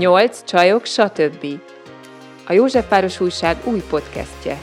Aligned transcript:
Nyolc 0.00 0.44
csajok, 0.44 0.84
stb. 0.84 1.46
A 2.46 2.52
Józsefváros 2.52 3.20
Újság 3.20 3.56
új 3.64 3.82
podcastje. 3.90 4.58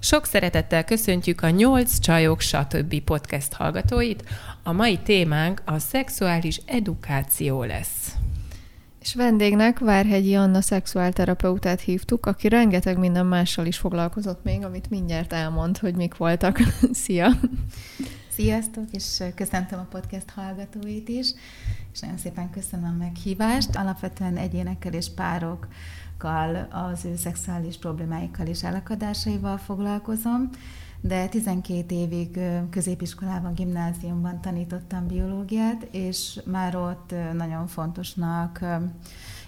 Sok 0.00 0.24
szeretettel 0.24 0.84
köszöntjük 0.84 1.42
a 1.42 1.48
Nyolc 1.48 1.98
csajok, 1.98 2.40
stb. 2.40 3.00
podcast 3.00 3.52
hallgatóit. 3.52 4.24
A 4.62 4.72
mai 4.72 4.98
témánk 4.98 5.62
a 5.64 5.78
szexuális 5.78 6.60
edukáció 6.66 7.62
lesz. 7.62 8.25
És 9.06 9.14
vendégnek 9.14 9.78
Várhegyi 9.78 10.34
Anna 10.34 10.60
szexuálterapeutát 10.60 11.80
hívtuk, 11.80 12.26
aki 12.26 12.48
rengeteg 12.48 12.98
minden 12.98 13.26
mással 13.26 13.66
is 13.66 13.78
foglalkozott 13.78 14.44
még, 14.44 14.64
amit 14.64 14.90
mindjárt 14.90 15.32
elmond, 15.32 15.78
hogy 15.78 15.94
mik 15.94 16.16
voltak. 16.16 16.58
Szia! 16.92 17.28
Sziasztok, 18.28 18.84
és 18.90 19.22
köszöntöm 19.34 19.78
a 19.78 19.86
podcast 19.90 20.30
hallgatóit 20.30 21.08
is, 21.08 21.26
és 21.92 22.00
nagyon 22.00 22.16
szépen 22.16 22.50
köszönöm 22.50 22.90
a 22.94 23.02
meghívást. 23.04 23.76
Alapvetően 23.76 24.36
egyénekkel 24.36 24.92
és 24.92 25.06
párokkal, 25.14 26.68
az 26.70 27.04
ő 27.04 27.16
szexuális 27.16 27.78
problémáikkal 27.78 28.46
és 28.46 28.62
elakadásaival 28.62 29.56
foglalkozom, 29.58 30.50
de 31.00 31.28
12 31.28 31.94
évig 31.94 32.38
középiskolában, 32.70 33.54
gimnáziumban 33.54 34.40
tanítottam 34.40 35.06
biológiát, 35.06 35.88
és 35.90 36.40
már 36.44 36.76
ott 36.76 37.14
nagyon 37.32 37.66
fontosnak 37.66 38.64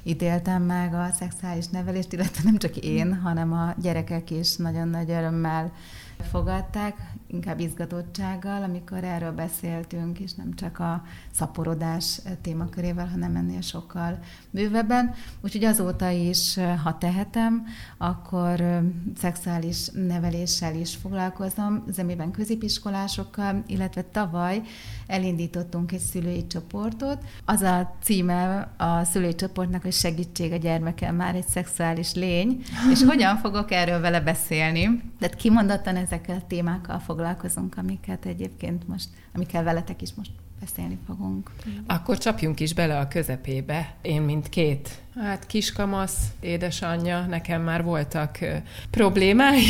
ítéltem 0.02 0.62
meg 0.62 0.94
a 0.94 1.08
szexuális 1.12 1.66
nevelést, 1.66 2.12
illetve 2.12 2.40
nem 2.44 2.56
csak 2.56 2.76
én, 2.76 3.20
hanem 3.20 3.52
a 3.52 3.74
gyerekek 3.80 4.30
is 4.30 4.56
nagyon 4.56 4.88
nagy 4.88 5.10
örömmel 5.10 5.72
fogadták, 6.30 7.12
inkább 7.30 7.60
izgatottsággal, 7.60 8.62
amikor 8.62 9.04
erről 9.04 9.32
beszéltünk, 9.32 10.18
és 10.18 10.34
nem 10.34 10.54
csak 10.54 10.78
a 10.78 11.02
szaporodás 11.32 12.20
témakörével, 12.42 13.08
hanem 13.08 13.36
ennél 13.36 13.60
sokkal 13.60 14.18
bővebben. 14.50 15.14
Úgyhogy 15.40 15.64
azóta 15.64 16.08
is, 16.08 16.58
ha 16.84 16.98
tehetem, 16.98 17.66
akkor 17.98 18.82
szexuális 19.16 19.88
neveléssel 19.88 20.74
is 20.74 20.96
foglalkozom, 20.96 21.84
zemiben 21.88 22.30
középiskolásokkal, 22.30 23.62
illetve 23.66 24.02
tavaly 24.02 24.62
elindítottunk 25.06 25.92
egy 25.92 25.98
szülői 25.98 26.46
csoportot. 26.46 27.24
Az 27.44 27.60
a 27.60 27.96
címe 28.02 28.70
a 28.76 29.04
szülői 29.04 29.34
csoportnak, 29.34 29.82
hogy 29.82 29.92
segítség 29.92 30.52
a 30.52 30.56
gyermekem 30.56 31.14
már 31.14 31.34
egy 31.34 31.46
szexuális 31.46 32.14
lény, 32.14 32.62
és 32.90 33.02
hogyan 33.02 33.36
fogok 33.36 33.70
erről 33.70 34.00
vele 34.00 34.20
beszélni. 34.20 35.12
Tehát 35.18 35.36
kimondottan 35.36 35.96
ezekkel 35.96 36.36
a 36.36 36.46
témákkal 36.46 36.98
foglalkozunk, 37.18 37.76
amiket 37.76 38.24
egyébként 38.26 38.88
most, 38.88 39.08
amikkel 39.34 39.62
veletek 39.62 40.02
is 40.02 40.14
most 40.14 40.30
beszélni 40.60 40.98
fogunk. 41.06 41.50
Akkor 41.86 42.18
csapjunk 42.18 42.60
is 42.60 42.74
bele 42.74 42.98
a 42.98 43.08
közepébe. 43.08 43.94
Én, 44.02 44.22
mint 44.22 44.48
két 44.48 45.02
hát 45.14 45.46
kiskamasz, 45.46 46.26
édesanyja, 46.40 47.26
nekem 47.26 47.62
már 47.62 47.82
voltak 47.82 48.38
problémáim, 48.90 49.64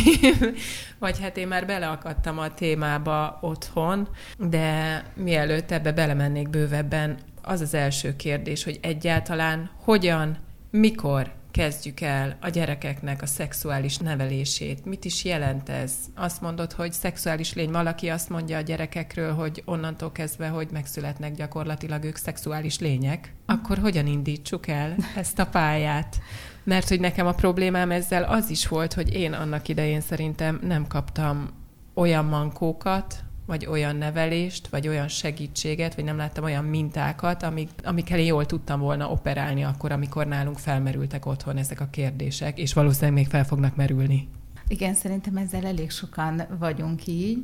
vagy 0.99 1.21
hát 1.21 1.37
én 1.37 1.49
már 1.49 1.67
beleakadtam 1.67 2.39
a 2.39 2.55
témába 2.55 3.39
otthon, 3.43 4.09
de 4.39 5.03
mielőtt 5.15 5.71
ebbe 5.71 5.93
belemennék 5.93 6.49
bővebben, 6.49 7.17
az 7.43 7.61
az 7.61 7.75
első 7.75 8.17
kérdés, 8.17 8.65
hogy 8.65 8.79
egyáltalán 8.83 9.71
hogyan, 9.85 10.37
mikor 10.71 11.38
kezdjük 11.51 12.01
el 12.01 12.37
a 12.41 12.49
gyerekeknek 12.49 13.23
a 13.23 13.27
szexuális 13.27 13.97
nevelését. 13.97 14.85
Mit 14.85 15.05
is 15.05 15.25
jelent 15.25 15.69
ez? 15.69 15.93
Azt 16.15 16.41
mondod, 16.41 16.73
hogy 16.73 16.93
szexuális 16.93 17.55
lény, 17.55 17.71
valaki 17.71 18.09
azt 18.09 18.29
mondja 18.29 18.57
a 18.57 18.61
gyerekekről, 18.61 19.35
hogy 19.35 19.63
onnantól 19.65 20.13
kezdve, 20.13 20.49
hogy 20.49 20.69
megszületnek 20.73 21.35
gyakorlatilag 21.35 22.05
ők 22.05 22.17
szexuális 22.17 22.79
lények, 22.79 23.35
akkor 23.47 23.79
hogyan 23.79 24.07
indítsuk 24.07 24.67
el 24.67 24.97
ezt 25.17 25.39
a 25.39 25.47
pályát? 25.47 26.21
Mert 26.65 26.89
hogy 26.89 27.01
nekem 27.01 27.27
a 27.27 27.33
problémám 27.33 27.91
ezzel 27.91 28.23
az 28.23 28.51
is 28.51 28.69
volt, 28.69 28.93
hogy 28.93 29.15
én 29.15 29.33
annak 29.33 29.69
idején 29.69 30.01
szerintem 30.01 30.61
nem 30.63 30.87
kaptam 30.87 31.51
olyan 31.95 32.25
mankókat, 32.25 33.25
vagy 33.49 33.67
olyan 33.67 33.97
nevelést, 33.97 34.69
vagy 34.69 34.89
olyan 34.89 35.09
segítséget, 35.09 35.95
vagy 35.95 36.05
nem 36.05 36.17
láttam 36.17 36.45
olyan 36.45 36.65
mintákat, 36.65 37.43
amik, 37.43 37.71
amikkel 37.85 38.19
én 38.19 38.27
jól 38.27 38.47
tudtam 38.47 38.81
volna 38.81 39.11
operálni 39.11 39.65
akkor, 39.65 39.93
amikor 39.93 40.27
nálunk 40.27 40.59
felmerültek 40.59 41.27
otthon 41.27 41.57
ezek 41.57 41.81
a 41.81 41.89
kérdések, 41.91 42.59
és 42.59 42.73
valószínűleg 42.73 43.15
még 43.15 43.27
fel 43.27 43.45
fognak 43.45 43.77
merülni. 43.77 44.29
Igen, 44.67 44.95
szerintem 44.95 45.37
ezzel 45.37 45.65
elég 45.65 45.91
sokan 45.91 46.43
vagyunk 46.59 47.07
így. 47.07 47.39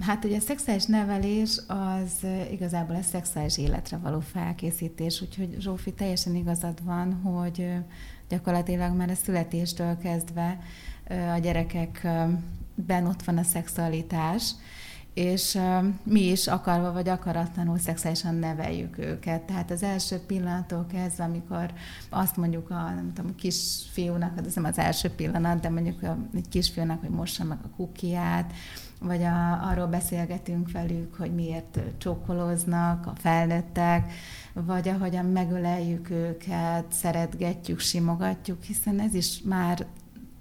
Hát 0.00 0.24
ugye 0.24 0.36
a 0.36 0.40
szexuális 0.40 0.84
nevelés 0.84 1.58
az 1.66 2.26
igazából 2.50 2.96
a 2.96 3.02
szexuális 3.02 3.58
életre 3.58 3.96
való 3.96 4.20
felkészítés, 4.20 5.22
úgyhogy 5.22 5.56
Zsófi, 5.58 5.92
teljesen 5.92 6.34
igazad 6.34 6.84
van, 6.84 7.12
hogy 7.12 7.68
gyakorlatilag 8.28 8.96
már 8.96 9.10
a 9.10 9.14
születéstől 9.14 9.98
kezdve 9.98 10.58
a 11.34 11.38
gyerekekben 11.38 13.06
ott 13.06 13.22
van 13.22 13.38
a 13.38 13.42
szexualitás, 13.42 14.50
és 15.14 15.58
mi 16.02 16.20
is 16.20 16.46
akarva 16.46 16.92
vagy 16.92 17.08
akaratlanul 17.08 17.78
szexuálisan 17.78 18.34
neveljük 18.34 18.98
őket. 18.98 19.42
Tehát 19.42 19.70
az 19.70 19.82
első 19.82 20.18
pillanattól 20.26 20.86
kezdve, 20.92 21.24
amikor 21.24 21.72
azt 22.10 22.36
mondjuk 22.36 22.70
a, 22.70 22.74
nem 22.74 23.12
tudom, 23.14 23.30
a 23.30 23.34
kisfiúnak, 23.40 24.32
az 24.46 24.54
nem 24.54 24.64
az 24.64 24.78
első 24.78 25.08
pillanat, 25.08 25.60
de 25.60 25.68
mondjuk 25.68 26.02
a, 26.02 26.16
egy 26.34 26.48
kisfiúnak, 26.48 27.00
hogy 27.00 27.10
mossa 27.10 27.44
meg 27.44 27.58
a 27.62 27.76
kukiát, 27.76 28.52
vagy 29.00 29.22
a, 29.22 29.68
arról 29.68 29.86
beszélgetünk 29.86 30.72
velük, 30.72 31.14
hogy 31.14 31.34
miért 31.34 31.80
csókolóznak 31.98 33.06
a 33.06 33.12
felnőttek, 33.16 34.12
vagy 34.52 34.88
ahogyan 34.88 35.24
megöleljük 35.24 36.10
őket, 36.10 36.84
szeretgetjük, 36.92 37.78
simogatjuk, 37.78 38.62
hiszen 38.62 39.00
ez 39.00 39.14
is 39.14 39.40
már 39.44 39.86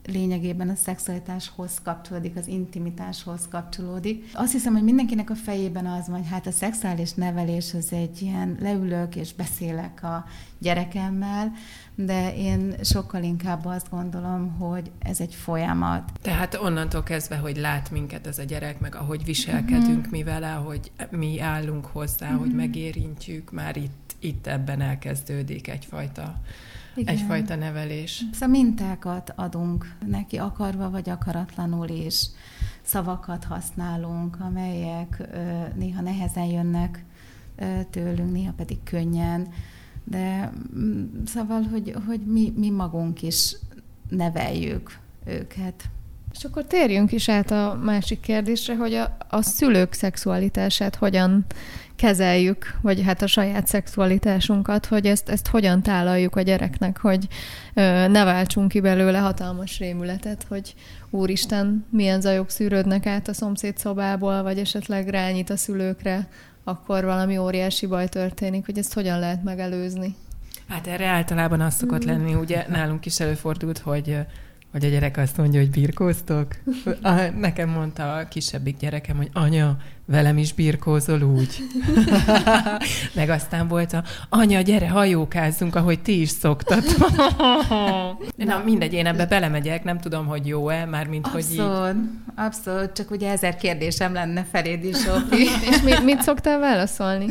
lényegében 0.05 0.69
a 0.69 0.75
szexualitáshoz 0.75 1.81
kapcsolódik, 1.83 2.35
az 2.35 2.47
intimitáshoz 2.47 3.47
kapcsolódik. 3.49 4.29
Azt 4.33 4.51
hiszem, 4.51 4.73
hogy 4.73 4.83
mindenkinek 4.83 5.29
a 5.29 5.35
fejében 5.35 5.85
az 5.85 6.07
van, 6.07 6.17
hogy 6.17 6.29
hát 6.29 6.47
a 6.47 6.51
szexuális 6.51 7.13
nevelés 7.13 7.73
az 7.73 7.91
egy 7.91 8.21
ilyen 8.21 8.57
leülök 8.59 9.15
és 9.15 9.33
beszélek 9.33 10.03
a 10.03 10.25
gyerekemmel, 10.59 11.51
de 11.95 12.35
én 12.35 12.73
sokkal 12.83 13.23
inkább 13.23 13.65
azt 13.65 13.89
gondolom, 13.89 14.51
hogy 14.51 14.91
ez 14.99 15.19
egy 15.19 15.35
folyamat. 15.35 16.11
Tehát 16.21 16.55
onnantól 16.55 17.03
kezdve, 17.03 17.35
hogy 17.35 17.57
lát 17.57 17.91
minket 17.91 18.27
ez 18.27 18.37
a 18.37 18.43
gyerek, 18.43 18.79
meg 18.79 18.95
ahogy 18.95 19.25
viselkedünk 19.25 19.97
uh-huh. 19.97 20.11
mi 20.11 20.23
vele, 20.23 20.53
ahogy 20.55 20.91
mi 21.09 21.39
állunk 21.39 21.85
hozzá, 21.85 22.25
uh-huh. 22.25 22.39
hogy 22.39 22.49
mhm. 22.49 22.57
megérintjük, 22.57 23.51
már 23.51 23.77
itt, 23.77 24.15
itt 24.19 24.47
ebben 24.47 24.81
elkezdődik 24.81 25.67
egyfajta 25.67 26.41
igen. 26.95 27.13
egyfajta 27.13 27.55
nevelés. 27.55 28.23
Szóval 28.31 28.47
mintákat 28.47 29.33
adunk 29.35 29.95
neki 30.07 30.37
akarva 30.37 30.89
vagy 30.89 31.09
akaratlanul 31.09 31.89
is. 31.89 32.29
Szavakat 32.81 33.43
használunk, 33.43 34.37
amelyek 34.39 35.23
néha 35.75 36.01
nehezen 36.01 36.45
jönnek 36.45 37.05
tőlünk, 37.89 38.31
néha 38.31 38.53
pedig 38.53 38.83
könnyen. 38.83 39.47
De 40.03 40.51
mm, 40.75 41.03
szóval, 41.25 41.61
hogy, 41.61 41.95
hogy 42.07 42.19
mi, 42.25 42.53
mi 42.55 42.69
magunk 42.69 43.21
is 43.21 43.55
neveljük 44.09 44.99
őket. 45.25 45.89
És 46.33 46.43
akkor 46.43 46.65
térjünk 46.65 47.11
is 47.11 47.29
át 47.29 47.51
a 47.51 47.79
másik 47.83 48.19
kérdésre, 48.19 48.75
hogy 48.75 48.93
a, 48.93 49.17
a 49.29 49.41
szülők 49.41 49.93
szexualitását 49.93 50.95
hogyan 50.95 51.45
kezeljük, 51.95 52.77
vagy 52.81 53.03
hát 53.03 53.21
a 53.21 53.27
saját 53.27 53.67
szexualitásunkat, 53.67 54.85
hogy 54.85 55.05
ezt, 55.05 55.29
ezt 55.29 55.47
hogyan 55.47 55.81
tálaljuk 55.81 56.35
a 56.35 56.41
gyereknek, 56.41 56.97
hogy 56.97 57.27
ö, 57.73 58.07
ne 58.07 58.23
váltsunk 58.23 58.67
ki 58.67 58.79
belőle 58.79 59.17
hatalmas 59.17 59.79
rémületet, 59.79 60.45
hogy 60.49 60.73
úristen, 61.09 61.85
milyen 61.89 62.21
zajok 62.21 62.49
szűrődnek 62.49 63.05
át 63.05 63.27
a 63.27 63.33
szomszéd 63.33 63.77
szobából, 63.77 64.43
vagy 64.43 64.57
esetleg 64.57 65.07
rányít 65.07 65.49
a 65.49 65.57
szülőkre, 65.57 66.27
akkor 66.63 67.03
valami 67.03 67.37
óriási 67.37 67.85
baj 67.85 68.07
történik, 68.07 68.65
hogy 68.65 68.77
ezt 68.77 68.93
hogyan 68.93 69.19
lehet 69.19 69.43
megelőzni. 69.43 70.15
Hát 70.67 70.87
erre 70.87 71.05
általában 71.05 71.61
az 71.61 71.75
szokott 71.75 72.03
lenni, 72.03 72.33
ugye 72.33 72.65
nálunk 72.69 73.05
is 73.05 73.19
előfordult, 73.19 73.77
hogy 73.77 74.17
hogy 74.73 74.85
a 74.85 74.89
gyerek 74.89 75.17
azt 75.17 75.37
mondja, 75.37 75.59
hogy 75.59 75.69
birkóztok? 75.69 76.47
Nekem 77.37 77.69
mondta 77.69 78.15
a 78.15 78.27
kisebbik 78.27 78.77
gyerekem, 78.77 79.17
hogy 79.17 79.29
anya, 79.33 79.77
velem 80.05 80.37
is 80.37 80.53
birkózol 80.53 81.21
úgy. 81.21 81.57
Meg 83.15 83.29
aztán 83.29 83.67
volt 83.67 83.93
a, 83.93 84.03
anya, 84.29 84.61
gyere, 84.61 84.89
hajókázzunk, 84.89 85.75
ahogy 85.75 85.99
ti 85.99 86.21
is 86.21 86.29
szoktat. 86.29 86.83
Na, 88.35 88.61
mindegy, 88.65 88.93
én 88.93 89.05
ebbe 89.05 89.25
belemegyek, 89.25 89.83
nem 89.83 89.99
tudom, 89.99 90.25
hogy 90.25 90.47
jó-e, 90.47 90.85
már 90.85 91.07
mint 91.07 91.27
hogy 91.27 91.45
így. 91.51 91.63
Abszolút, 92.35 92.91
csak 92.93 93.11
ugye 93.11 93.31
ezer 93.31 93.55
kérdésem 93.55 94.13
lenne 94.13 94.45
feléd 94.51 94.83
is. 94.83 94.97
És 95.69 95.81
mit, 95.81 96.03
mit 96.03 96.21
szoktál 96.21 96.59
válaszolni? 96.59 97.25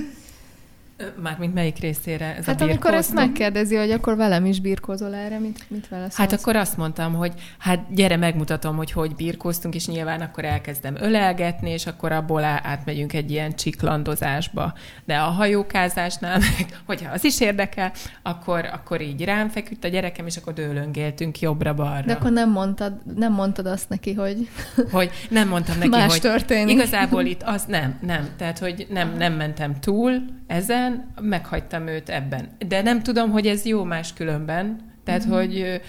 Mármint 1.22 1.54
melyik 1.54 1.78
részére 1.78 2.37
ez 2.37 2.44
hát 2.44 2.60
a 2.60 2.64
amikor 2.64 2.94
ezt 2.94 3.14
megkérdezi, 3.14 3.76
hogy 3.76 3.90
akkor 3.90 4.16
velem 4.16 4.44
is 4.44 4.60
birkózol 4.60 5.14
erre, 5.14 5.38
mit, 5.38 5.64
mit 5.69 5.88
vele 5.88 6.02
szólsz? 6.02 6.16
Hát 6.16 6.32
akkor 6.32 6.56
azt 6.56 6.76
mondtam, 6.76 7.14
hogy 7.14 7.32
hát 7.58 7.94
gyere, 7.94 8.16
megmutatom, 8.16 8.76
hogy 8.76 8.93
hogy 8.93 9.14
birkóztunk, 9.14 9.75
és 9.75 9.87
nyilván 9.87 10.20
akkor 10.20 10.44
elkezdem 10.44 10.96
ölelgetni, 11.00 11.70
és 11.70 11.87
akkor 11.87 12.12
abból 12.12 12.44
átmegyünk 12.44 13.12
egy 13.12 13.31
ilyen 13.31 13.54
csiklandozásba. 13.54 14.75
De 15.04 15.16
a 15.16 15.28
hajókázásnál, 15.28 16.38
meg, 16.38 16.81
hogyha 16.87 17.12
az 17.12 17.25
is 17.25 17.40
érdekel, 17.40 17.93
akkor, 18.22 18.64
akkor 18.72 19.00
így 19.00 19.25
rám 19.25 19.48
feküdt 19.48 19.84
a 19.84 19.88
gyerekem, 19.88 20.26
és 20.26 20.37
akkor 20.37 20.52
dőlöngéltünk 20.52 21.40
jobbra-balra. 21.40 22.06
De 22.06 22.12
akkor 22.12 22.31
nem 22.31 22.50
mondtad, 22.50 22.93
nem 23.16 23.32
mondtad 23.32 23.66
azt 23.66 23.88
neki, 23.88 24.12
hogy... 24.14 24.48
Hogy 24.90 25.10
nem 25.31 25.48
mondtam 25.48 25.78
neki, 25.78 25.88
Más 25.88 26.10
hogy 26.10 26.20
történik. 26.20 26.75
igazából 26.75 27.25
itt 27.25 27.43
az 27.43 27.64
nem, 27.64 27.98
nem. 28.00 28.28
Tehát, 28.37 28.58
hogy 28.58 28.87
nem, 28.90 29.16
nem 29.16 29.32
mentem 29.32 29.81
túl 29.81 30.25
ezen, 30.46 30.92
meghagytam 31.21 31.87
őt 31.87 32.09
ebben. 32.09 32.49
De 32.69 32.83
nem 32.83 33.03
tudom, 33.03 33.31
hogy 33.31 33.47
ez 33.47 33.65
jó 33.65 33.85
máskülönben. 33.85 34.91
Tehát, 35.05 35.27
mm-hmm. 35.27 35.35
hogy 35.35 35.81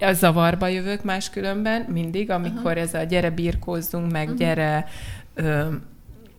a 0.00 0.12
zavarba 0.12 0.66
jövök 0.66 1.04
máskülönben 1.04 1.86
mindig, 1.88 2.30
amikor 2.30 2.70
Aha. 2.70 2.80
ez 2.80 2.94
a 2.94 3.02
gyere 3.02 3.30
birkózzunk, 3.30 4.12
meg 4.12 4.24
uh-huh. 4.24 4.38
gyere 4.38 4.86
ö, 5.34 5.62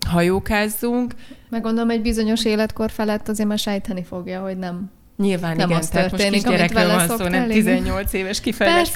hajókázzunk. 0.08 1.14
Meg 1.50 1.62
gondolom, 1.62 1.90
egy 1.90 2.02
bizonyos 2.02 2.46
életkor 2.46 2.92
felett 2.92 3.28
azért 3.28 3.50
már 3.50 3.60
sejteni 3.60 4.04
fogja, 4.04 4.42
hogy 4.42 4.58
nem 4.58 4.92
Nyilván 5.18 5.56
nem 5.56 5.70
igen, 5.70 5.82
az 5.82 5.90
tehát 5.90 6.10
történik, 6.10 6.32
most 6.32 6.58
kisgyerekről 6.58 7.08
van 7.08 7.18
szó, 7.18 7.28
nem 7.28 7.48
18 7.48 8.14
éves 8.14 8.40
kifejlett 8.40 8.94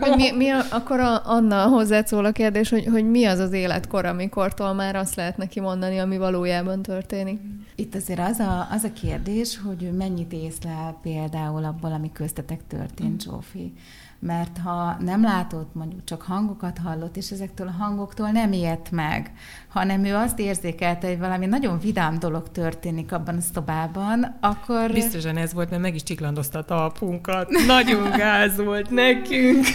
Hogy 0.00 0.16
mi, 0.16 0.32
mi 0.32 0.48
a, 0.48 0.60
akkor 0.70 1.00
a, 1.00 1.22
Anna 1.24 1.66
hozzá 1.66 2.02
szól 2.04 2.24
a 2.24 2.32
kérdés, 2.32 2.68
hogy, 2.68 2.86
hogy 2.90 3.10
mi 3.10 3.24
az 3.24 3.38
az 3.38 3.52
életkor, 3.52 4.04
amikortól 4.04 4.72
már 4.72 4.96
azt 4.96 5.14
lehet 5.14 5.36
neki 5.36 5.60
mondani, 5.60 5.98
ami 5.98 6.18
valójában 6.18 6.82
történik. 6.82 7.40
Itt 7.74 7.94
azért 7.94 8.20
az 8.20 8.38
a, 8.38 8.68
az 8.70 8.84
a 8.84 8.92
kérdés, 8.92 9.60
hogy 9.64 9.90
mennyit 9.96 10.32
észlel 10.32 10.98
például 11.02 11.64
abból, 11.64 11.92
ami 11.92 12.12
köztetek 12.12 12.60
történt, 12.68 13.22
Zsófi 13.22 13.72
mert 14.24 14.58
ha 14.64 14.96
nem 15.00 15.22
látott, 15.22 15.74
mondjuk 15.74 16.04
csak 16.04 16.22
hangokat 16.22 16.78
hallott, 16.84 17.16
és 17.16 17.30
ezektől 17.30 17.68
a 17.68 17.82
hangoktól 17.82 18.30
nem 18.30 18.52
ijedt 18.52 18.90
meg, 18.90 19.32
hanem 19.68 20.04
ő 20.04 20.14
azt 20.14 20.38
érzékelte, 20.38 21.06
hogy 21.06 21.18
valami 21.18 21.46
nagyon 21.46 21.78
vidám 21.78 22.18
dolog 22.18 22.50
történik 22.50 23.12
abban 23.12 23.36
a 23.36 23.40
szobában, 23.54 24.36
akkor... 24.40 24.92
Biztosan 24.92 25.36
ez 25.36 25.52
volt, 25.52 25.70
mert 25.70 25.82
meg 25.82 25.94
is 25.94 26.02
csiklandozta 26.02 26.58
a 26.58 26.64
talpunkat. 26.64 27.48
Nagyon 27.66 28.10
gáz 28.10 28.56
volt 28.56 28.90
nekünk. 28.90 29.66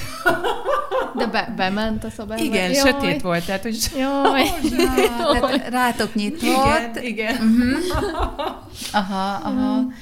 De 1.15 1.27
be, 1.27 1.53
bement 1.57 2.03
a 2.03 2.09
szobába? 2.09 2.41
Igen, 2.41 2.71
Jaj. 2.71 2.73
sötét 2.73 3.21
volt, 3.21 3.45
tehát 3.45 3.61
hogy... 3.61 3.77
Jaj. 3.97 4.43
Jaj. 4.77 5.39
Tehát 5.39 5.69
rátok 5.69 6.13
nyitott. 6.13 6.41
Igen, 6.41 7.03
igen. 7.03 7.35
Uh-huh. 7.35 7.77
Aha, 8.91 9.39
aha. 9.43 9.49
Uh-huh. 9.49 9.93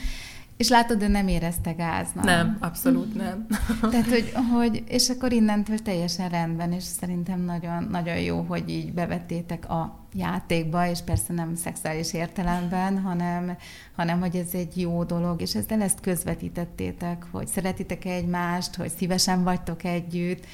És 0.57 0.69
látod, 0.69 1.01
ő 1.01 1.07
nem 1.07 1.27
érezte 1.27 1.71
gáznak. 1.71 2.23
Nem, 2.23 2.57
abszolút 2.59 3.15
nem. 3.15 3.45
Tehát, 3.91 4.07
hogy, 4.07 4.33
hogy, 4.53 4.83
és 4.87 5.09
akkor 5.09 5.31
innentől 5.31 5.79
teljesen 5.79 6.29
rendben, 6.29 6.71
és 6.71 6.83
szerintem 6.83 7.41
nagyon, 7.41 7.87
nagyon 7.91 8.19
jó, 8.19 8.45
hogy 8.47 8.69
így 8.69 8.93
bevettétek 8.93 9.69
a 9.69 9.99
játékba, 10.13 10.87
és 10.87 10.99
persze 11.01 11.33
nem 11.33 11.55
szexuális 11.55 12.13
értelemben, 12.13 13.01
hanem, 13.01 13.57
hanem 13.95 14.19
hogy 14.19 14.35
ez 14.35 14.53
egy 14.53 14.81
jó 14.81 15.03
dolog, 15.03 15.41
és 15.41 15.55
ezzel 15.55 15.81
ezt 15.81 15.99
közvetítettétek, 15.99 17.25
hogy 17.31 17.47
szeretitek 17.47 18.05
egymást, 18.05 18.75
hogy 18.75 18.91
szívesen 18.97 19.43
vagytok 19.43 19.83
együtt, 19.83 20.45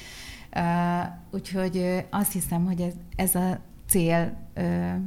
uh, 0.56 0.62
úgyhogy 1.30 2.04
azt 2.10 2.32
hiszem, 2.32 2.64
hogy 2.64 2.80
ez, 2.80 2.92
ez 3.16 3.34
a 3.34 3.58
cél 3.94 4.36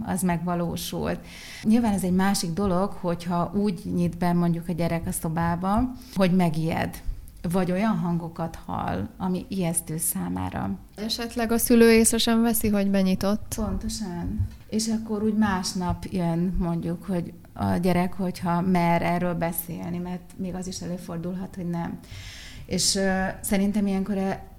az 0.06 0.22
megvalósult. 0.22 1.20
Nyilván 1.64 1.94
ez 1.94 2.04
egy 2.04 2.14
másik 2.14 2.52
dolog, 2.52 2.92
hogyha 2.92 3.52
úgy 3.56 3.82
nyit 3.96 4.18
be 4.18 4.34
mondjuk 4.34 4.68
a 4.68 4.72
gyerek 4.72 5.08
a 5.08 5.12
szobába, 5.12 5.92
hogy 6.16 6.36
megijed 6.36 7.02
vagy 7.52 7.72
olyan 7.72 7.98
hangokat 7.98 8.60
hall, 8.66 9.08
ami 9.18 9.46
ijesztő 9.48 9.98
számára. 9.98 10.70
Esetleg 10.96 11.52
a 11.52 11.58
szülő 11.58 11.92
észre 11.92 12.18
sem 12.18 12.42
veszi, 12.42 12.68
hogy 12.68 12.90
benyitott. 12.90 13.54
Pontosan. 13.56 14.48
És 14.70 14.88
akkor 14.88 15.24
úgy 15.24 15.38
másnap 15.38 16.06
jön 16.06 16.56
mondjuk, 16.60 17.04
hogy 17.06 17.34
a 17.54 17.78
gyerek, 17.78 18.14
hogyha 18.14 18.62
mer 18.62 19.02
erről 19.02 19.34
beszélni, 19.34 19.98
mert 19.98 20.34
még 20.36 20.56
az 20.56 20.68
is 20.68 20.82
előfordulhat, 20.82 21.56
hogy 21.56 21.70
nem. 21.70 22.00
És 22.68 22.96
uh, 22.96 23.28
szerintem 23.42 23.88
ilyenkor 23.88 24.18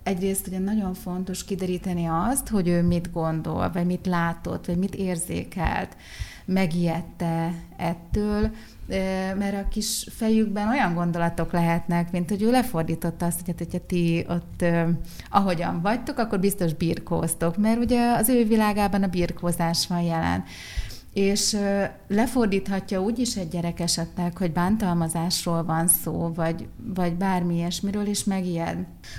egyrészt 0.08 0.46
ugye 0.46 0.58
nagyon 0.58 0.94
fontos 0.94 1.44
kideríteni 1.44 2.06
azt, 2.06 2.49
hogy 2.49 2.69
ő 2.69 2.82
mit 2.82 3.12
gondol, 3.12 3.70
vagy 3.72 3.87
mit 3.87 4.06
látott, 4.06 4.66
vagy 4.66 4.76
mit 4.76 4.94
érzékelt, 4.94 5.96
megijedte 6.44 7.52
ettől, 7.76 8.50
mert 9.38 9.64
a 9.64 9.69
kis 9.69 10.06
fejükben 10.10 10.69
olyan 10.69 10.94
gondolatok 10.94 11.52
lehetnek, 11.52 12.10
mint 12.10 12.28
hogy 12.28 12.43
ő 12.43 12.50
lefordította 12.50 13.26
azt, 13.26 13.37
hogy 13.44 13.49
hát, 13.49 13.58
hogyha 13.58 13.87
ti 13.87 14.26
ott 14.28 14.64
ahogyan 15.31 15.81
vagytok, 15.82 16.19
akkor 16.19 16.40
biztos 16.40 16.75
birkóztok, 16.75 17.56
mert 17.56 17.78
ugye 17.78 18.12
az 18.12 18.28
ő 18.28 18.44
világában 18.44 19.02
a 19.02 19.08
birkózás 19.08 19.87
van 19.87 20.00
jelen 20.00 20.44
és 21.12 21.56
lefordíthatja 22.08 23.02
úgy 23.02 23.19
is 23.19 23.37
egy 23.37 23.49
gyerek 23.49 23.81
esetleg, 23.81 24.37
hogy 24.37 24.52
bántalmazásról 24.52 25.64
van 25.64 25.88
szó, 25.88 26.32
vagy, 26.34 26.69
vagy 26.94 27.14
bármi 27.14 27.55
ilyesmiről, 27.55 28.06
is 28.06 28.25
megijed. 28.25 28.76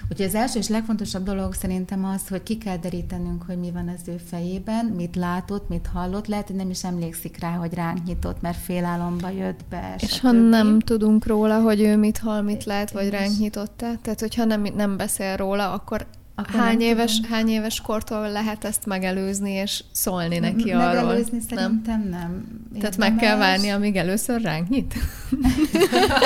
Úgyhogy 0.10 0.26
az 0.26 0.36
első 0.36 0.60
és 0.60 0.68
legfontosabb 0.68 1.24
dolog 1.24 1.54
szerintem 1.54 2.06
az, 2.06 2.28
hogy 2.28 2.44
ki 2.44 2.58
kell 2.58 2.78
derítenünk, 2.78 3.44
hogy 3.44 3.60
mi 3.60 3.72
van 3.72 3.88
az 3.88 4.08
ő 4.08 4.18
fejében, 4.18 4.86
mit 4.86 5.16
látott, 5.16 5.70
mit 5.70 5.90
hallott, 5.94 6.28
lehet, 6.28 6.48
hogy 6.48 6.56
nem 6.56 6.70
is 6.70 6.84
emlékszik 6.84 7.40
rá, 7.40 7.52
hogy 7.52 7.74
ránk 7.74 8.04
nyitott, 8.06 8.42
mert 8.42 8.58
félálomba 8.58 9.30
jött 9.30 9.66
be. 9.70 9.96
És 10.00 10.20
ha 10.20 10.32
nem 10.32 10.80
tudunk 10.80 11.26
róla, 11.26 11.62
hogy 11.62 11.82
ő 11.82 11.98
mit 11.98 12.18
hall, 12.18 12.42
mit 12.42 12.64
lát, 12.64 12.92
vagy 12.92 13.10
ránk 13.10 13.38
nyitott 13.40 13.78
tehát 13.78 14.20
hogyha 14.20 14.46
nem, 14.46 14.68
nem 14.76 14.98
beszél 14.98 15.36
róla, 15.36 15.72
akkor 15.72 16.08
akkor 16.40 16.60
hány 16.60 16.82
éves, 16.82 17.22
hány 17.30 17.50
éves 17.50 17.82
kortól 17.82 18.32
lehet 18.32 18.64
ezt 18.64 18.86
megelőzni, 18.86 19.52
és 19.52 19.84
szólni 19.92 20.40
neki 20.40 20.72
arról? 20.72 21.04
Megelőzni 21.04 21.40
szerintem 21.50 22.08
nem. 22.10 22.20
nem. 22.20 22.80
Tehát 22.80 22.98
meg 22.98 23.16
kell 23.16 23.38
várni, 23.38 23.70
amíg 23.70 23.96
először 23.96 24.42
ránk 24.42 24.70
nyit? 24.70 24.94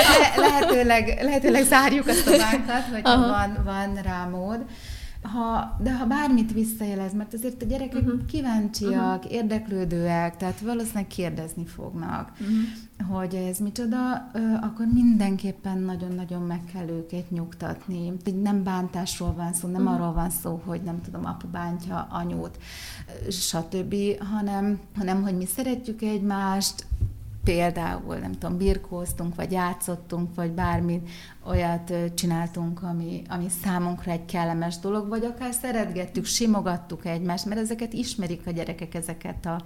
Le, 0.06 0.34
lehetőleg, 0.36 1.18
lehetőleg 1.22 1.64
zárjuk 1.64 2.06
azt 2.06 2.26
a 2.26 2.36
bánkat, 2.36 2.84
hogy 2.92 3.02
van, 3.02 3.58
van 3.64 4.00
rá 4.02 4.24
mód 4.24 4.64
ha, 5.24 5.76
de 5.82 5.96
ha 5.96 6.06
bármit 6.06 6.52
visszajelez, 6.52 7.14
mert 7.14 7.34
azért 7.34 7.62
a 7.62 7.66
gyerekek 7.66 8.02
uh-huh. 8.02 8.24
kíváncsiak, 8.24 9.18
uh-huh. 9.18 9.32
érdeklődőek, 9.32 10.36
tehát 10.36 10.60
valószínűleg 10.60 11.06
kérdezni 11.06 11.66
fognak, 11.66 12.32
uh-huh. 12.32 13.16
hogy 13.16 13.34
ez 13.34 13.58
micsoda, 13.58 14.30
akkor 14.60 14.86
mindenképpen 14.92 15.78
nagyon-nagyon 15.78 16.42
meg 16.42 16.60
kell 16.72 16.88
őket 16.88 17.30
nyugtatni. 17.30 18.12
Nem 18.42 18.62
bántásról 18.62 19.34
van 19.34 19.52
szó, 19.52 19.68
nem 19.68 19.82
uh-huh. 19.82 20.00
arról 20.00 20.12
van 20.12 20.30
szó, 20.30 20.62
hogy 20.64 20.82
nem 20.82 21.00
tudom, 21.00 21.24
apu 21.24 21.46
bántja 21.46 22.06
anyót, 22.10 22.58
stb., 23.30 23.94
hanem, 24.32 24.78
hanem 24.96 25.22
hogy 25.22 25.36
mi 25.36 25.46
szeretjük 25.46 26.02
egymást, 26.02 26.86
például, 27.44 28.16
nem 28.16 28.32
tudom, 28.32 28.56
birkóztunk, 28.56 29.34
vagy 29.34 29.52
játszottunk, 29.52 30.34
vagy 30.34 30.50
bármi 30.50 31.02
olyat 31.46 31.92
csináltunk, 32.14 32.82
ami, 32.82 33.22
ami 33.28 33.46
számunkra 33.62 34.10
egy 34.10 34.24
kellemes 34.24 34.78
dolog, 34.78 35.08
vagy 35.08 35.24
akár 35.24 35.52
szeretgettük, 35.52 36.24
simogattuk 36.24 37.06
egymást, 37.06 37.44
mert 37.44 37.60
ezeket 37.60 37.92
ismerik 37.92 38.46
a 38.46 38.50
gyerekek, 38.50 38.94
ezeket 38.94 39.46
a, 39.46 39.62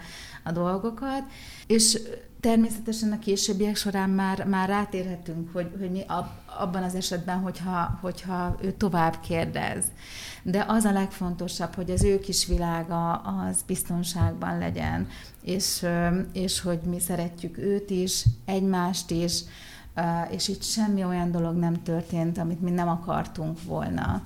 a 0.48 0.52
dolgokat, 0.52 1.22
és 1.66 1.98
természetesen 2.40 3.12
a 3.12 3.18
későbbiek 3.18 3.76
során 3.76 4.10
már, 4.10 4.44
már 4.44 4.68
rátérhetünk, 4.68 5.52
hogy, 5.52 5.70
hogy 5.78 5.90
mi 5.90 6.02
ab, 6.06 6.26
abban 6.58 6.82
az 6.82 6.94
esetben, 6.94 7.38
hogyha, 7.38 7.98
hogyha 8.00 8.56
ő 8.62 8.72
tovább 8.72 9.20
kérdez. 9.20 9.84
De 10.42 10.64
az 10.68 10.84
a 10.84 10.92
legfontosabb, 10.92 11.74
hogy 11.74 11.90
az 11.90 12.04
ő 12.04 12.18
kis 12.18 12.46
világa 12.46 13.12
az 13.12 13.62
biztonságban 13.66 14.58
legyen, 14.58 15.08
és, 15.42 15.86
és 16.32 16.60
hogy 16.60 16.80
mi 16.80 17.00
szeretjük 17.00 17.58
őt 17.58 17.90
is, 17.90 18.24
egymást 18.44 19.10
is, 19.10 19.40
és 20.30 20.48
itt 20.48 20.62
semmi 20.62 21.04
olyan 21.04 21.30
dolog 21.30 21.56
nem 21.56 21.82
történt, 21.82 22.38
amit 22.38 22.60
mi 22.60 22.70
nem 22.70 22.88
akartunk 22.88 23.62
volna 23.62 24.22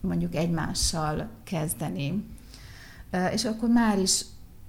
mondjuk 0.00 0.34
egymással 0.34 1.28
kezdeni. 1.44 2.24
És 3.32 3.44
akkor 3.44 3.68
már 3.68 3.98
is 3.98 4.24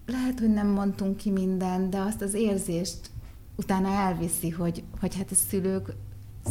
lehet, 0.05 0.39
hogy 0.39 0.53
nem 0.53 0.67
mondtunk 0.67 1.17
ki 1.17 1.29
mindent, 1.29 1.89
de 1.89 1.97
azt 1.97 2.21
az 2.21 2.33
érzést 2.33 3.09
utána 3.55 3.89
elviszi, 3.89 4.49
hogy, 4.49 4.83
hogy 4.99 5.15
hát 5.15 5.31
a 5.31 5.35
szülők 5.35 5.93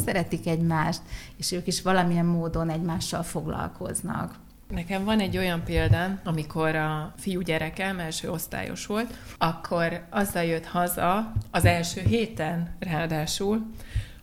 szeretik 0.05 0.47
egymást, 0.47 1.01
és 1.37 1.51
ők 1.51 1.67
is 1.67 1.81
valamilyen 1.81 2.25
módon 2.25 2.69
egymással 2.69 3.23
foglalkoznak. 3.23 4.35
Nekem 4.69 5.03
van 5.03 5.19
egy 5.19 5.37
olyan 5.37 5.63
példám, 5.63 6.19
amikor 6.23 6.75
a 6.75 7.13
fiú 7.17 7.41
gyerekem 7.41 7.99
első 7.99 8.31
osztályos 8.31 8.85
volt, 8.85 9.17
akkor 9.37 10.05
azzal 10.09 10.43
jött 10.43 10.65
haza 10.65 11.31
az 11.51 11.65
első 11.65 12.01
héten 12.01 12.75
ráadásul, 12.79 13.65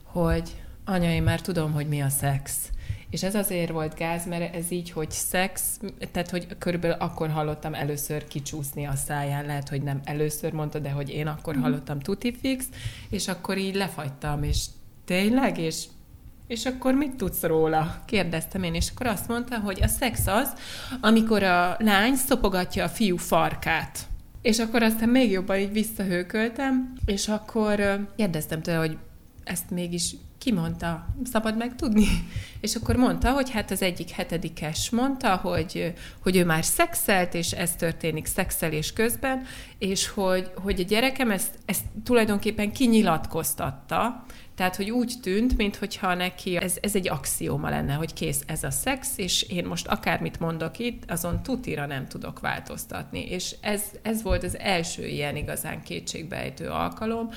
hogy 0.02 0.62
anya, 0.84 1.10
én 1.10 1.22
már 1.22 1.40
tudom, 1.40 1.72
hogy 1.72 1.88
mi 1.88 2.02
a 2.02 2.08
szex. 2.08 2.70
És 3.12 3.22
ez 3.22 3.34
azért 3.34 3.70
volt 3.70 3.94
gáz, 3.94 4.26
mert 4.26 4.54
ez 4.54 4.70
így, 4.70 4.90
hogy 4.90 5.10
szex, 5.10 5.80
tehát 6.12 6.30
hogy 6.30 6.46
körülbelül 6.58 6.96
akkor 6.96 7.30
hallottam 7.30 7.74
először 7.74 8.26
kicsúszni 8.26 8.86
a 8.86 8.94
száján, 8.94 9.46
lehet, 9.46 9.68
hogy 9.68 9.82
nem 9.82 10.00
először 10.04 10.52
mondta, 10.52 10.78
de 10.78 10.90
hogy 10.90 11.10
én 11.10 11.26
akkor 11.26 11.56
mm. 11.56 11.60
hallottam 11.60 12.00
tuti 12.00 12.34
fix, 12.40 12.64
és 13.10 13.28
akkor 13.28 13.58
így 13.58 13.74
lefagytam, 13.74 14.42
és 14.42 14.66
tényleg, 15.04 15.58
és 15.58 15.84
és 16.46 16.66
akkor 16.66 16.94
mit 16.94 17.14
tudsz 17.16 17.42
róla? 17.42 18.02
Kérdeztem 18.06 18.62
én, 18.62 18.74
és 18.74 18.90
akkor 18.94 19.06
azt 19.06 19.28
mondta, 19.28 19.58
hogy 19.58 19.82
a 19.82 19.86
szex 19.86 20.26
az, 20.26 20.52
amikor 21.00 21.42
a 21.42 21.76
lány 21.78 22.14
szopogatja 22.14 22.84
a 22.84 22.88
fiú 22.88 23.16
farkát. 23.16 23.98
És 24.42 24.58
akkor 24.58 24.82
aztán 24.82 25.08
még 25.08 25.30
jobban 25.30 25.58
így 25.58 25.72
visszahőköltem, 25.72 26.92
és 27.04 27.28
akkor 27.28 28.06
kérdeztem 28.16 28.62
tőle, 28.62 28.78
hogy 28.78 28.96
ezt 29.44 29.70
mégis 29.70 30.14
ki 30.42 30.52
mondta, 30.52 31.06
szabad 31.24 31.56
meg 31.56 31.74
tudni? 31.76 32.06
És 32.60 32.74
akkor 32.74 32.96
mondta, 32.96 33.32
hogy 33.32 33.50
hát 33.50 33.70
az 33.70 33.82
egyik 33.82 34.10
hetedikes 34.10 34.90
mondta, 34.90 35.36
hogy, 35.36 35.94
hogy 36.22 36.36
ő 36.36 36.44
már 36.44 36.64
szexelt, 36.64 37.34
és 37.34 37.52
ez 37.52 37.76
történik 37.76 38.26
szexelés 38.26 38.92
közben, 38.92 39.46
és 39.78 40.08
hogy, 40.08 40.50
hogy 40.54 40.80
a 40.80 40.84
gyerekem 40.84 41.30
ezt, 41.30 41.58
ezt 41.64 41.84
tulajdonképpen 42.04 42.72
kinyilatkoztatta, 42.72 44.24
tehát, 44.54 44.76
hogy 44.76 44.90
úgy 44.90 45.14
tűnt, 45.22 45.56
mintha 45.56 46.14
neki 46.14 46.56
ez, 46.56 46.76
ez 46.80 46.94
egy 46.94 47.08
axióma 47.08 47.68
lenne, 47.68 47.94
hogy 47.94 48.12
kész, 48.12 48.42
ez 48.46 48.64
a 48.64 48.70
szex, 48.70 49.12
és 49.16 49.42
én 49.42 49.64
most 49.64 49.86
akármit 49.86 50.40
mondok 50.40 50.78
itt, 50.78 51.10
azon 51.10 51.42
tutira 51.42 51.86
nem 51.86 52.06
tudok 52.06 52.40
változtatni. 52.40 53.30
És 53.30 53.54
ez, 53.60 53.82
ez 54.02 54.22
volt 54.22 54.42
az 54.42 54.58
első 54.58 55.06
ilyen 55.06 55.36
igazán 55.36 55.82
kétségbejtő 55.82 56.68
alkalom, 56.68 57.28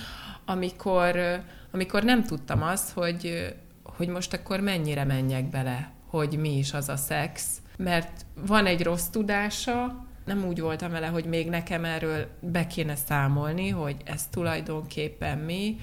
amikor, 0.45 1.43
amikor 1.75 2.03
nem 2.03 2.23
tudtam 2.23 2.61
azt, 2.63 2.91
hogy, 2.91 3.53
hogy 3.83 4.07
most 4.07 4.33
akkor 4.33 4.59
mennyire 4.59 5.03
menjek 5.03 5.49
bele, 5.49 5.91
hogy 6.05 6.37
mi 6.37 6.57
is 6.57 6.73
az 6.73 6.89
a 6.89 6.95
szex, 6.95 7.61
mert 7.77 8.25
van 8.47 8.65
egy 8.65 8.83
rossz 8.83 9.05
tudása, 9.07 10.05
nem 10.25 10.45
úgy 10.45 10.59
voltam 10.59 10.91
vele, 10.91 11.07
hogy 11.07 11.25
még 11.25 11.49
nekem 11.49 11.85
erről 11.85 12.27
be 12.39 12.67
kéne 12.67 12.95
számolni, 12.95 13.69
hogy 13.69 13.95
ez 14.03 14.27
tulajdonképpen 14.27 15.37
mi, 15.37 15.77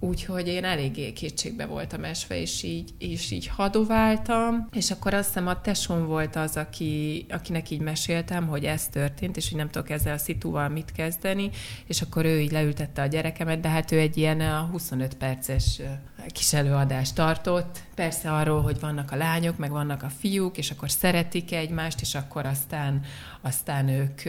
Úgyhogy 0.00 0.48
én 0.48 0.64
eléggé 0.64 1.12
kétségbe 1.12 1.66
voltam 1.66 2.04
esve, 2.04 2.40
és 2.40 2.62
így, 2.62 2.90
és 2.98 3.30
így 3.30 3.46
hadováltam, 3.46 4.68
és 4.72 4.90
akkor 4.90 5.14
azt 5.14 5.26
hiszem 5.26 5.46
a 5.46 5.60
tesom 5.60 6.06
volt 6.06 6.36
az, 6.36 6.56
aki, 6.56 7.26
akinek 7.28 7.70
így 7.70 7.80
meséltem, 7.80 8.46
hogy 8.46 8.64
ez 8.64 8.88
történt, 8.88 9.36
és 9.36 9.48
hogy 9.48 9.58
nem 9.58 9.70
tudok 9.70 9.90
ezzel 9.90 10.14
a 10.14 10.18
szitúval 10.18 10.68
mit 10.68 10.92
kezdeni, 10.92 11.50
és 11.86 12.02
akkor 12.02 12.24
ő 12.24 12.40
így 12.40 12.52
leültette 12.52 13.02
a 13.02 13.06
gyerekemet, 13.06 13.60
de 13.60 13.68
hát 13.68 13.92
ő 13.92 13.98
egy 13.98 14.16
ilyen 14.16 14.40
a 14.40 14.68
25 14.70 15.14
perces 15.14 15.80
kis 16.28 16.52
előadást 16.52 17.14
tartott, 17.14 17.78
persze 17.94 18.32
arról, 18.32 18.62
hogy 18.62 18.80
vannak 18.80 19.12
a 19.12 19.16
lányok, 19.16 19.56
meg 19.56 19.70
vannak 19.70 20.02
a 20.02 20.10
fiúk, 20.18 20.58
és 20.58 20.70
akkor 20.70 20.90
szeretik 20.90 21.52
egymást, 21.52 22.00
és 22.00 22.14
akkor 22.14 22.46
aztán, 22.46 23.00
aztán 23.40 23.88
ők 23.88 24.22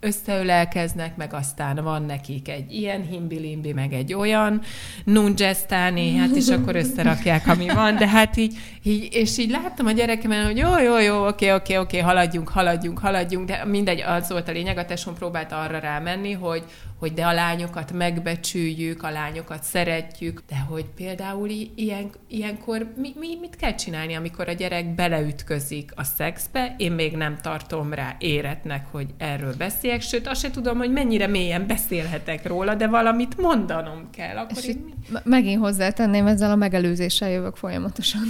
összeölelkeznek, 0.00 1.16
meg 1.16 1.34
aztán 1.34 1.80
van 1.82 2.02
nekik 2.02 2.48
egy 2.48 2.72
ilyen 2.72 3.02
himbilimbi, 3.02 3.72
meg 3.72 3.92
egy 3.92 4.14
olyan 4.14 4.60
nungesztáni, 5.04 6.16
hát 6.16 6.36
és 6.36 6.48
akkor 6.48 6.76
összerakják, 6.76 7.46
ami 7.46 7.68
van, 7.68 7.96
de 7.96 8.08
hát 8.08 8.36
így, 8.36 8.56
így 8.82 9.08
és 9.14 9.38
így 9.38 9.50
láttam 9.50 9.86
a 9.86 9.92
gyerekemen, 9.92 10.44
hogy 10.44 10.56
jó, 10.56 10.78
jó, 10.78 10.98
jó, 10.98 11.26
oké, 11.26 11.52
oké, 11.52 11.76
oké, 11.76 11.98
haladjunk, 11.98 12.48
haladjunk, 12.48 12.98
haladjunk, 12.98 13.46
de 13.46 13.64
mindegy, 13.64 14.00
az 14.00 14.28
volt 14.28 14.48
a 14.48 14.52
lényeg, 14.52 14.78
a 14.78 14.84
tesóm 14.84 15.14
próbálta 15.14 15.60
arra 15.60 15.78
rámenni, 15.78 16.32
hogy, 16.32 16.64
hogy 17.00 17.12
de 17.12 17.26
a 17.26 17.32
lányokat 17.32 17.92
megbecsüljük, 17.92 19.02
a 19.02 19.10
lányokat 19.10 19.62
szeretjük, 19.62 20.42
de 20.48 20.56
hogy 20.56 20.84
például 20.96 21.48
ilyen, 21.74 22.10
ilyenkor 22.28 22.92
mi, 22.96 23.12
mi, 23.18 23.36
mit 23.40 23.56
kell 23.56 23.74
csinálni, 23.74 24.14
amikor 24.14 24.48
a 24.48 24.52
gyerek 24.52 24.94
beleütközik 24.94 25.92
a 25.96 26.04
szexbe, 26.04 26.74
én 26.78 26.92
még 26.92 27.16
nem 27.16 27.38
tartom 27.42 27.92
rá 27.92 28.16
éretnek, 28.18 28.86
hogy 28.90 29.06
erről 29.18 29.54
beszéljek, 29.58 30.00
sőt, 30.00 30.26
azt 30.26 30.40
se 30.40 30.50
tudom, 30.50 30.78
hogy 30.78 30.92
mennyire 30.92 31.26
mélyen 31.26 31.66
beszélhetek 31.66 32.46
róla, 32.46 32.74
de 32.74 32.86
valamit 32.86 33.36
mondanom 33.36 34.10
kell. 34.10 34.36
Akkor 34.36 34.58
És 34.58 34.66
én... 34.66 34.94
megint 35.24 35.60
hozzátenném, 35.60 36.26
ezzel 36.26 36.50
a 36.50 36.56
megelőzéssel 36.56 37.30
jövök 37.30 37.56
folyamatosan. 37.56 38.22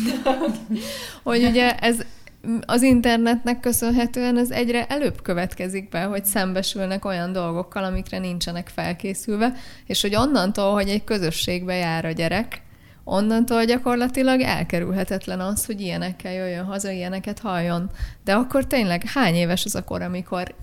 hogy 1.23 1.45
ugye 1.45 1.77
ez 1.77 2.05
az 2.67 2.83
internetnek 2.83 3.61
köszönhetően 3.61 4.39
ez 4.39 4.51
egyre 4.51 4.87
előbb 4.87 5.23
következik 5.23 5.89
be, 5.89 6.03
hogy 6.03 6.25
szembesülnek 6.25 7.05
olyan 7.05 7.33
dolgokkal, 7.33 7.85
amikre 7.85 8.19
nincsenek 8.19 8.69
felkészülve, 8.69 9.53
és 9.87 10.01
hogy 10.01 10.17
onnantól, 10.17 10.73
hogy 10.73 10.89
egy 10.89 11.05
közösségbe 11.05 11.75
jár 11.75 12.05
a 12.05 12.11
gyerek, 12.11 12.63
onnantól 13.05 13.65
gyakorlatilag 13.65 14.41
elkerülhetetlen 14.41 15.41
az, 15.41 15.67
hogy 15.67 15.81
ilyenekkel 15.81 16.33
jöjjön 16.33 16.65
haza, 16.65 16.91
ilyeneket 16.91 17.39
halljon. 17.39 17.91
De 18.25 18.35
akkor 18.35 18.67
tényleg 18.67 19.03
hány 19.05 19.35
éves 19.35 19.65
az 19.65 19.75
a 19.75 19.85
kor, 19.85 20.03
amikor 20.03 20.55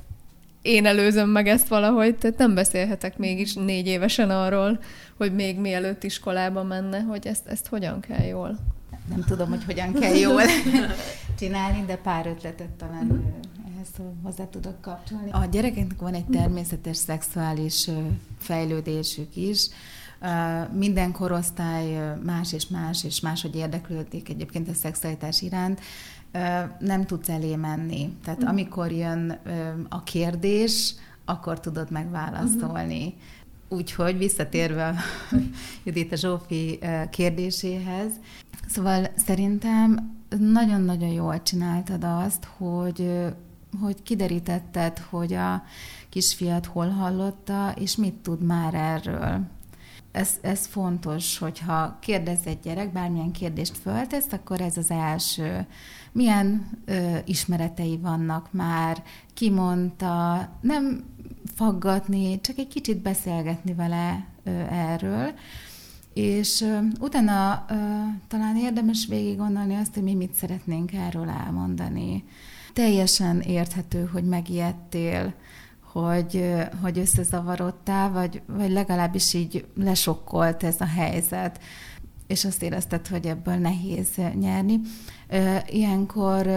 én 0.61 0.85
előzöm 0.85 1.29
meg 1.29 1.47
ezt 1.47 1.67
valahogy, 1.67 2.15
tehát 2.15 2.37
nem 2.37 2.55
beszélhetek 2.55 3.17
mégis 3.17 3.53
négy 3.53 3.87
évesen 3.87 4.29
arról, 4.29 4.79
hogy 5.17 5.33
még 5.33 5.59
mielőtt 5.59 6.03
iskolába 6.03 6.63
menne, 6.63 6.99
hogy 6.99 7.27
ezt, 7.27 7.47
ezt 7.47 7.67
hogyan 7.67 7.99
kell 7.99 8.25
jól 8.25 8.57
nem 9.09 9.23
tudom, 9.25 9.49
hogy 9.49 9.63
hogyan 9.63 9.93
kell 9.93 10.15
jól 10.15 10.41
csinálni, 11.39 11.85
de 11.85 11.95
pár 11.95 12.27
ötletet 12.27 12.69
talán 12.69 13.33
ehhez 13.75 13.87
hozzá 14.23 14.45
tudok 14.45 14.81
kapcsolni. 14.81 15.31
A 15.31 15.45
gyerekeknek 15.45 15.99
van 15.99 16.13
egy 16.13 16.25
természetes 16.25 16.97
szexuális 16.97 17.89
fejlődésük 18.39 19.35
is, 19.35 19.69
minden 20.71 21.11
korosztály 21.11 22.15
más 22.23 22.53
és 22.53 22.67
más, 22.67 23.03
és 23.03 23.19
máshogy 23.19 23.55
érdeklődik 23.55 24.29
egyébként 24.29 24.69
a 24.69 24.73
szexualitás 24.73 25.41
iránt, 25.41 25.81
nem 26.79 27.05
tudsz 27.05 27.29
elé 27.29 27.55
menni. 27.55 28.13
Tehát 28.23 28.43
mm. 28.43 28.47
amikor 28.47 28.91
jön 28.91 29.39
a 29.89 30.03
kérdés, 30.03 30.93
akkor 31.25 31.59
tudod 31.59 31.91
megválaszolni. 31.91 33.05
Uh-huh. 33.05 33.13
Úgyhogy 33.69 34.17
visszatérve 34.17 34.87
a 34.87 34.95
Judita 35.83 36.15
Zsófi 36.15 36.79
kérdéséhez, 37.09 38.11
Szóval 38.67 39.07
szerintem 39.15 40.15
nagyon-nagyon 40.39 41.09
jól 41.09 41.41
csináltad 41.41 42.03
azt, 42.03 42.47
hogy, 42.57 43.25
hogy 43.81 44.03
kiderítetted, 44.03 44.97
hogy 44.97 45.33
a 45.33 45.63
kisfiat 46.09 46.65
hol 46.65 46.89
hallotta, 46.89 47.73
és 47.79 47.95
mit 47.95 48.13
tud 48.13 48.43
már 48.43 48.73
erről. 48.73 49.39
Ez, 50.11 50.29
ez 50.41 50.65
fontos, 50.65 51.37
hogyha 51.37 51.97
kérdez 51.99 52.39
egy 52.45 52.59
gyerek, 52.59 52.91
bármilyen 52.91 53.31
kérdést 53.31 53.77
föltesz, 53.77 54.31
akkor 54.31 54.61
ez 54.61 54.77
az 54.77 54.91
első. 54.91 55.65
Milyen 56.11 56.69
ö, 56.85 57.17
ismeretei 57.25 57.97
vannak 57.97 58.47
már, 58.51 59.03
ki 59.33 59.49
mondta, 59.49 60.49
nem 60.61 61.03
faggatni, 61.55 62.41
csak 62.41 62.57
egy 62.57 62.67
kicsit 62.67 62.97
beszélgetni 62.97 63.73
vele 63.73 64.25
ö, 64.43 64.49
erről 64.69 65.33
és 66.17 66.65
utána 66.99 67.65
talán 68.27 68.55
érdemes 68.55 69.05
végig 69.09 69.37
gondolni 69.37 69.75
azt, 69.75 69.93
hogy 69.93 70.03
mi 70.03 70.13
mit 70.13 70.33
szeretnénk 70.33 70.93
erről 70.93 71.29
elmondani. 71.29 72.23
Teljesen 72.73 73.39
érthető, 73.39 74.09
hogy 74.11 74.23
megijedtél, 74.23 75.33
hogy, 75.91 76.55
hogy 76.81 76.97
összezavarodtál, 76.99 78.11
vagy, 78.11 78.41
vagy 78.45 78.71
legalábbis 78.71 79.33
így 79.33 79.65
lesokkolt 79.75 80.63
ez 80.63 80.81
a 80.81 80.85
helyzet, 80.85 81.59
és 82.27 82.45
azt 82.45 82.63
érezted, 82.63 83.07
hogy 83.07 83.25
ebből 83.25 83.55
nehéz 83.55 84.09
nyerni. 84.39 84.79
Ilyenkor 85.67 86.47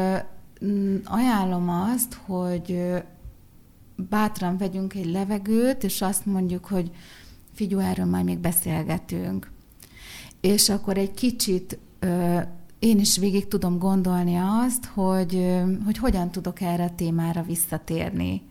ajánlom 1.04 1.68
azt, 1.68 2.14
hogy 2.26 2.80
bátran 3.96 4.56
vegyünk 4.56 4.94
egy 4.94 5.10
levegőt, 5.10 5.84
és 5.84 6.02
azt 6.02 6.26
mondjuk, 6.26 6.64
hogy 6.64 6.90
figyú, 7.60 7.78
erről 7.78 8.06
majd 8.06 8.24
még 8.24 8.38
beszélgetünk. 8.38 9.50
És 10.40 10.68
akkor 10.68 10.98
egy 10.98 11.14
kicsit 11.14 11.78
én 12.78 12.98
is 12.98 13.16
végig 13.16 13.48
tudom 13.48 13.78
gondolni 13.78 14.36
azt, 14.36 14.84
hogy, 14.84 15.60
hogy 15.84 15.98
hogyan 15.98 16.30
tudok 16.30 16.60
erre 16.60 16.84
a 16.84 16.94
témára 16.94 17.42
visszatérni. 17.42 18.42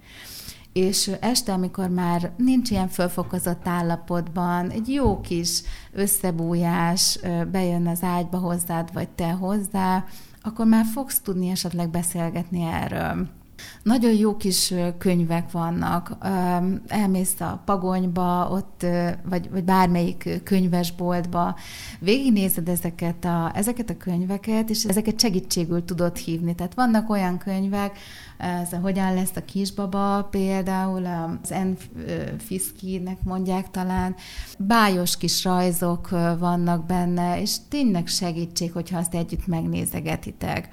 És 0.73 1.07
este, 1.19 1.53
amikor 1.53 1.89
már 1.89 2.31
nincs 2.37 2.69
ilyen 2.69 2.87
fölfokozott 2.87 3.67
állapotban, 3.67 4.69
egy 4.69 4.89
jó 4.89 5.21
kis 5.21 5.61
összebújás 5.91 7.19
bejön 7.51 7.87
az 7.87 8.03
ágyba 8.03 8.37
hozzád, 8.37 8.93
vagy 8.93 9.09
te 9.09 9.31
hozzá, 9.31 10.05
akkor 10.41 10.65
már 10.65 10.85
fogsz 10.85 11.19
tudni 11.19 11.49
esetleg 11.49 11.89
beszélgetni 11.89 12.61
erről. 12.61 13.38
Nagyon 13.83 14.13
jó 14.13 14.37
kis 14.37 14.73
könyvek 14.97 15.51
vannak. 15.51 16.17
Elmész 16.87 17.39
a 17.39 17.61
pagonyba, 17.65 18.49
ott, 18.51 18.85
vagy, 19.29 19.49
vagy 19.49 19.63
bármelyik 19.63 20.41
könyvesboltba, 20.43 21.55
végignézed 21.99 22.69
ezeket 22.69 23.25
a, 23.25 23.51
ezeket 23.55 23.89
a 23.89 23.97
könyveket, 23.97 24.69
és 24.69 24.83
ezeket 24.83 25.19
segítségül 25.19 25.85
tudod 25.85 26.17
hívni. 26.17 26.55
Tehát 26.55 26.73
vannak 26.73 27.09
olyan 27.09 27.37
könyvek, 27.37 27.97
ez 28.39 28.73
a 28.73 28.77
Hogyan 28.77 29.13
lesz 29.13 29.35
a 29.35 29.45
kisbaba, 29.45 30.27
például 30.31 31.05
az 31.05 31.49
N. 31.49 31.71
Fiszkinek 32.37 33.23
mondják 33.23 33.71
talán, 33.71 34.15
bájos 34.57 35.17
kis 35.17 35.43
rajzok 35.43 36.09
vannak 36.39 36.85
benne, 36.85 37.41
és 37.41 37.55
tényleg 37.69 38.07
segítség, 38.07 38.71
hogyha 38.71 38.97
azt 38.97 39.15
együtt 39.15 39.47
megnézegetitek. 39.47 40.69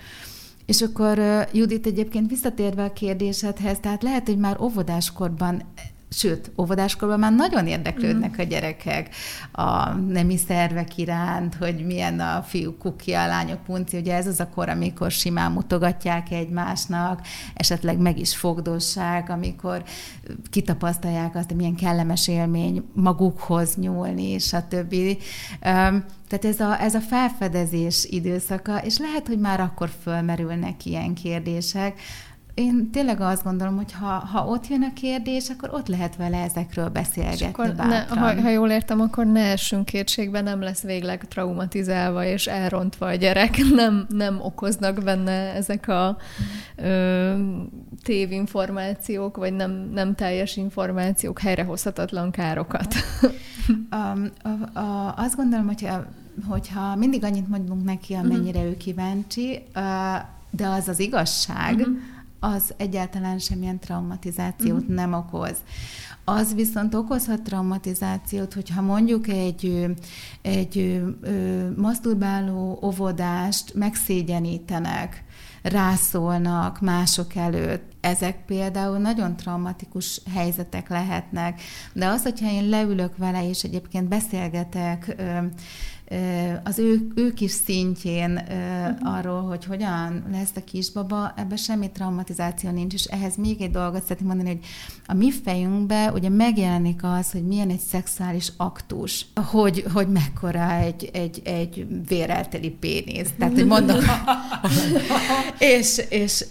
És 0.66 0.82
akkor 0.82 1.18
Judit 1.52 1.86
egyébként 1.86 2.30
visszatérve 2.30 2.84
a 2.84 2.92
kérdésedhez, 2.92 3.78
tehát 3.80 4.02
lehet, 4.02 4.26
hogy 4.26 4.38
már 4.38 4.60
óvodáskorban 4.60 5.62
Sőt, 6.08 6.50
óvodáskorban 6.58 7.18
már 7.18 7.32
nagyon 7.32 7.66
érdeklődnek 7.66 8.30
mm. 8.30 8.40
a 8.40 8.42
gyerekek 8.42 9.14
a 9.52 9.88
nemi 9.90 10.36
szervek 10.36 10.96
iránt, 10.96 11.54
hogy 11.54 11.86
milyen 11.86 12.20
a 12.20 12.42
fiú 12.42 12.76
kuki, 12.76 13.12
a 13.12 13.26
lányok 13.26 13.62
punci. 13.64 13.96
Ugye 13.96 14.14
ez 14.14 14.26
az 14.26 14.40
a 14.40 14.48
kor, 14.48 14.68
amikor 14.68 15.10
simán 15.10 15.52
mutogatják 15.52 16.30
egymásnak, 16.30 17.26
esetleg 17.54 17.98
meg 17.98 18.18
is 18.18 18.36
fogdossák, 18.36 19.28
amikor 19.28 19.84
kitapasztalják 20.50 21.34
azt, 21.34 21.48
hogy 21.48 21.56
milyen 21.56 21.76
kellemes 21.76 22.28
élmény 22.28 22.84
magukhoz 22.92 23.76
nyúlni, 23.76 24.38
stb. 24.38 24.94
Tehát 26.28 26.44
ez 26.44 26.60
a, 26.60 26.80
ez 26.80 26.94
a 26.94 27.00
felfedezés 27.00 28.04
időszaka, 28.10 28.78
és 28.78 28.98
lehet, 28.98 29.26
hogy 29.26 29.38
már 29.38 29.60
akkor 29.60 29.90
fölmerülnek 30.02 30.84
ilyen 30.84 31.14
kérdések, 31.14 32.00
én 32.56 32.90
tényleg 32.90 33.20
azt 33.20 33.42
gondolom, 33.44 33.76
hogy 33.76 33.92
ha, 33.92 34.06
ha 34.06 34.46
ott 34.46 34.68
jön 34.68 34.82
a 34.82 34.92
kérdés, 34.92 35.48
akkor 35.48 35.70
ott 35.72 35.88
lehet 35.88 36.16
vele 36.16 36.42
ezekről 36.42 36.88
beszélgetni 36.88 37.36
és 37.36 37.52
akkor 37.52 37.74
ne, 37.74 38.00
ha, 38.00 38.40
ha 38.40 38.48
jól 38.48 38.70
értem, 38.70 39.00
akkor 39.00 39.26
ne 39.26 39.50
essünk 39.50 39.84
kétségbe, 39.84 40.40
nem 40.40 40.60
lesz 40.60 40.82
végleg 40.82 41.28
traumatizálva 41.28 42.24
és 42.24 42.46
elrontva 42.46 43.06
a 43.06 43.14
gyerek, 43.14 43.56
nem, 43.74 44.06
nem 44.08 44.40
okoznak 44.40 45.02
benne 45.02 45.54
ezek 45.54 45.88
a 45.88 46.16
ö, 46.76 47.32
tévinformációk, 48.02 49.36
vagy 49.36 49.52
nem, 49.52 49.90
nem 49.92 50.14
teljes 50.14 50.56
információk 50.56 51.38
helyrehozhatatlan 51.38 52.30
károkat. 52.30 52.94
um, 53.68 54.30
a, 54.42 54.78
a, 54.78 55.14
azt 55.16 55.36
gondolom, 55.36 55.66
hogyha, 55.66 56.04
hogyha 56.48 56.94
mindig 56.94 57.24
annyit 57.24 57.48
mondunk 57.48 57.84
neki, 57.84 58.14
amennyire 58.14 58.58
uh-huh. 58.58 58.72
ő 58.72 58.76
kíváncsi, 58.76 59.62
uh, 59.74 59.82
de 60.50 60.66
az 60.66 60.88
az 60.88 60.98
igazság, 60.98 61.74
uh-huh 61.74 61.96
az 62.54 62.74
egyáltalán 62.76 63.38
semmilyen 63.38 63.78
traumatizációt 63.78 64.80
uh-huh. 64.80 64.94
nem 64.94 65.12
okoz. 65.12 65.56
Az 66.24 66.54
viszont 66.54 66.94
okozhat 66.94 67.42
traumatizációt, 67.42 68.54
hogyha 68.54 68.80
mondjuk 68.80 69.28
egy, 69.28 69.86
egy 70.42 71.02
maszturbáló 71.76 72.78
óvodást 72.82 73.74
megszégyenítenek, 73.74 75.24
rászólnak 75.62 76.80
mások 76.80 77.34
előtt. 77.34 77.92
Ezek 78.00 78.44
például 78.44 78.98
nagyon 78.98 79.36
traumatikus 79.36 80.20
helyzetek 80.34 80.88
lehetnek, 80.88 81.60
de 81.92 82.06
az, 82.06 82.22
hogyha 82.22 82.50
én 82.50 82.68
leülök 82.68 83.16
vele, 83.16 83.48
és 83.48 83.62
egyébként 83.62 84.08
beszélgetek 84.08 85.16
az 86.64 86.78
ő, 86.78 87.06
ők 87.14 87.40
is 87.40 87.50
szintjén 87.50 88.30
uh-huh. 88.30 89.16
arról, 89.16 89.42
hogy 89.42 89.64
hogyan 89.64 90.24
lesz 90.30 90.50
a 90.56 90.64
kisbaba, 90.64 91.32
ebben 91.36 91.56
semmi 91.56 91.90
traumatizáció 91.90 92.70
nincs, 92.70 92.94
és 92.94 93.04
ehhez 93.04 93.36
még 93.36 93.60
egy 93.60 93.70
dolgot 93.70 94.02
szeretném 94.02 94.26
mondani, 94.26 94.48
hogy 94.48 94.64
a 95.06 95.14
mi 95.14 95.32
fejünkbe 95.32 96.12
ugye 96.12 96.28
megjelenik 96.28 97.04
az, 97.04 97.30
hogy 97.30 97.46
milyen 97.46 97.70
egy 97.70 97.80
szexuális 97.88 98.52
aktus, 98.56 99.26
hogy, 99.50 99.84
hogy 99.92 100.08
mekkora 100.08 100.72
egy, 100.72 101.10
egy, 101.12 101.40
egy 101.44 101.86
vérelteli 102.08 102.70
pénisz. 102.70 103.30
Tehát, 103.38 103.54
hogy 103.54 103.66
mondom, 103.66 103.98
és, 105.58 106.00
és 106.08 106.44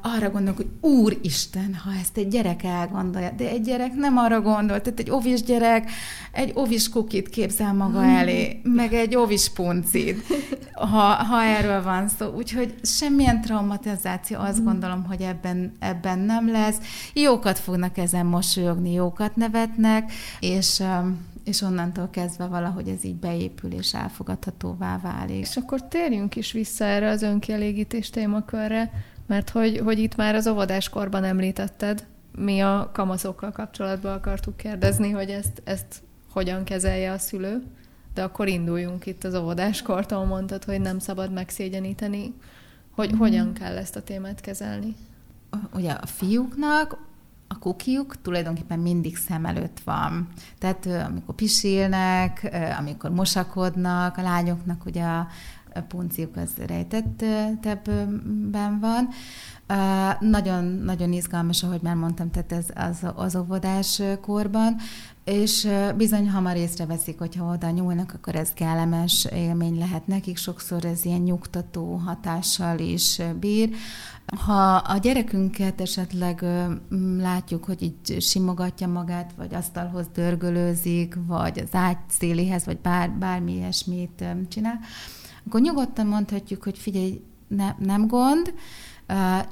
arra 0.00 0.30
gondolok, 0.30 0.56
hogy 0.56 0.90
úristen, 0.90 1.74
ha 1.74 1.90
ezt 2.00 2.16
egy 2.16 2.28
gyerek 2.28 2.64
elgondolja, 2.64 3.30
de 3.36 3.48
egy 3.48 3.62
gyerek 3.62 3.94
nem 3.94 4.16
arra 4.16 4.40
gondol, 4.40 4.80
tehát 4.80 5.00
egy 5.00 5.10
ovis 5.10 5.42
gyerek 5.42 5.90
egy 6.32 6.50
ovis 6.54 6.88
kukit 6.88 7.28
képzel 7.28 7.72
maga 7.72 8.04
elé, 8.04 8.60
meg 8.62 8.92
egy 8.92 9.16
ovis 9.16 9.48
puncit, 9.48 10.24
ha, 10.72 11.14
ha 11.14 11.42
erről 11.42 11.82
van 11.82 12.08
szó. 12.08 12.26
Úgyhogy 12.26 12.74
semmilyen 12.82 13.40
traumatizáció, 13.40 14.38
azt 14.38 14.60
mm. 14.60 14.64
gondolom, 14.64 15.04
hogy 15.04 15.20
ebben, 15.20 15.72
ebben 15.78 16.18
nem 16.18 16.50
lesz. 16.50 16.76
Jókat 17.12 17.58
fognak 17.58 17.98
ezen 17.98 18.26
mosolyogni, 18.26 18.92
jókat 18.92 19.36
nevetnek, 19.36 20.12
és 20.40 20.82
és 21.44 21.62
onnantól 21.62 22.08
kezdve 22.10 22.46
valahogy 22.46 22.88
ez 22.88 23.04
így 23.04 23.14
beépül 23.14 23.72
és 23.72 23.94
elfogadhatóvá 23.94 25.00
válik. 25.02 25.36
És 25.36 25.56
akkor 25.56 25.88
térjünk 25.88 26.36
is 26.36 26.52
vissza 26.52 26.84
erre 26.84 27.08
az 27.08 27.22
önkielégítés 27.22 28.10
témakörre, 28.10 28.90
mert 29.26 29.50
hogy, 29.50 29.80
hogy 29.84 29.98
itt 29.98 30.16
már 30.16 30.34
az 30.34 30.46
óvodáskorban 30.46 31.24
említetted, 31.24 32.06
mi 32.36 32.60
a 32.60 32.90
kamaszokkal 32.92 33.50
kapcsolatban 33.50 34.12
akartuk 34.12 34.56
kérdezni, 34.56 35.10
hogy 35.10 35.30
ezt, 35.30 35.62
ezt 35.64 36.02
hogyan 36.32 36.64
kezelje 36.64 37.12
a 37.12 37.18
szülő, 37.18 37.62
de 38.14 38.22
akkor 38.22 38.48
induljunk 38.48 39.06
itt 39.06 39.24
az 39.24 39.34
óvodáskortól, 39.34 40.24
mondtad, 40.24 40.64
hogy 40.64 40.80
nem 40.80 40.98
szabad 40.98 41.32
megszégyeníteni. 41.32 42.34
Hogy 42.90 43.14
mm. 43.14 43.18
hogyan 43.18 43.52
kell 43.52 43.76
ezt 43.76 43.96
a 43.96 44.02
témát 44.02 44.40
kezelni? 44.40 44.94
Ugye 45.74 45.90
a 45.90 46.06
fiúknak 46.06 46.98
a 47.48 47.58
kukiuk 47.58 48.20
tulajdonképpen 48.22 48.78
mindig 48.78 49.16
szem 49.16 49.46
előtt 49.46 49.80
van. 49.84 50.28
Tehát 50.58 50.86
amikor 50.86 51.34
pisilnek, 51.34 52.56
amikor 52.78 53.10
mosakodnak, 53.10 54.16
a 54.16 54.22
lányoknak 54.22 54.84
ugye 54.86 55.04
a 55.04 55.26
punciuk 55.82 56.36
az 56.36 56.50
rejtettebben 56.66 58.80
van. 58.80 59.08
Nagyon, 60.20 60.64
nagyon 60.64 61.12
izgalmas, 61.12 61.62
ahogy 61.62 61.82
már 61.82 61.94
mondtam, 61.94 62.30
tehát 62.30 62.52
ez 62.52 62.66
az, 62.74 63.06
az 63.14 63.36
óvodás 63.36 64.02
korban, 64.20 64.76
és 65.24 65.68
bizony 65.96 66.30
hamar 66.30 66.56
észreveszik, 66.56 67.18
hogyha 67.18 67.52
oda 67.52 67.70
nyúlnak, 67.70 68.12
akkor 68.14 68.34
ez 68.34 68.52
kellemes 68.52 69.26
élmény 69.32 69.78
lehet 69.78 70.06
nekik, 70.06 70.36
sokszor 70.36 70.84
ez 70.84 71.04
ilyen 71.04 71.20
nyugtató 71.20 71.94
hatással 71.94 72.78
is 72.78 73.20
bír. 73.40 73.70
Ha 74.26 74.74
a 74.74 74.98
gyerekünket 74.98 75.80
esetleg 75.80 76.44
látjuk, 77.18 77.64
hogy 77.64 77.82
így 77.82 78.22
simogatja 78.22 78.88
magát, 78.88 79.32
vagy 79.36 79.54
asztalhoz 79.54 80.06
dörgölőzik, 80.14 81.16
vagy 81.26 81.58
az 81.58 81.68
ágy 81.72 81.98
széléhez, 82.08 82.64
vagy 82.64 82.78
bár, 82.78 83.10
bármi 83.10 83.52
ilyesmit 83.52 84.24
csinál, 84.48 84.78
akkor 85.46 85.60
nyugodtan 85.60 86.06
mondhatjuk, 86.06 86.62
hogy 86.62 86.78
figyelj, 86.78 87.22
ne, 87.48 87.74
nem 87.78 88.06
gond, 88.06 88.54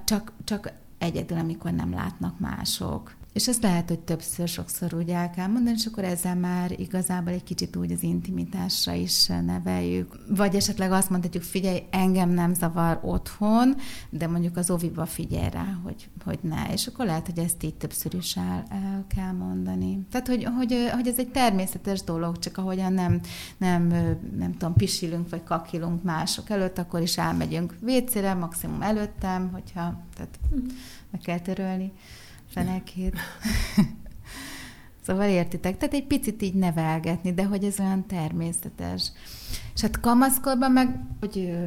csak, 0.04 0.32
csak 0.44 0.72
egyedül, 0.98 1.38
amikor 1.38 1.70
nem 1.70 1.92
látnak 1.92 2.38
mások. 2.38 3.14
És 3.32 3.48
ezt 3.48 3.62
lehet, 3.62 3.88
hogy 3.88 3.98
többször, 3.98 4.48
sokszor 4.48 4.94
úgy 4.94 5.08
el 5.08 5.30
kell 5.30 5.46
mondani, 5.46 5.76
és 5.78 5.86
akkor 5.86 6.04
ezzel 6.04 6.36
már 6.36 6.80
igazából 6.80 7.32
egy 7.32 7.42
kicsit 7.42 7.76
úgy 7.76 7.92
az 7.92 8.02
intimitásra 8.02 8.92
is 8.92 9.26
neveljük. 9.26 10.18
Vagy 10.28 10.54
esetleg 10.54 10.92
azt 10.92 11.10
mondhatjuk, 11.10 11.42
figyelj, 11.42 11.82
engem 11.90 12.30
nem 12.30 12.54
zavar 12.54 12.98
otthon, 13.02 13.76
de 14.10 14.26
mondjuk 14.26 14.56
az 14.56 14.70
oviba 14.70 15.06
figyelj 15.06 15.50
rá, 15.50 15.78
hogy, 15.82 16.08
hogy 16.24 16.38
ne. 16.42 16.72
És 16.72 16.86
akkor 16.86 17.06
lehet, 17.06 17.26
hogy 17.26 17.38
ezt 17.38 17.62
így 17.62 17.74
többször 17.74 18.14
is 18.14 18.36
el, 18.36 18.64
el 18.68 19.04
kell 19.14 19.32
mondani. 19.32 20.06
Tehát, 20.10 20.28
hogy, 20.28 20.44
hogy, 20.56 20.90
hogy 20.94 21.06
ez 21.06 21.18
egy 21.18 21.30
természetes 21.30 22.02
dolog, 22.02 22.38
csak 22.38 22.58
ahogyan 22.58 22.92
nem, 22.92 23.20
nem, 23.56 23.86
nem 24.38 24.52
tudom, 24.52 24.74
pisilünk 24.74 25.30
vagy 25.30 25.42
kakilunk 25.42 26.02
mások 26.02 26.50
előtt, 26.50 26.78
akkor 26.78 27.00
is 27.00 27.18
elmegyünk 27.18 27.74
vécére, 27.80 28.34
maximum 28.34 28.82
előttem, 28.82 29.50
hogyha 29.52 30.00
tehát 30.14 30.38
mhm. 30.50 30.64
meg 31.10 31.20
kell 31.20 31.38
törölni 31.38 31.92
fenekét. 32.52 33.16
szóval 35.06 35.28
értitek? 35.28 35.76
Tehát 35.76 35.94
egy 35.94 36.06
picit 36.06 36.42
így 36.42 36.54
nevelgetni, 36.54 37.32
de 37.32 37.44
hogy 37.44 37.64
ez 37.64 37.80
olyan 37.80 38.06
természetes. 38.06 39.12
És 39.74 39.80
hát 39.80 40.00
kamaszkorban 40.00 40.72
meg, 40.72 41.00
hogy 41.20 41.58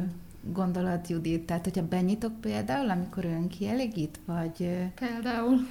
gondolat 0.52 1.08
Judit, 1.08 1.42
tehát 1.42 1.64
hogyha 1.64 1.88
benyitok 1.88 2.40
például, 2.40 2.90
amikor 2.90 3.24
ön 3.24 3.48
kielégít, 3.48 4.20
vagy... 4.24 4.68
Például. 4.94 5.66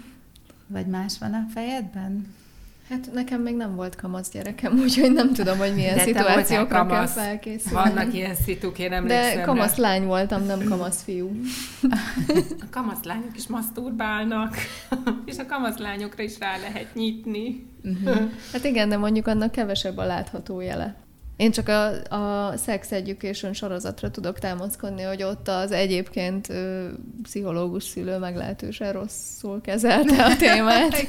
Vagy 0.67 0.88
más 0.88 1.17
van 1.17 1.34
a 1.34 1.45
fejedben? 1.49 2.34
Hát 2.89 3.13
nekem 3.13 3.41
még 3.41 3.56
nem 3.56 3.76
volt 3.76 3.95
kamasz 3.95 4.30
gyerekem, 4.32 4.80
úgyhogy 4.84 5.12
nem 5.12 5.34
tudom, 5.34 5.58
hogy 5.58 5.76
milyen 5.76 5.95
De 5.95 6.02
szituációkra 6.02 6.86
kell 6.86 7.06
felkészülni. 7.06 7.89
Vannak 7.89 8.13
ilyen 8.13 8.36
szituk, 8.36 8.80
én 8.80 8.91
emlékszem. 8.91 9.36
De 9.36 9.41
kamasz 9.41 9.76
lány 9.76 10.06
voltam, 10.06 10.45
nem 10.45 10.63
kamasz 10.63 11.04
fiú. 11.04 11.32
A 12.60 12.65
kamasz 12.69 13.04
lányok 13.04 13.36
is 13.36 13.48
maszturbálnak, 13.48 14.56
és 15.26 15.38
a 15.38 15.45
kamasz 15.45 15.78
lányokra 15.78 16.24
is 16.24 16.39
rá 16.39 16.58
lehet 16.58 16.93
nyitni. 16.93 17.67
Uh-huh. 17.84 18.32
Hát 18.52 18.63
igen, 18.63 18.89
de 18.89 18.98
mondjuk 18.98 19.28
annak 19.28 19.52
kevesebb 19.52 19.98
a 19.98 20.06
látható 20.06 20.60
jele. 20.60 20.95
Én 21.38 21.52
csak 21.52 21.67
a, 21.67 21.88
a 22.15 22.58
Sex 22.58 22.91
Education 22.91 23.54
sorozatra 23.54 24.12
tudok 24.12 24.39
támaszkodni, 24.39 25.02
hogy 25.02 25.24
ott 25.24 25.48
az 25.48 25.71
egyébként 25.71 26.50
ö, 26.50 26.88
pszichológus 27.21 27.84
szülő 27.84 28.17
meglehetősen 28.17 28.93
rosszul 28.93 29.62
kezelte 29.62 30.24
a 30.24 30.36
témát. 30.36 31.08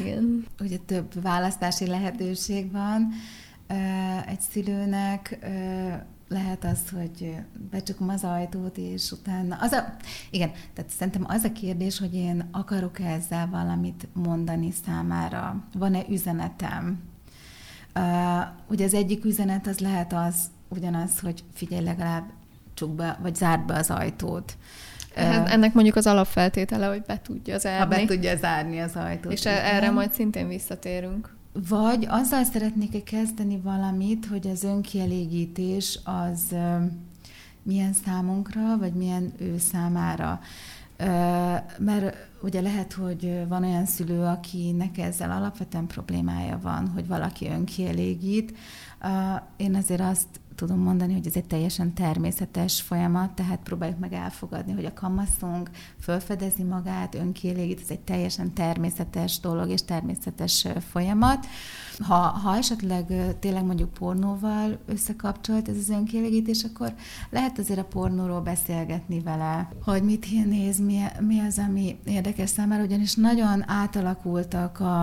Igen. 0.00 0.46
Ugye 0.60 0.76
több 0.76 1.22
választási 1.22 1.86
lehetőség 1.86 2.72
van 2.72 3.08
egy 4.26 4.40
szülőnek, 4.40 5.38
lehet 6.28 6.64
az, 6.64 6.80
hogy 6.92 7.36
becsukom 7.70 8.08
az 8.08 8.24
ajtót, 8.24 8.76
és 8.76 9.10
utána... 9.10 9.56
Az 9.60 9.72
a, 9.72 9.96
igen, 10.30 10.50
tehát 10.74 10.90
szerintem 10.90 11.24
az 11.28 11.44
a 11.44 11.52
kérdés, 11.52 11.98
hogy 11.98 12.14
én 12.14 12.48
akarok 12.50 13.00
-e 13.00 13.04
ezzel 13.04 13.48
valamit 13.48 14.08
mondani 14.12 14.70
számára. 14.84 15.64
Van-e 15.72 16.04
üzenetem? 16.08 17.00
Uh, 17.94 18.40
ugye 18.68 18.84
az 18.84 18.94
egyik 18.94 19.24
üzenet 19.24 19.66
az 19.66 19.78
lehet 19.78 20.12
az, 20.12 20.36
ugyanaz, 20.68 21.20
hogy 21.20 21.44
figyelj, 21.52 21.84
legalább 21.84 22.30
csuk 22.74 22.94
be, 22.94 23.18
vagy 23.22 23.34
zárd 23.34 23.66
be 23.66 23.74
az 23.74 23.90
ajtót. 23.90 24.56
Hát 25.14 25.48
ennek 25.48 25.74
mondjuk 25.74 25.96
az 25.96 26.06
alapfeltétele, 26.06 26.86
hogy 26.86 27.02
be 27.02 27.20
tudja 27.22 27.58
zárni. 27.58 27.94
Ha 27.94 28.00
be 28.00 28.04
tudja 28.04 28.36
zárni 28.36 28.78
az 28.78 28.96
ajtót. 28.96 29.32
És 29.32 29.40
igen. 29.40 29.64
erre 29.64 29.90
majd 29.90 30.12
szintén 30.12 30.48
visszatérünk. 30.48 31.34
Vagy 31.68 32.06
azzal 32.08 32.44
szeretnék-e 32.44 33.02
kezdeni 33.02 33.60
valamit, 33.62 34.26
hogy 34.26 34.46
az 34.46 34.64
önkielégítés 34.64 35.98
az 36.04 36.56
milyen 37.62 37.92
számunkra, 38.04 38.76
vagy 38.78 38.92
milyen 38.92 39.32
ő 39.38 39.58
számára. 39.58 40.40
Mert 41.78 42.16
ugye 42.42 42.60
lehet, 42.60 42.92
hogy 42.92 43.48
van 43.48 43.64
olyan 43.64 43.86
szülő, 43.86 44.22
akinek 44.22 44.98
ezzel 44.98 45.30
alapvetően 45.30 45.86
problémája 45.86 46.58
van, 46.62 46.88
hogy 46.88 47.06
valaki 47.06 47.48
önkielégít. 47.48 48.56
Én 49.56 49.74
azért 49.74 50.00
azt 50.00 50.26
tudom 50.60 50.78
mondani, 50.78 51.12
hogy 51.12 51.26
ez 51.26 51.36
egy 51.36 51.44
teljesen 51.44 51.94
természetes 51.94 52.80
folyamat, 52.80 53.30
tehát 53.30 53.60
próbáljuk 53.64 53.98
meg 53.98 54.12
elfogadni, 54.12 54.72
hogy 54.72 54.84
a 54.84 54.92
kamaszunk 54.92 55.70
fölfedezi 56.00 56.62
magát, 56.62 57.14
önkielégít, 57.14 57.80
ez 57.80 57.90
egy 57.90 58.00
teljesen 58.00 58.54
természetes 58.54 59.40
dolog 59.40 59.68
és 59.68 59.84
természetes 59.84 60.66
folyamat. 60.90 61.46
Ha, 61.98 62.14
ha 62.14 62.56
esetleg 62.56 63.36
tényleg 63.38 63.64
mondjuk 63.64 63.92
pornóval 63.92 64.78
összekapcsolt 64.86 65.68
ez 65.68 65.76
az 65.76 65.88
önkielégítés, 65.88 66.64
akkor 66.64 66.94
lehet 67.30 67.58
azért 67.58 67.78
a 67.78 67.84
pornóról 67.84 68.40
beszélgetni 68.40 69.20
vele, 69.20 69.68
hogy 69.84 70.02
mit 70.02 70.46
néz, 70.46 70.78
mi, 70.78 71.02
mi 71.20 71.40
az, 71.40 71.58
ami 71.68 71.98
érdekes 72.04 72.50
számára, 72.50 72.82
ugyanis 72.82 73.14
nagyon 73.14 73.70
átalakultak 73.70 74.80
a, 74.80 75.02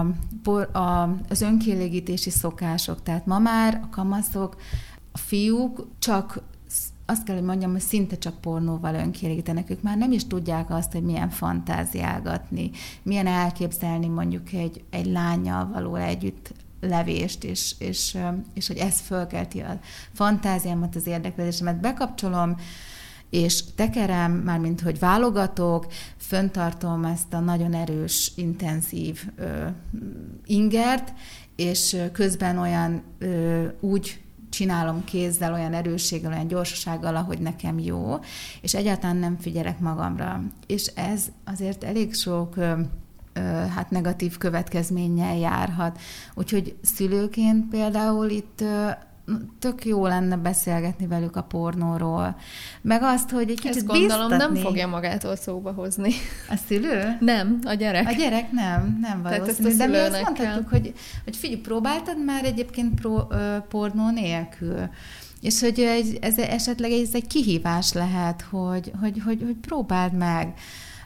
a, 0.78 1.16
az 1.30 1.42
önkielégítési 1.42 2.30
szokások, 2.30 3.04
tehát 3.04 3.26
ma 3.26 3.40
már 3.40 3.82
a 3.84 3.90
kamaszok 3.90 4.56
a 5.18 5.20
fiúk 5.20 5.88
csak 6.00 6.42
azt 7.06 7.24
kell, 7.24 7.36
hogy 7.36 7.46
mondjam, 7.46 7.72
hogy 7.72 7.82
szinte 7.82 8.18
csak 8.18 8.42
pornóval 8.42 8.96
önkielégítenek. 8.96 9.70
Ők 9.70 9.82
már 9.82 9.98
nem 9.98 10.12
is 10.12 10.28
tudják 10.28 10.70
azt, 10.70 10.92
hogy 10.92 11.04
milyen 11.04 11.30
fantáziálgatni, 11.30 12.72
milyen 13.04 13.28
elképzelni 13.28 14.08
mondjuk 14.08 14.54
egy, 14.54 14.84
egy 14.90 15.06
lányjal 15.06 15.70
való 15.74 15.96
együtt 15.96 16.54
levést, 16.82 17.44
és, 17.44 17.76
és, 17.80 18.18
és 18.54 18.68
hogy 18.68 18.78
ez 18.78 19.00
fölkelti 19.00 19.60
a 19.60 19.80
fantáziámat, 20.14 20.96
az 20.96 21.08
érdeklődésemet. 21.08 21.80
Bekapcsolom, 21.80 22.56
és 23.30 23.64
tekerem, 23.76 24.32
mármint 24.32 24.82
hogy 24.82 25.00
válogatok, 25.00 25.88
föntartom 26.18 27.06
ezt 27.06 27.34
a 27.34 27.40
nagyon 27.40 27.74
erős, 27.74 28.32
intenzív 28.36 29.28
ö, 29.36 29.66
ingert, 30.46 31.14
és 31.56 31.98
közben 32.12 32.58
olyan 32.58 33.04
ö, 33.18 33.66
úgy 33.80 34.22
csinálom 34.58 35.04
kézzel, 35.04 35.54
olyan 35.54 35.74
erősséggel, 35.74 36.32
olyan 36.32 36.48
gyorsasággal, 36.48 37.16
ahogy 37.16 37.40
nekem 37.40 37.80
jó, 37.80 38.20
és 38.62 38.74
egyáltalán 38.74 39.18
nem 39.18 39.38
figyelek 39.38 39.80
magamra. 39.80 40.42
És 40.68 40.86
ez 40.96 41.26
azért 41.46 41.84
elég 41.84 42.14
sok 42.14 42.56
hát 43.76 43.90
negatív 43.90 44.38
következménnyel 44.38 45.38
járhat. 45.38 46.00
Úgyhogy 46.36 46.76
szülőként 46.82 47.70
például 47.70 48.30
itt 48.30 48.64
tök 49.60 49.86
jó 49.86 50.06
lenne 50.06 50.36
beszélgetni 50.36 51.08
velük 51.08 51.36
a 51.36 51.42
pornóról. 51.42 52.36
Meg 52.82 53.02
azt, 53.04 53.30
hogy 53.30 53.50
egy 53.50 53.60
kicsit 53.60 53.76
Ezt 53.76 53.86
gondolom 53.86 54.28
biztatni. 54.28 54.54
nem 54.54 54.64
fogja 54.64 54.88
magától 54.88 55.36
szóba 55.36 55.72
hozni. 55.72 56.12
A 56.50 56.56
szülő? 56.68 57.18
Nem, 57.20 57.60
a 57.64 57.74
gyerek. 57.74 58.08
A 58.08 58.12
gyerek 58.12 58.52
nem, 58.52 58.98
nem 59.02 59.22
valószínű. 59.22 59.76
De 59.76 59.88
mi 59.88 59.98
azt 59.98 60.22
mondhatjuk, 60.22 60.70
hogy, 60.70 60.94
hogy 61.24 61.36
figyelj, 61.36 61.62
próbáltad 61.62 62.24
már 62.24 62.46
egyébként 62.46 63.00
pro, 63.00 63.26
ö, 63.30 63.58
pornó 63.70 64.10
nélkül? 64.10 64.90
És 65.42 65.62
hogy 65.62 65.80
egy, 65.80 66.18
ez 66.22 66.38
esetleg 66.38 66.92
ez 66.92 67.10
egy 67.14 67.28
kihívás 67.28 67.94
lehet, 67.94 68.42
hogy, 68.42 68.92
hogy, 69.00 69.22
hogy, 69.26 69.42
hogy 69.46 69.56
próbáld 69.62 70.14
meg 70.14 70.54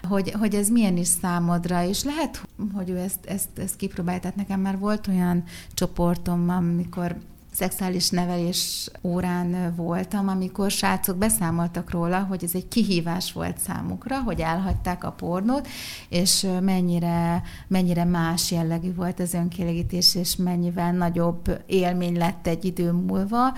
hogy, 0.07 0.31
hogy 0.31 0.55
ez 0.55 0.69
milyen 0.69 0.97
is 0.97 1.07
számodra, 1.07 1.83
és 1.83 2.03
lehet, 2.03 2.47
hogy 2.73 2.89
ő 2.89 2.97
ezt, 2.97 3.25
ezt, 3.25 3.49
ezt 3.57 3.75
kipróbálta. 3.75 4.21
Tehát 4.21 4.35
nekem 4.35 4.59
már 4.59 4.77
volt 4.77 5.07
olyan 5.07 5.43
csoportom, 5.73 6.49
amikor 6.49 7.15
szexuális 7.53 8.09
nevelés 8.09 8.89
órán 9.01 9.75
voltam, 9.75 10.27
amikor 10.27 10.71
srácok 10.71 11.17
beszámoltak 11.17 11.89
róla, 11.89 12.19
hogy 12.19 12.43
ez 12.43 12.51
egy 12.53 12.67
kihívás 12.67 13.31
volt 13.31 13.57
számukra, 13.57 14.21
hogy 14.21 14.39
elhagyták 14.39 15.03
a 15.03 15.11
pornót, 15.11 15.67
és 16.09 16.47
mennyire, 16.61 17.43
mennyire 17.67 18.03
más 18.03 18.51
jellegű 18.51 18.93
volt 18.93 19.19
az 19.19 19.33
önkielégítés, 19.33 20.15
és 20.15 20.35
mennyivel 20.35 20.91
nagyobb 20.91 21.63
élmény 21.65 22.17
lett 22.17 22.47
egy 22.47 22.65
idő 22.65 22.91
múlva, 22.91 23.53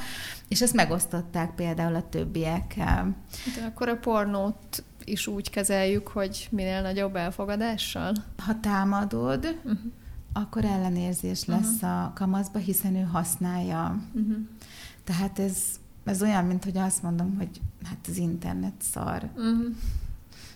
és 0.47 0.61
ezt 0.61 0.73
megosztották 0.73 1.55
például 1.55 1.95
a 1.95 2.09
többiekkel. 2.09 3.15
De 3.55 3.65
akkor 3.65 3.89
a 3.89 3.97
pornót 3.97 4.83
is 5.03 5.27
úgy 5.27 5.49
kezeljük, 5.49 6.07
hogy 6.07 6.47
minél 6.51 6.81
nagyobb 6.81 7.15
elfogadással? 7.15 8.13
Ha 8.45 8.59
támadod, 8.59 9.57
uh-huh 9.63 9.91
akkor 10.33 10.65
ellenérzés 10.65 11.45
lesz 11.45 11.81
uh-huh. 11.81 12.05
a 12.05 12.11
kamaszba, 12.15 12.59
hiszen 12.59 12.95
ő 12.95 13.01
használja. 13.01 14.01
Uh-huh. 14.13 14.37
Tehát 15.03 15.39
ez, 15.39 15.57
ez 16.03 16.21
olyan, 16.21 16.45
mint 16.45 16.63
hogy 16.63 16.77
azt 16.77 17.03
mondom, 17.03 17.35
hogy 17.37 17.61
hát 17.83 18.07
az 18.07 18.17
internet 18.17 18.73
szar. 18.79 19.29
Uh-huh. 19.35 19.75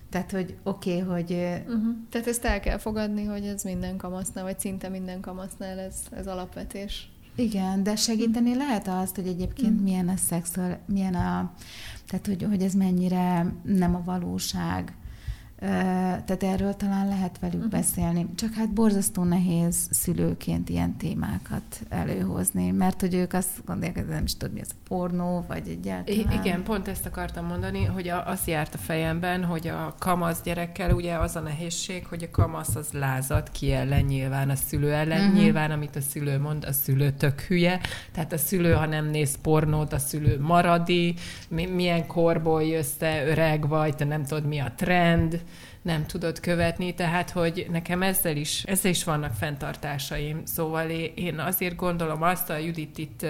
Tehát, 0.09 0.31
hogy 0.31 0.57
oké, 0.63 1.01
okay, 1.01 1.15
hogy... 1.15 1.31
Uh-huh. 1.67 1.95
Tehát 2.09 2.27
ezt 2.27 2.45
el 2.45 2.59
kell 2.59 2.77
fogadni, 2.77 3.25
hogy 3.25 3.45
ez 3.45 3.63
minden 3.63 3.97
kamasznál, 3.97 4.43
vagy 4.43 4.59
szinte 4.59 4.89
minden 4.89 5.21
kamasznál 5.21 5.79
ez, 5.79 5.95
ez 6.11 6.27
alapvetés. 6.27 7.11
Igen, 7.35 7.83
de 7.83 7.95
segíteni 7.95 8.49
uh-huh. 8.49 8.65
lehet 8.65 8.87
azt, 8.87 9.15
hogy 9.15 9.27
egyébként 9.27 9.71
uh-huh. 9.71 9.83
milyen 9.83 10.09
a 10.09 10.17
szexuál, 10.17 10.79
milyen 10.85 11.15
a... 11.15 11.53
Tehát, 12.07 12.25
hogy, 12.25 12.43
hogy 12.43 12.61
ez 12.61 12.73
mennyire 12.73 13.53
nem 13.63 13.95
a 13.95 14.03
valóság 14.03 14.95
tehát 15.59 16.43
erről 16.43 16.75
talán 16.75 17.07
lehet 17.07 17.39
velük 17.39 17.55
uh-huh. 17.55 17.71
beszélni. 17.71 18.25
Csak 18.35 18.53
hát 18.53 18.73
borzasztó 18.73 19.23
nehéz 19.23 19.87
szülőként 19.91 20.69
ilyen 20.69 20.97
témákat 20.97 21.81
előhozni, 21.89 22.71
mert 22.71 23.01
hogy 23.01 23.13
ők 23.13 23.33
azt 23.33 23.65
gondolják, 23.65 23.95
hogy 23.95 24.07
nem 24.07 24.23
is 24.23 24.37
tudod, 24.37 24.53
mi 24.53 24.61
az 24.61 24.69
a 24.71 24.87
pornó, 24.87 25.45
vagy 25.47 25.67
egyáltalán. 25.67 26.31
igen, 26.31 26.63
pont 26.63 26.87
ezt 26.87 27.05
akartam 27.05 27.45
mondani, 27.45 27.85
hogy 27.85 28.07
az 28.07 28.47
járt 28.47 28.73
a 28.73 28.77
fejemben, 28.77 29.43
hogy 29.43 29.67
a 29.67 29.95
kamasz 29.99 30.41
gyerekkel 30.41 30.91
ugye 30.91 31.15
az 31.15 31.35
a 31.35 31.39
nehézség, 31.39 32.05
hogy 32.05 32.23
a 32.23 32.31
kamasz 32.31 32.75
az 32.75 32.91
lázad 32.91 33.51
ki 33.51 33.71
ellen, 33.71 34.03
nyilván 34.03 34.49
a 34.49 34.55
szülő 34.55 34.93
ellen, 34.93 35.21
uh-huh. 35.21 35.41
nyilván 35.41 35.71
amit 35.71 35.95
a 35.95 36.01
szülő 36.01 36.39
mond, 36.39 36.63
a 36.63 36.71
szülő 36.71 37.11
tök 37.11 37.41
hülye, 37.41 37.79
tehát 38.11 38.33
a 38.33 38.37
szülő, 38.37 38.73
ha 38.73 38.85
nem 38.85 39.05
néz 39.05 39.37
pornót, 39.41 39.93
a 39.93 39.99
szülő 39.99 40.39
maradi, 40.39 41.15
milyen 41.49 42.07
korból 42.07 42.63
jössz 42.63 42.93
te, 42.97 43.25
öreg 43.25 43.67
vagy, 43.67 43.95
te 43.95 44.05
nem 44.05 44.23
tudod, 44.23 44.45
mi 44.45 44.59
a 44.59 44.73
trend, 44.75 45.45
nem 45.81 46.05
tudod 46.05 46.39
követni, 46.39 46.93
tehát 46.93 47.29
hogy 47.29 47.67
nekem 47.71 48.01
ezzel 48.01 48.35
is, 48.35 48.63
ezzel 48.63 48.91
is 48.91 49.03
vannak 49.03 49.33
fenntartásaim. 49.33 50.45
Szóval 50.45 50.89
én 51.15 51.39
azért 51.39 51.75
gondolom 51.75 52.21
azt, 52.21 52.49
a 52.49 52.57
Judit 52.57 52.97
itt 52.97 53.25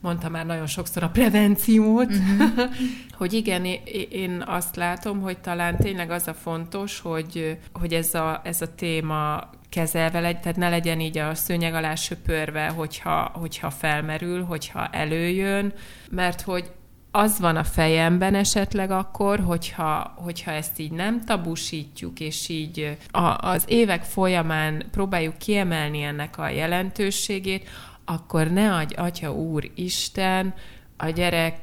mondta 0.00 0.28
már 0.28 0.46
nagyon 0.46 0.66
sokszor 0.66 1.02
a 1.02 1.08
prevenciót, 1.08 2.12
uh-huh. 2.12 2.70
hogy 3.18 3.32
igen, 3.32 3.64
én 4.10 4.42
azt 4.46 4.76
látom, 4.76 5.20
hogy 5.20 5.38
talán 5.38 5.76
tényleg 5.76 6.10
az 6.10 6.28
a 6.28 6.34
fontos, 6.34 7.00
hogy, 7.00 7.58
hogy 7.72 7.92
ez, 7.92 8.14
a, 8.14 8.40
ez 8.44 8.62
a 8.62 8.74
téma 8.74 9.50
kezelve 9.68 10.20
legy, 10.20 10.40
tehát 10.40 10.56
ne 10.56 10.68
legyen 10.68 11.00
így 11.00 11.18
a 11.18 11.34
szőnyeg 11.34 11.74
alá 11.74 11.94
söpörve, 11.94 12.68
hogyha, 12.68 13.30
hogyha 13.34 13.70
felmerül, 13.70 14.44
hogyha 14.44 14.86
előjön, 14.86 15.72
mert 16.10 16.40
hogy 16.40 16.70
az 17.10 17.38
van 17.38 17.56
a 17.56 17.64
fejemben 17.64 18.34
esetleg 18.34 18.90
akkor, 18.90 19.40
hogyha, 19.40 20.14
hogyha 20.16 20.50
ezt 20.50 20.78
így 20.78 20.92
nem 20.92 21.24
tabusítjuk, 21.24 22.20
és 22.20 22.48
így 22.48 22.96
a, 23.10 23.48
az 23.48 23.64
évek 23.66 24.02
folyamán 24.02 24.84
próbáljuk 24.90 25.38
kiemelni 25.38 26.02
ennek 26.02 26.38
a 26.38 26.48
jelentőségét, 26.48 27.68
akkor 28.04 28.50
ne 28.50 28.74
adj, 28.74 28.94
Atya 28.94 29.32
Úr 29.32 29.70
Isten, 29.74 30.54
a 30.96 31.08
gyerek 31.08 31.60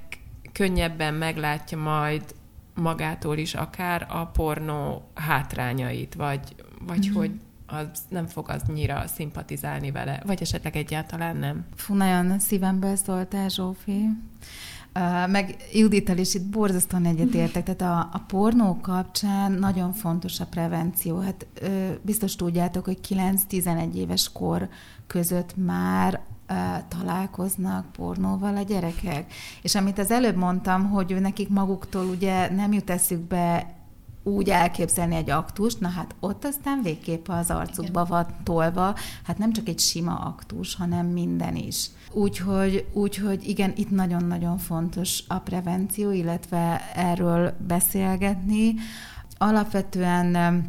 könnyebben 0.51 1.13
meglátja 1.13 1.77
majd 1.77 2.23
magától 2.73 3.37
is 3.37 3.53
akár 3.53 4.07
a 4.09 4.25
pornó 4.25 5.09
hátrányait, 5.13 6.13
vagy, 6.13 6.55
vagy 6.85 7.07
mm-hmm. 7.07 7.17
hogy 7.17 7.31
az 7.65 7.87
nem 8.09 8.27
fog 8.27 8.49
az 8.49 8.61
nyira 8.73 9.03
szimpatizálni 9.07 9.91
vele, 9.91 10.21
vagy 10.25 10.41
esetleg 10.41 10.75
egyáltalán 10.75 11.37
nem. 11.37 11.65
Fú, 11.75 11.93
nagyon 11.93 12.39
szívemből 12.39 12.95
szóltál, 12.95 13.49
Zsófi. 13.49 14.07
Meg 15.27 15.55
Judittel 15.73 16.17
is 16.17 16.33
itt 16.33 16.45
borzasztóan 16.45 17.05
egyetértek, 17.05 17.63
tehát 17.63 17.81
a, 17.81 18.09
a 18.13 18.19
pornó 18.27 18.79
kapcsán 18.81 19.51
nagyon 19.51 19.93
fontos 19.93 20.39
a 20.39 20.45
prevenció. 20.45 21.19
Hát 21.19 21.45
uh, 21.61 21.69
biztos 22.01 22.35
tudjátok, 22.35 22.85
hogy 22.85 22.99
9-11 23.09 23.93
éves 23.93 24.31
kor 24.31 24.69
között 25.07 25.55
már 25.57 26.21
uh, 26.49 26.57
találkoznak 26.87 27.91
pornóval 27.91 28.55
a 28.55 28.61
gyerekek. 28.61 29.33
És 29.61 29.75
amit 29.75 29.99
az 29.99 30.11
előbb 30.11 30.35
mondtam, 30.35 30.89
hogy 30.89 31.15
nekik 31.21 31.49
maguktól 31.49 32.05
ugye 32.05 32.51
nem 32.51 32.73
jut 32.73 32.89
eszükbe 32.89 33.75
úgy 34.23 34.49
elképzelni 34.49 35.15
egy 35.15 35.29
aktust, 35.29 35.79
na 35.79 35.87
hát 35.87 36.15
ott 36.19 36.45
aztán 36.45 36.81
végképp 36.83 37.27
az 37.27 37.49
arcukba 37.49 38.01
Igen. 38.05 38.05
van 38.07 38.35
tolva, 38.43 38.95
hát 39.23 39.37
nem 39.37 39.53
csak 39.53 39.67
egy 39.67 39.79
sima 39.79 40.15
aktus, 40.15 40.75
hanem 40.75 41.05
minden 41.05 41.55
is. 41.55 41.89
Úgyhogy, 42.15 42.85
úgyhogy 42.93 43.47
igen, 43.47 43.73
itt 43.75 43.89
nagyon-nagyon 43.89 44.57
fontos 44.57 45.23
a 45.27 45.39
prevenció, 45.39 46.11
illetve 46.11 46.91
erről 46.93 47.53
beszélgetni. 47.67 48.73
Alapvetően 49.37 50.63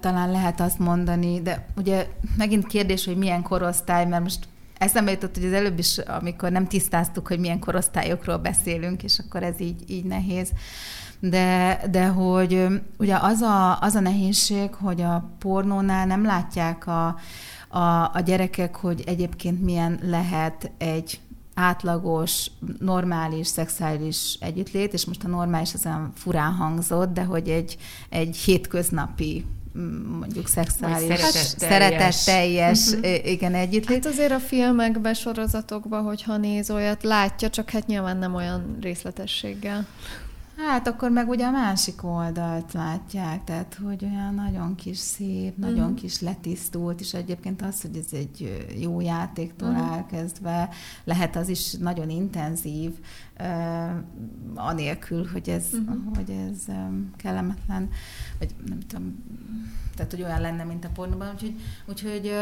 talán 0.00 0.30
lehet 0.30 0.60
azt 0.60 0.78
mondani, 0.78 1.42
de 1.42 1.66
ugye 1.76 2.08
megint 2.36 2.66
kérdés, 2.66 3.04
hogy 3.04 3.16
milyen 3.16 3.42
korosztály, 3.42 4.06
mert 4.06 4.22
most 4.22 4.48
eszembe 4.78 5.10
jutott, 5.10 5.34
hogy 5.34 5.44
az 5.44 5.52
előbb 5.52 5.78
is, 5.78 5.98
amikor 5.98 6.50
nem 6.50 6.66
tisztáztuk, 6.66 7.28
hogy 7.28 7.38
milyen 7.38 7.58
korosztályokról 7.58 8.38
beszélünk, 8.38 9.02
és 9.02 9.18
akkor 9.18 9.42
ez 9.42 9.60
így, 9.60 9.90
így 9.90 10.04
nehéz 10.04 10.52
de, 11.30 11.80
de 11.90 12.06
hogy 12.06 12.66
ugye 12.98 13.16
az 13.16 13.40
a, 13.40 13.78
az 13.80 13.94
a 13.94 14.00
nehézség, 14.00 14.74
hogy 14.74 15.00
a 15.00 15.30
pornónál 15.38 16.06
nem 16.06 16.24
látják 16.24 16.86
a, 16.86 17.16
a, 17.74 18.10
a 18.14 18.20
gyerekek, 18.24 18.76
hogy 18.76 19.02
egyébként 19.06 19.62
milyen 19.62 19.98
lehet 20.02 20.70
egy 20.78 21.20
átlagos, 21.54 22.50
normális, 22.78 23.46
szexuális 23.46 24.36
együttlét, 24.40 24.92
és 24.92 25.04
most 25.04 25.24
a 25.24 25.28
normális 25.28 25.74
az 25.74 25.86
olyan 25.86 26.12
furán 26.14 26.52
hangzott, 26.52 27.12
de 27.12 27.22
hogy 27.24 27.48
egy, 27.48 27.76
egy 28.08 28.36
hétköznapi 28.36 29.44
mondjuk 30.18 30.48
szexuális, 30.48 31.20
szeretetteljes, 31.56 32.24
teljes, 32.24 32.86
uh-huh. 32.88 33.26
igen, 33.26 33.54
együttlét. 33.54 34.04
Hát 34.04 34.12
azért 34.12 34.32
a 34.32 34.38
filmekben, 34.38 35.14
sorozatokban, 35.14 36.02
hogyha 36.02 36.36
néz 36.36 36.70
olyat, 36.70 37.02
látja, 37.02 37.50
csak 37.50 37.70
hát 37.70 37.86
nyilván 37.86 38.16
nem 38.16 38.34
olyan 38.34 38.78
részletességgel. 38.80 39.86
Hát 40.56 40.86
akkor 40.86 41.10
meg 41.10 41.28
ugye 41.28 41.46
a 41.46 41.50
másik 41.50 42.04
oldalt 42.04 42.72
látják, 42.72 43.44
tehát 43.44 43.78
hogy 43.84 44.04
olyan 44.04 44.34
nagyon 44.34 44.74
kis 44.74 44.98
szép, 44.98 45.56
nagyon 45.56 45.94
kis 45.94 46.20
letisztult, 46.20 47.00
és 47.00 47.14
egyébként 47.14 47.62
az, 47.62 47.80
hogy 47.80 47.96
ez 47.96 48.12
egy 48.12 48.66
jó 48.80 49.00
játéktól 49.00 49.68
uh-huh. 49.68 49.92
elkezdve, 49.92 50.68
lehet 51.04 51.36
az 51.36 51.48
is 51.48 51.72
nagyon 51.72 52.10
intenzív, 52.10 52.90
anélkül, 54.54 55.28
hogy 55.32 55.48
ez, 55.48 55.64
uh-huh. 55.72 56.16
hogy 56.16 56.30
ez 56.30 56.74
kellemetlen, 57.16 57.88
vagy 58.38 58.54
nem 58.66 58.80
tudom, 58.80 59.22
tehát 59.96 60.10
hogy 60.10 60.22
olyan 60.22 60.40
lenne, 60.40 60.64
mint 60.64 60.84
a 60.84 60.88
pornóban. 60.94 61.28
Úgyhogy, 61.32 61.54
úgyhogy 61.86 62.32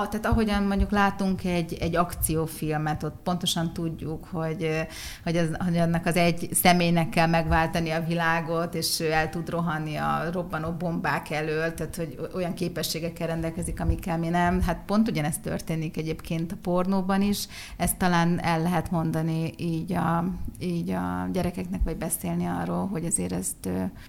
a, 0.00 0.08
tehát 0.08 0.26
ahogyan 0.26 0.62
mondjuk 0.62 0.90
látunk 0.90 1.44
egy, 1.44 1.74
egy 1.80 1.96
akciófilmet, 1.96 3.02
ott 3.02 3.16
pontosan 3.22 3.72
tudjuk, 3.72 4.24
hogy, 4.24 4.86
hogy, 5.24 5.36
az, 5.36 5.48
hogy 5.58 5.76
annak 5.76 6.06
az 6.06 6.16
egy 6.16 6.48
személynek 6.52 7.08
kell 7.08 7.26
megváltani 7.26 7.90
a 7.90 8.04
világot, 8.06 8.74
és 8.74 9.00
el 9.00 9.28
tud 9.28 9.48
rohanni 9.48 9.96
a 9.96 10.28
robbanó 10.32 10.70
bombák 10.70 11.30
elől, 11.30 11.74
tehát 11.74 11.96
hogy 11.96 12.28
olyan 12.34 12.54
képességekkel 12.54 13.26
rendelkezik, 13.26 13.80
amikkel 13.80 14.18
mi 14.18 14.28
nem. 14.28 14.62
Hát 14.62 14.82
pont 14.86 15.08
ugyanezt 15.08 15.40
történik 15.40 15.96
egyébként 15.96 16.52
a 16.52 16.56
pornóban 16.62 17.22
is. 17.22 17.46
Ezt 17.76 17.96
talán 17.96 18.40
el 18.42 18.62
lehet 18.62 18.90
mondani 18.90 19.52
így 19.56 19.92
a, 19.92 20.15
így 20.58 20.90
a 20.90 21.28
gyerekeknek, 21.32 21.80
vagy 21.84 21.96
beszélni 21.96 22.44
arról, 22.44 22.86
hogy 22.86 23.04
azért 23.04 23.32
ezt, 23.32 23.68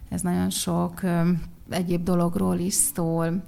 ez 0.10 0.22
nagyon 0.22 0.50
sok 0.50 1.02
egyéb 1.70 2.04
dologról 2.04 2.58
is 2.58 2.74
szól. 2.74 3.44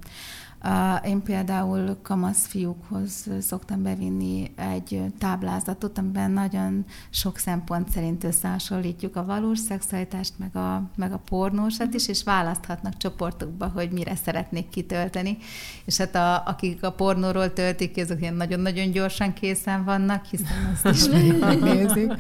Én 1.06 1.24
például 1.24 1.98
kamasz 2.02 2.46
fiúkhoz 2.48 3.28
szoktam 3.42 3.84
bevinni 3.84 4.52
egy 4.56 5.02
táblázatot, 5.20 5.98
amiben 5.98 6.32
nagyon 6.32 6.86
sok 7.10 7.38
szempont 7.38 7.90
szerint 7.90 8.24
összehasonlítjuk 8.24 9.16
a 9.16 9.26
valós 9.26 9.60
szexualitást, 9.60 10.34
meg 10.38 10.56
a, 10.56 10.90
meg 10.96 11.12
a 11.12 11.22
pornósat 11.30 11.94
is, 11.94 12.08
és 12.08 12.24
választhatnak 12.24 12.98
csoportokba, 12.98 13.68
hogy 13.68 13.92
mire 13.92 14.16
szeretnék 14.16 14.70
kitölteni. 14.70 15.38
És 15.86 15.98
hát 15.98 16.16
a, 16.16 16.44
akik 16.46 16.84
a 16.84 16.92
pornóról 16.92 17.54
töltik, 17.54 17.98
azok 17.98 18.22
ilyen 18.22 18.34
nagyon-nagyon 18.34 18.92
gyorsan 18.92 19.34
készen 19.34 19.84
vannak, 19.84 20.26
hiszen 20.26 20.72
azt 20.74 20.86
is 20.86 21.06
nézik. 21.74 22.12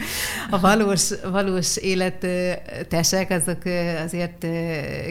A 0.49 0.59
valós, 0.59 1.11
valós 1.31 1.77
életesek, 1.77 3.29
azok 3.29 3.61
azért 4.03 4.45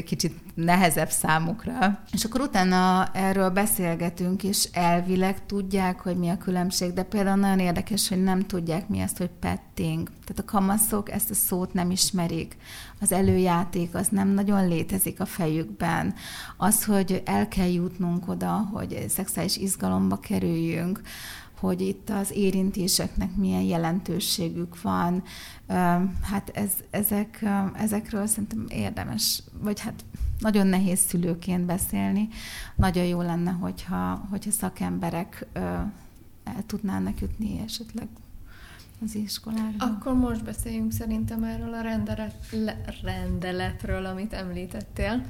kicsit 0.04 0.46
nehezebb 0.64 1.10
számukra. 1.10 2.02
És 2.12 2.24
akkor 2.24 2.40
utána 2.40 3.10
erről 3.12 3.50
beszélgetünk, 3.50 4.42
és 4.42 4.68
elvileg 4.72 5.46
tudják, 5.46 6.00
hogy 6.00 6.16
mi 6.16 6.28
a 6.28 6.38
különbség, 6.38 6.92
de 6.92 7.02
például 7.02 7.38
nagyon 7.38 7.58
érdekes, 7.58 8.08
hogy 8.08 8.22
nem 8.22 8.46
tudják 8.46 8.88
mi 8.88 8.98
ezt, 8.98 9.18
hogy 9.18 9.30
petting. 9.40 10.08
Tehát 10.08 10.38
a 10.38 10.44
kamaszok 10.44 11.10
ezt 11.10 11.30
a 11.30 11.34
szót 11.34 11.72
nem 11.72 11.90
ismerik. 11.90 12.56
Az 13.00 13.12
előjáték 13.12 13.94
az 13.94 14.08
nem 14.08 14.28
nagyon 14.28 14.68
létezik 14.68 15.20
a 15.20 15.26
fejükben. 15.26 16.14
Az, 16.56 16.84
hogy 16.84 17.22
el 17.24 17.48
kell 17.48 17.72
jutnunk 17.72 18.28
oda, 18.28 18.68
hogy 18.72 19.04
szexuális 19.08 19.56
izgalomba 19.56 20.16
kerüljünk, 20.16 21.00
hogy 21.60 21.80
itt 21.80 22.10
az 22.10 22.30
érintéseknek 22.32 23.36
milyen 23.36 23.62
jelentőségük 23.62 24.82
van. 24.82 25.22
Hát 26.22 26.50
ez, 26.54 26.70
ezek, 26.90 27.44
ezekről 27.74 28.26
szerintem 28.26 28.66
érdemes, 28.68 29.42
vagy 29.62 29.80
hát 29.80 30.04
nagyon 30.38 30.66
nehéz 30.66 30.98
szülőként 30.98 31.64
beszélni. 31.64 32.28
Nagyon 32.74 33.04
jó 33.04 33.20
lenne, 33.20 33.50
hogyha, 33.50 34.26
hogyha 34.30 34.50
szakemberek 34.50 35.46
el 36.44 36.62
tudnának 36.66 37.20
jutni 37.20 37.60
esetleg 37.64 38.08
az 39.04 39.14
iskolára. 39.14 39.76
Akkor 39.78 40.14
most 40.14 40.44
beszéljünk 40.44 40.92
szerintem 40.92 41.44
erről 41.44 41.74
a 41.74 41.80
rendelet, 41.80 42.34
le, 42.50 42.80
rendeletről, 43.02 44.04
amit 44.04 44.32
említettél. 44.32 45.24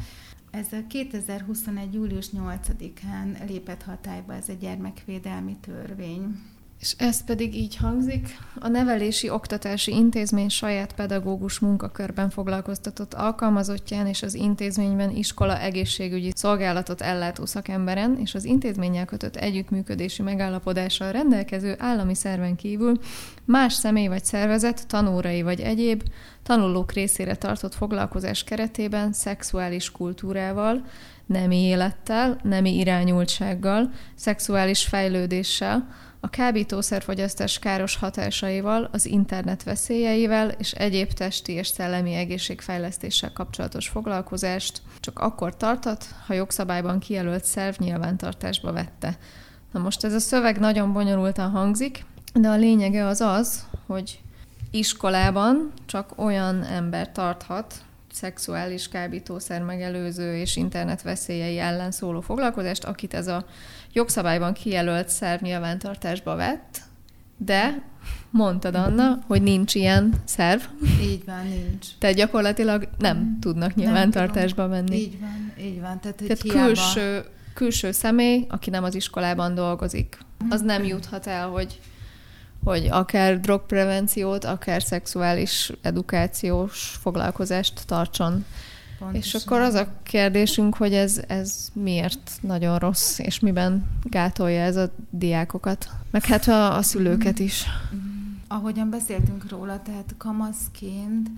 Ez 0.50 0.72
a 0.72 0.86
2021. 0.88 1.94
július 1.94 2.28
8-án 2.36 3.46
lépett 3.46 3.82
hatályba 3.82 4.34
ez 4.34 4.48
a 4.48 4.52
gyermekvédelmi 4.52 5.56
törvény. 5.60 6.40
És 6.80 6.94
ez 6.98 7.24
pedig 7.24 7.54
így 7.54 7.76
hangzik. 7.76 8.38
A 8.60 8.68
nevelési 8.68 9.30
oktatási 9.30 9.92
intézmény 9.92 10.48
saját 10.48 10.94
pedagógus 10.94 11.58
munkakörben 11.58 12.30
foglalkoztatott 12.30 13.14
alkalmazottján 13.14 14.06
és 14.06 14.22
az 14.22 14.34
intézményben 14.34 15.10
iskola 15.10 15.60
egészségügyi 15.60 16.32
szolgálatot 16.34 17.00
ellátó 17.00 17.46
szakemberen 17.46 18.18
és 18.20 18.34
az 18.34 18.44
intézménnyel 18.44 19.04
kötött 19.04 19.36
együttműködési 19.36 20.22
megállapodással 20.22 21.12
rendelkező 21.12 21.74
állami 21.78 22.14
szerven 22.14 22.56
kívül 22.56 22.98
más 23.44 23.72
személy 23.72 24.06
vagy 24.06 24.24
szervezet, 24.24 24.86
tanórai 24.86 25.42
vagy 25.42 25.60
egyéb, 25.60 26.02
tanulók 26.42 26.92
részére 26.92 27.36
tartott 27.36 27.74
foglalkozás 27.74 28.44
keretében 28.44 29.12
szexuális 29.12 29.90
kultúrával, 29.90 30.84
nemi 31.26 31.56
élettel, 31.56 32.40
nemi 32.42 32.78
irányultsággal, 32.78 33.90
szexuális 34.14 34.84
fejlődéssel, 34.84 35.88
a 36.28 36.30
kábítószerfogyasztás 36.30 37.58
káros 37.58 37.96
hatásaival, 37.96 38.88
az 38.92 39.06
internet 39.06 39.62
veszélyeivel 39.62 40.48
és 40.48 40.72
egyéb 40.72 41.12
testi 41.12 41.52
és 41.52 41.66
szellemi 41.66 42.14
egészségfejlesztéssel 42.14 43.32
kapcsolatos 43.32 43.88
foglalkozást 43.88 44.82
csak 45.00 45.18
akkor 45.18 45.56
tartat, 45.56 46.06
ha 46.26 46.34
jogszabályban 46.34 46.98
kijelölt 46.98 47.44
szerv 47.44 47.80
nyilvántartásba 47.80 48.72
vette. 48.72 49.18
Na 49.72 49.80
most 49.80 50.04
ez 50.04 50.14
a 50.14 50.18
szöveg 50.18 50.58
nagyon 50.58 50.92
bonyolultan 50.92 51.50
hangzik, 51.50 52.04
de 52.34 52.48
a 52.48 52.56
lényege 52.56 53.06
az 53.06 53.20
az, 53.20 53.66
hogy 53.86 54.20
iskolában 54.70 55.72
csak 55.86 56.12
olyan 56.16 56.62
ember 56.62 57.12
tarthat 57.12 57.74
szexuális 58.12 58.88
kábítószer 58.88 59.62
megelőző 59.62 60.36
és 60.36 60.56
internet 60.56 61.02
veszélyei 61.02 61.58
ellen 61.58 61.90
szóló 61.90 62.20
foglalkozást, 62.20 62.84
akit 62.84 63.14
ez 63.14 63.26
a 63.26 63.44
jogszabályban 63.98 64.52
kijelölt 64.52 65.08
szerv 65.08 65.42
nyilvántartásba 65.42 66.36
vett, 66.36 66.80
de 67.36 67.82
mondtad, 68.30 68.74
Anna, 68.74 69.18
hogy 69.26 69.42
nincs 69.42 69.74
ilyen 69.74 70.14
szerv. 70.24 70.60
Így 71.00 71.24
van, 71.26 71.46
nincs. 71.46 71.86
Tehát 71.98 72.16
gyakorlatilag 72.16 72.88
nem 72.98 73.38
tudnak 73.40 73.74
nyilvántartásba 73.74 74.66
nem 74.66 74.70
menni. 74.70 74.96
Így 74.96 75.20
van, 75.20 75.52
így 75.60 75.80
van. 75.80 76.00
Tehát, 76.00 76.16
Tehát 76.16 76.42
hiába... 76.42 76.64
külső, 76.64 77.24
külső 77.54 77.92
személy, 77.92 78.46
aki 78.48 78.70
nem 78.70 78.84
az 78.84 78.94
iskolában 78.94 79.54
dolgozik, 79.54 80.18
az 80.50 80.60
nem 80.60 80.84
juthat 80.84 81.26
el, 81.26 81.48
hogy 81.48 81.80
hogy 82.64 82.86
akár 82.90 83.40
drogprevenciót, 83.40 84.44
akár 84.44 84.82
szexuális 84.82 85.72
edukációs 85.82 86.98
foglalkozást 87.00 87.86
tartson 87.86 88.44
Pontosan. 88.98 89.22
És 89.22 89.34
akkor 89.34 89.60
az 89.60 89.74
a 89.74 89.88
kérdésünk, 90.02 90.76
hogy 90.76 90.94
ez, 90.94 91.20
ez 91.28 91.68
miért 91.72 92.30
nagyon 92.40 92.78
rossz, 92.78 93.18
és 93.18 93.40
miben 93.40 93.86
gátolja 94.02 94.60
ez 94.60 94.76
a 94.76 94.90
diákokat, 95.10 95.90
meg 96.10 96.24
hát 96.24 96.48
a, 96.48 96.76
a 96.76 96.82
szülőket 96.82 97.38
is. 97.38 97.66
Ahogyan 98.48 98.90
beszéltünk 98.90 99.48
róla, 99.50 99.82
tehát 99.82 100.14
kamaszként 100.16 101.30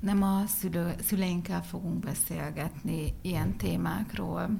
nem 0.00 0.22
a 0.22 0.42
szülő, 0.60 0.94
szüleinkkel 1.06 1.62
fogunk 1.62 1.98
beszélgetni 1.98 3.14
ilyen 3.22 3.56
témákról. 3.56 4.50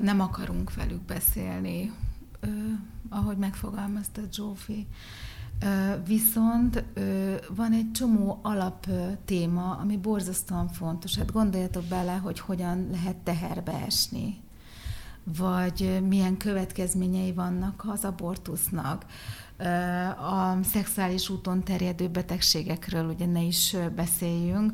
Nem 0.00 0.20
akarunk 0.20 0.74
velük 0.74 1.02
beszélni, 1.02 1.92
ahogy 3.08 3.36
megfogalmazta 3.36 4.20
Zsófi. 4.32 4.86
Viszont 6.06 6.84
van 7.48 7.72
egy 7.72 7.90
csomó 7.92 8.38
alap 8.42 8.86
téma, 9.24 9.76
ami 9.76 9.96
borzasztóan 9.96 10.68
fontos. 10.68 11.16
Hát 11.16 11.32
gondoljatok 11.32 11.84
bele, 11.84 12.12
hogy 12.12 12.40
hogyan 12.40 12.88
lehet 12.90 13.16
teherbe 13.16 13.72
esni, 13.86 14.42
vagy 15.24 16.02
milyen 16.08 16.36
következményei 16.36 17.32
vannak 17.32 17.84
az 17.86 18.04
abortusznak. 18.04 19.06
A 20.18 20.62
szexuális 20.62 21.28
úton 21.28 21.62
terjedő 21.62 22.08
betegségekről 22.08 23.08
ugye 23.08 23.26
ne 23.26 23.42
is 23.42 23.76
beszéljünk, 23.96 24.72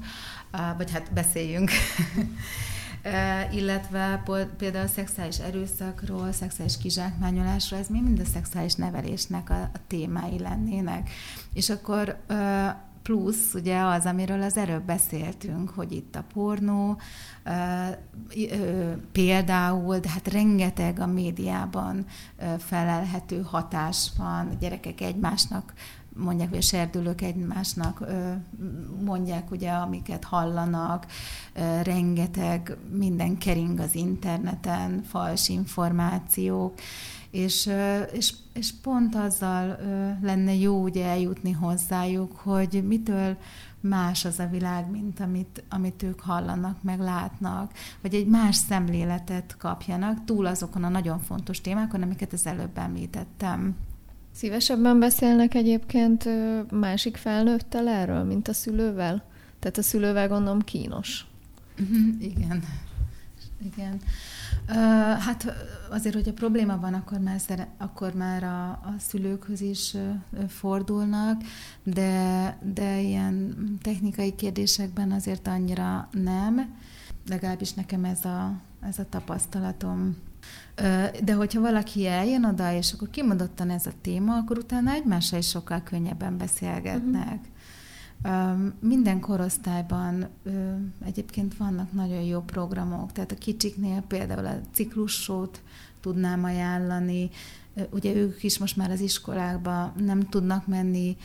vagy 0.76 0.90
hát 0.90 1.12
beszéljünk. 1.12 1.70
illetve 3.52 4.22
például 4.56 4.84
a 4.84 4.88
szexuális 4.88 5.38
erőszakról, 5.38 6.32
szexuális 6.32 6.78
kizsákmányolásról, 6.78 7.80
ez 7.80 7.88
még 7.88 8.02
mind 8.02 8.20
a 8.20 8.24
szexuális 8.24 8.74
nevelésnek 8.74 9.50
a, 9.50 9.62
a 9.62 9.78
témái 9.86 10.38
lennének. 10.38 11.10
És 11.52 11.70
akkor 11.70 12.16
plusz 13.02 13.54
ugye 13.54 13.80
az, 13.80 14.04
amiről 14.04 14.42
az 14.42 14.56
előbb 14.56 14.82
beszéltünk, 14.82 15.70
hogy 15.70 15.92
itt 15.92 16.16
a 16.16 16.24
pornó 16.32 17.00
például, 19.12 19.98
de 19.98 20.08
hát 20.08 20.28
rengeteg 20.28 21.00
a 21.00 21.06
médiában 21.06 22.06
felelhető 22.58 23.42
hatás 23.42 24.10
van, 24.18 24.48
a 24.48 24.56
gyerekek 24.60 25.00
egymásnak 25.00 25.72
mondják, 26.16 26.50
vagy 26.50 26.62
serdülők 26.62 27.20
egymásnak 27.20 28.04
mondják, 29.04 29.50
ugye, 29.50 29.70
amiket 29.70 30.24
hallanak, 30.24 31.06
rengeteg 31.82 32.76
minden 32.90 33.38
kering 33.38 33.78
az 33.78 33.94
interneten, 33.94 35.02
fals 35.02 35.48
információk, 35.48 36.74
és, 37.30 37.70
és, 38.12 38.34
és 38.52 38.72
pont 38.82 39.14
azzal 39.14 39.78
lenne 40.22 40.54
jó 40.54 40.82
ugye 40.82 41.06
eljutni 41.06 41.50
hozzájuk, 41.50 42.36
hogy 42.36 42.84
mitől 42.86 43.36
más 43.80 44.24
az 44.24 44.38
a 44.38 44.46
világ, 44.46 44.90
mint 44.90 45.20
amit, 45.20 45.64
amit 45.68 46.02
ők 46.02 46.20
hallanak, 46.20 46.82
meg 46.82 46.98
látnak, 46.98 47.72
vagy 48.00 48.14
egy 48.14 48.26
más 48.26 48.56
szemléletet 48.56 49.56
kapjanak, 49.58 50.24
túl 50.24 50.46
azokon 50.46 50.84
a 50.84 50.88
nagyon 50.88 51.18
fontos 51.18 51.60
témákon, 51.60 52.02
amiket 52.02 52.32
az 52.32 52.46
előbb 52.46 52.78
említettem. 52.78 53.76
Szívesebben 54.40 54.98
beszélnek 54.98 55.54
egyébként 55.54 56.28
másik 56.70 57.16
felnőttel 57.16 57.88
erről, 57.88 58.24
mint 58.24 58.48
a 58.48 58.52
szülővel? 58.52 59.24
Tehát 59.58 59.78
a 59.78 59.82
szülővel 59.82 60.28
gondolom 60.28 60.60
kínos. 60.60 61.26
Igen. 62.32 62.62
Igen. 63.62 64.00
Hát 65.18 65.52
azért, 65.90 66.14
hogy 66.14 66.28
a 66.28 66.32
probléma 66.32 66.78
van, 66.78 66.94
akkor 66.94 67.18
már, 67.18 67.40
szere, 67.40 67.68
akkor 67.78 68.14
már 68.14 68.42
a, 68.42 68.68
a 68.70 68.94
szülőkhöz 68.98 69.60
is 69.60 69.96
fordulnak, 70.48 71.42
de, 71.82 72.58
de 72.74 73.00
ilyen 73.00 73.54
technikai 73.82 74.34
kérdésekben 74.34 75.12
azért 75.12 75.48
annyira 75.48 76.08
nem. 76.12 76.74
Legalábbis 77.28 77.72
nekem 77.72 78.04
ez 78.04 78.24
a, 78.24 78.60
ez 78.80 78.98
a 78.98 79.08
tapasztalatom. 79.08 80.16
De 81.24 81.34
hogyha 81.34 81.60
valaki 81.60 82.06
eljön 82.06 82.44
oda, 82.44 82.72
és 82.72 82.92
akkor 82.92 83.10
kimondottan 83.10 83.70
ez 83.70 83.86
a 83.86 83.92
téma, 84.00 84.36
akkor 84.36 84.58
utána 84.58 84.92
egymással 84.92 85.38
is 85.38 85.48
sokkal 85.48 85.82
könnyebben 85.82 86.36
beszélgetnek. 86.36 87.38
Uh-huh. 87.42 87.48
Minden 88.80 89.20
korosztályban 89.20 90.28
egyébként 91.04 91.56
vannak 91.56 91.92
nagyon 91.92 92.22
jó 92.22 92.40
programok, 92.40 93.12
tehát 93.12 93.32
a 93.32 93.38
kicsiknél 93.38 94.00
például 94.00 94.46
a 94.46 94.60
ciklussót 94.72 95.62
tudnám 96.00 96.44
ajánlani, 96.44 97.30
ugye 97.90 98.14
ők 98.14 98.42
is 98.42 98.58
most 98.58 98.76
már 98.76 98.90
az 98.90 99.00
iskolákba 99.00 99.92
nem 99.96 100.20
tudnak 100.28 100.66
menni, 100.66 101.16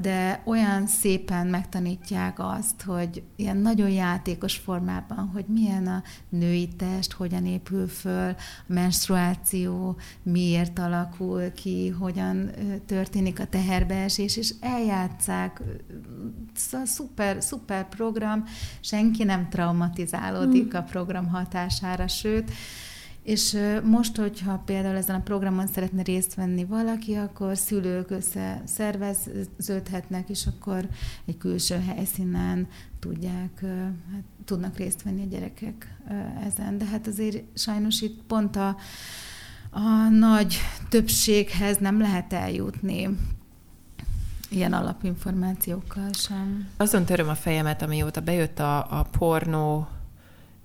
de 0.00 0.42
olyan 0.44 0.86
szépen 0.86 1.46
megtanítják 1.46 2.38
azt, 2.38 2.82
hogy 2.82 3.22
ilyen 3.36 3.56
nagyon 3.56 3.90
játékos 3.90 4.56
formában, 4.56 5.30
hogy 5.32 5.44
milyen 5.48 5.86
a 5.86 6.02
női 6.28 6.68
test, 6.68 7.12
hogyan 7.12 7.46
épül 7.46 7.88
föl, 7.88 8.28
a 8.30 8.36
menstruáció 8.66 9.96
miért 10.22 10.78
alakul 10.78 11.52
ki, 11.52 11.88
hogyan 11.88 12.50
történik 12.86 13.40
a 13.40 13.46
teherbeesés, 13.46 14.36
és 14.36 14.54
eljátszák. 14.60 15.62
Szóval 16.54 16.86
szuper, 16.86 17.42
szuper 17.42 17.88
program, 17.88 18.44
senki 18.80 19.24
nem 19.24 19.48
traumatizálódik 19.48 20.70
hmm. 20.70 20.80
a 20.80 20.82
program 20.82 21.28
hatására, 21.28 22.08
sőt, 22.08 22.50
és 23.22 23.56
most, 23.82 24.16
hogyha 24.16 24.62
például 24.64 24.96
ezen 24.96 25.16
a 25.16 25.22
programon 25.22 25.66
szeretne 25.66 26.02
részt 26.02 26.34
venni 26.34 26.64
valaki, 26.64 27.14
akkor 27.14 27.56
szülők 27.56 28.10
összeszerveződhetnek, 28.10 30.28
és 30.28 30.46
akkor 30.46 30.88
egy 31.24 31.38
külső 31.38 31.82
helyszínen 31.86 32.68
tudják, 32.98 33.64
hát, 34.12 34.22
tudnak 34.44 34.76
részt 34.76 35.02
venni 35.02 35.22
a 35.22 35.26
gyerekek 35.26 35.96
ezen. 36.46 36.78
De 36.78 36.84
hát 36.84 37.06
azért 37.06 37.58
sajnos 37.58 38.00
itt 38.00 38.22
pont 38.26 38.56
a, 38.56 38.76
a 39.70 40.08
nagy 40.08 40.58
többséghez 40.88 41.78
nem 41.78 42.00
lehet 42.00 42.32
eljutni 42.32 43.08
ilyen 44.50 44.72
alapinformációkkal 44.72 46.12
sem. 46.12 46.68
Azon 46.76 47.04
töröm 47.04 47.28
a 47.28 47.34
fejemet, 47.34 47.82
amióta 47.82 48.20
bejött 48.20 48.58
a, 48.58 48.98
a 48.98 49.06
pornó 49.18 49.88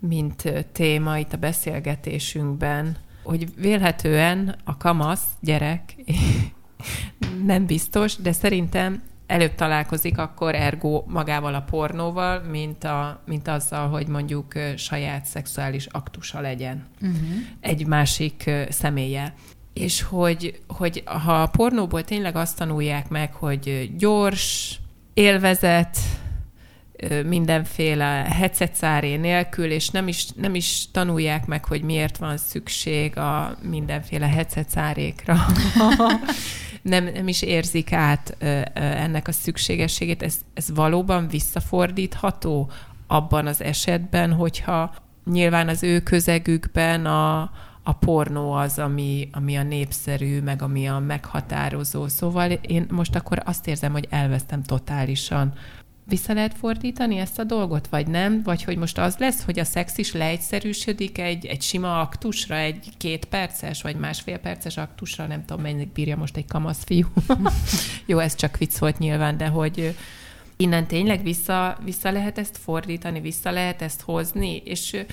mint 0.07 0.65
téma 0.71 1.17
itt 1.17 1.33
a 1.33 1.37
beszélgetésünkben, 1.37 2.97
hogy 3.23 3.55
vélhetően 3.55 4.55
a 4.63 4.77
kamasz 4.77 5.23
gyerek 5.39 5.95
nem 7.45 7.65
biztos, 7.65 8.15
de 8.15 8.31
szerintem 8.31 9.01
előbb 9.27 9.55
találkozik 9.55 10.17
akkor 10.17 10.55
ergo 10.55 11.03
magával 11.07 11.53
a 11.53 11.61
pornóval, 11.61 12.39
mint, 12.39 12.83
a, 12.83 13.21
mint 13.25 13.47
azzal, 13.47 13.89
hogy 13.89 14.07
mondjuk 14.07 14.53
saját 14.75 15.25
szexuális 15.25 15.85
aktusa 15.85 16.39
legyen 16.39 16.85
uh-huh. 17.01 17.19
egy 17.59 17.87
másik 17.87 18.51
személye. 18.69 19.33
És 19.73 20.01
hogy, 20.01 20.59
hogy 20.67 21.03
ha 21.05 21.41
a 21.41 21.47
pornóból 21.47 22.03
tényleg 22.03 22.35
azt 22.35 22.57
tanulják 22.57 23.09
meg, 23.09 23.33
hogy 23.33 23.91
gyors, 23.97 24.79
élvezet, 25.13 25.97
mindenféle 27.25 28.25
headset 28.29 28.81
nélkül, 29.01 29.71
és 29.71 29.89
nem 29.89 30.07
is, 30.07 30.27
nem 30.35 30.55
is 30.55 30.85
tanulják 30.91 31.45
meg, 31.45 31.65
hogy 31.65 31.81
miért 31.81 32.17
van 32.17 32.37
szükség 32.37 33.17
a 33.17 33.57
mindenféle 33.61 34.27
headset 34.27 34.69
nem, 36.81 37.03
nem 37.13 37.27
is 37.27 37.41
érzik 37.41 37.93
át 37.93 38.37
ennek 38.73 39.27
a 39.27 39.31
szükségességét. 39.31 40.23
Ez, 40.23 40.37
ez 40.53 40.71
valóban 40.73 41.27
visszafordítható 41.27 42.71
abban 43.07 43.47
az 43.47 43.61
esetben, 43.61 44.33
hogyha 44.33 44.93
nyilván 45.25 45.67
az 45.67 45.83
ő 45.83 45.99
közegükben 45.99 47.05
a, 47.05 47.51
a 47.83 47.93
pornó 47.93 48.51
az, 48.51 48.79
ami, 48.79 49.29
ami 49.31 49.55
a 49.55 49.63
népszerű, 49.63 50.41
meg 50.41 50.61
ami 50.61 50.87
a 50.87 50.99
meghatározó. 50.99 52.07
Szóval 52.07 52.51
én 52.51 52.85
most 52.91 53.15
akkor 53.15 53.41
azt 53.45 53.67
érzem, 53.67 53.91
hogy 53.91 54.07
elvesztem 54.09 54.63
totálisan 54.63 55.53
vissza 56.05 56.33
lehet 56.33 56.53
fordítani 56.53 57.17
ezt 57.17 57.39
a 57.39 57.43
dolgot, 57.43 57.87
vagy 57.87 58.07
nem? 58.07 58.41
Vagy 58.43 58.63
hogy 58.63 58.77
most 58.77 58.97
az 58.97 59.17
lesz, 59.17 59.43
hogy 59.43 59.59
a 59.59 59.63
szex 59.63 59.97
is 59.97 60.13
leegyszerűsödik 60.13 61.17
egy, 61.17 61.45
egy 61.45 61.61
sima 61.61 61.99
aktusra, 61.99 62.55
egy 62.55 62.89
két 62.97 63.25
perces, 63.25 63.81
vagy 63.81 63.95
másfél 63.95 64.37
perces 64.37 64.77
aktusra, 64.77 65.27
nem 65.27 65.45
tudom, 65.45 65.61
mennyit 65.61 65.93
bírja 65.93 66.17
most 66.17 66.37
egy 66.37 66.47
kamasz 66.47 66.83
fiú. 66.83 67.07
Jó, 68.05 68.19
ez 68.19 68.35
csak 68.35 68.57
vicc 68.57 68.77
volt 68.77 68.97
nyilván, 68.97 69.37
de 69.37 69.47
hogy 69.47 69.95
innen 70.57 70.87
tényleg 70.87 71.23
vissza, 71.23 71.77
vissza 71.83 72.11
lehet 72.11 72.37
ezt 72.37 72.57
fordítani, 72.57 73.19
vissza 73.19 73.51
lehet 73.51 73.81
ezt 73.81 74.01
hozni, 74.01 74.61
és 74.65 75.05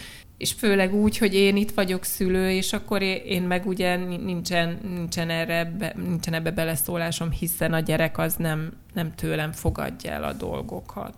és 0.42 0.52
főleg 0.52 0.94
úgy, 0.94 1.18
hogy 1.18 1.34
én 1.34 1.56
itt 1.56 1.70
vagyok 1.70 2.04
szülő, 2.04 2.50
és 2.50 2.72
akkor 2.72 3.02
én 3.02 3.42
meg 3.42 3.66
ugye 3.66 3.96
nincsen, 3.96 4.78
nincsen, 4.82 5.30
erre, 5.30 5.72
nincsen 5.96 6.34
ebbe 6.34 6.50
beleszólásom, 6.50 7.30
hiszen 7.30 7.72
a 7.72 7.80
gyerek 7.80 8.18
az 8.18 8.34
nem, 8.36 8.72
nem 8.92 9.14
tőlem 9.14 9.52
fogadja 9.52 10.10
el 10.10 10.24
a 10.24 10.32
dolgokat. 10.32 11.14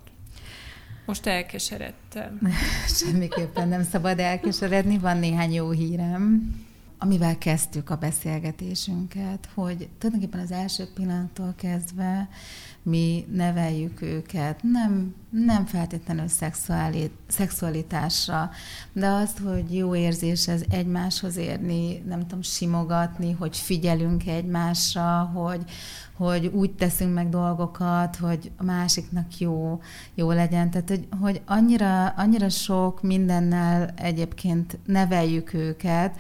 Most 1.07 1.27
elkeseredtem. 1.27 2.41
Semmiképpen 3.01 3.69
nem 3.69 3.83
szabad 3.83 4.19
elkeseredni, 4.19 4.99
van 4.99 5.19
néhány 5.19 5.53
jó 5.53 5.71
hírem. 5.71 6.55
amivel 6.99 7.39
kezdtük 7.39 7.91
a 7.91 7.97
beszélgetésünket, 7.97 9.49
hogy 9.55 9.89
tulajdonképpen 9.99 10.41
az 10.41 10.53
első 10.53 10.85
pillanattól 10.95 11.55
kezdve 11.57 12.29
mi 12.85 13.27
neveljük 13.33 14.03
őket, 14.03 14.63
nem, 14.63 15.15
nem 15.31 15.67
feltétlenül 15.67 16.29
szexuális, 16.29 17.09
szexualitásra, 17.27 18.51
de 18.93 19.07
azt, 19.07 19.39
hogy 19.39 19.75
jó 19.75 19.95
érzés 19.95 20.49
ez 20.49 20.63
egymáshoz 20.71 21.37
érni, 21.37 22.03
nem 22.07 22.21
tudom, 22.21 22.43
simogatni, 22.43 23.33
hogy 23.33 23.57
figyelünk 23.57 24.27
egymásra, 24.27 25.31
hogy, 25.35 25.63
hogy 26.17 26.47
úgy 26.47 26.71
teszünk 26.71 27.15
meg 27.15 27.29
dolgokat, 27.29 28.17
hogy 28.17 28.51
a 28.57 28.65
másiknak 28.65 29.39
jó, 29.39 29.81
jó 30.15 30.31
legyen. 30.31 30.71
Tehát, 30.71 30.89
hogy, 30.89 31.07
hogy 31.21 31.41
annyira, 31.47 32.07
annyira 32.07 32.49
sok 32.49 33.03
mindennel 33.03 33.95
egyébként 33.97 34.79
neveljük 34.87 35.53
őket, 35.53 36.17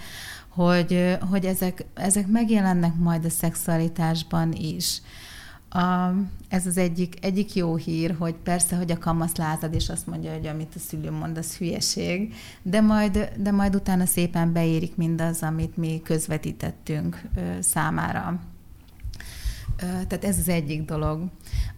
hogy, 0.48 1.18
hogy 1.30 1.44
ezek, 1.44 1.84
ezek 1.94 2.26
megjelennek 2.26 2.94
majd 2.94 3.24
a 3.24 3.30
szexualitásban 3.30 4.52
is. 4.52 5.00
A, 5.74 6.14
ez 6.48 6.66
az 6.66 6.76
egyik, 6.76 7.16
egyik 7.20 7.54
jó 7.54 7.76
hír, 7.76 8.16
hogy 8.18 8.34
persze, 8.34 8.76
hogy 8.76 8.90
a 8.90 8.98
kamasz 8.98 9.36
lázad, 9.36 9.74
és 9.74 9.88
azt 9.88 10.06
mondja, 10.06 10.32
hogy 10.32 10.46
amit 10.46 10.74
a 10.74 10.78
szülő 10.78 11.10
mond, 11.10 11.38
az 11.38 11.56
hülyeség, 11.56 12.34
de 12.62 12.80
majd, 12.80 13.32
de 13.36 13.50
majd 13.50 13.74
utána 13.74 14.06
szépen 14.06 14.52
beérik 14.52 14.96
mindaz, 14.96 15.42
amit 15.42 15.76
mi 15.76 16.00
közvetítettünk 16.04 17.22
ö, 17.36 17.40
számára. 17.60 18.40
Ö, 19.76 19.86
tehát 19.86 20.24
ez 20.24 20.38
az 20.38 20.48
egyik 20.48 20.84
dolog. 20.84 21.22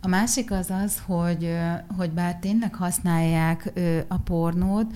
A 0.00 0.08
másik 0.08 0.50
az 0.50 0.70
az, 0.84 1.02
hogy, 1.06 1.56
hogy 1.96 2.10
bár 2.10 2.36
tényleg 2.36 2.74
használják 2.74 3.70
ö, 3.74 4.00
a 4.08 4.18
pornót, 4.18 4.92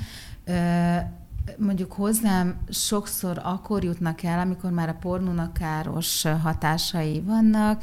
mondjuk 1.58 1.92
hozzám 1.92 2.58
sokszor 2.68 3.40
akkor 3.42 3.84
jutnak 3.84 4.22
el, 4.22 4.38
amikor 4.38 4.70
már 4.70 4.88
a 4.88 4.96
pornónak 5.00 5.52
káros 5.52 6.22
hatásai 6.42 7.20
vannak, 7.20 7.82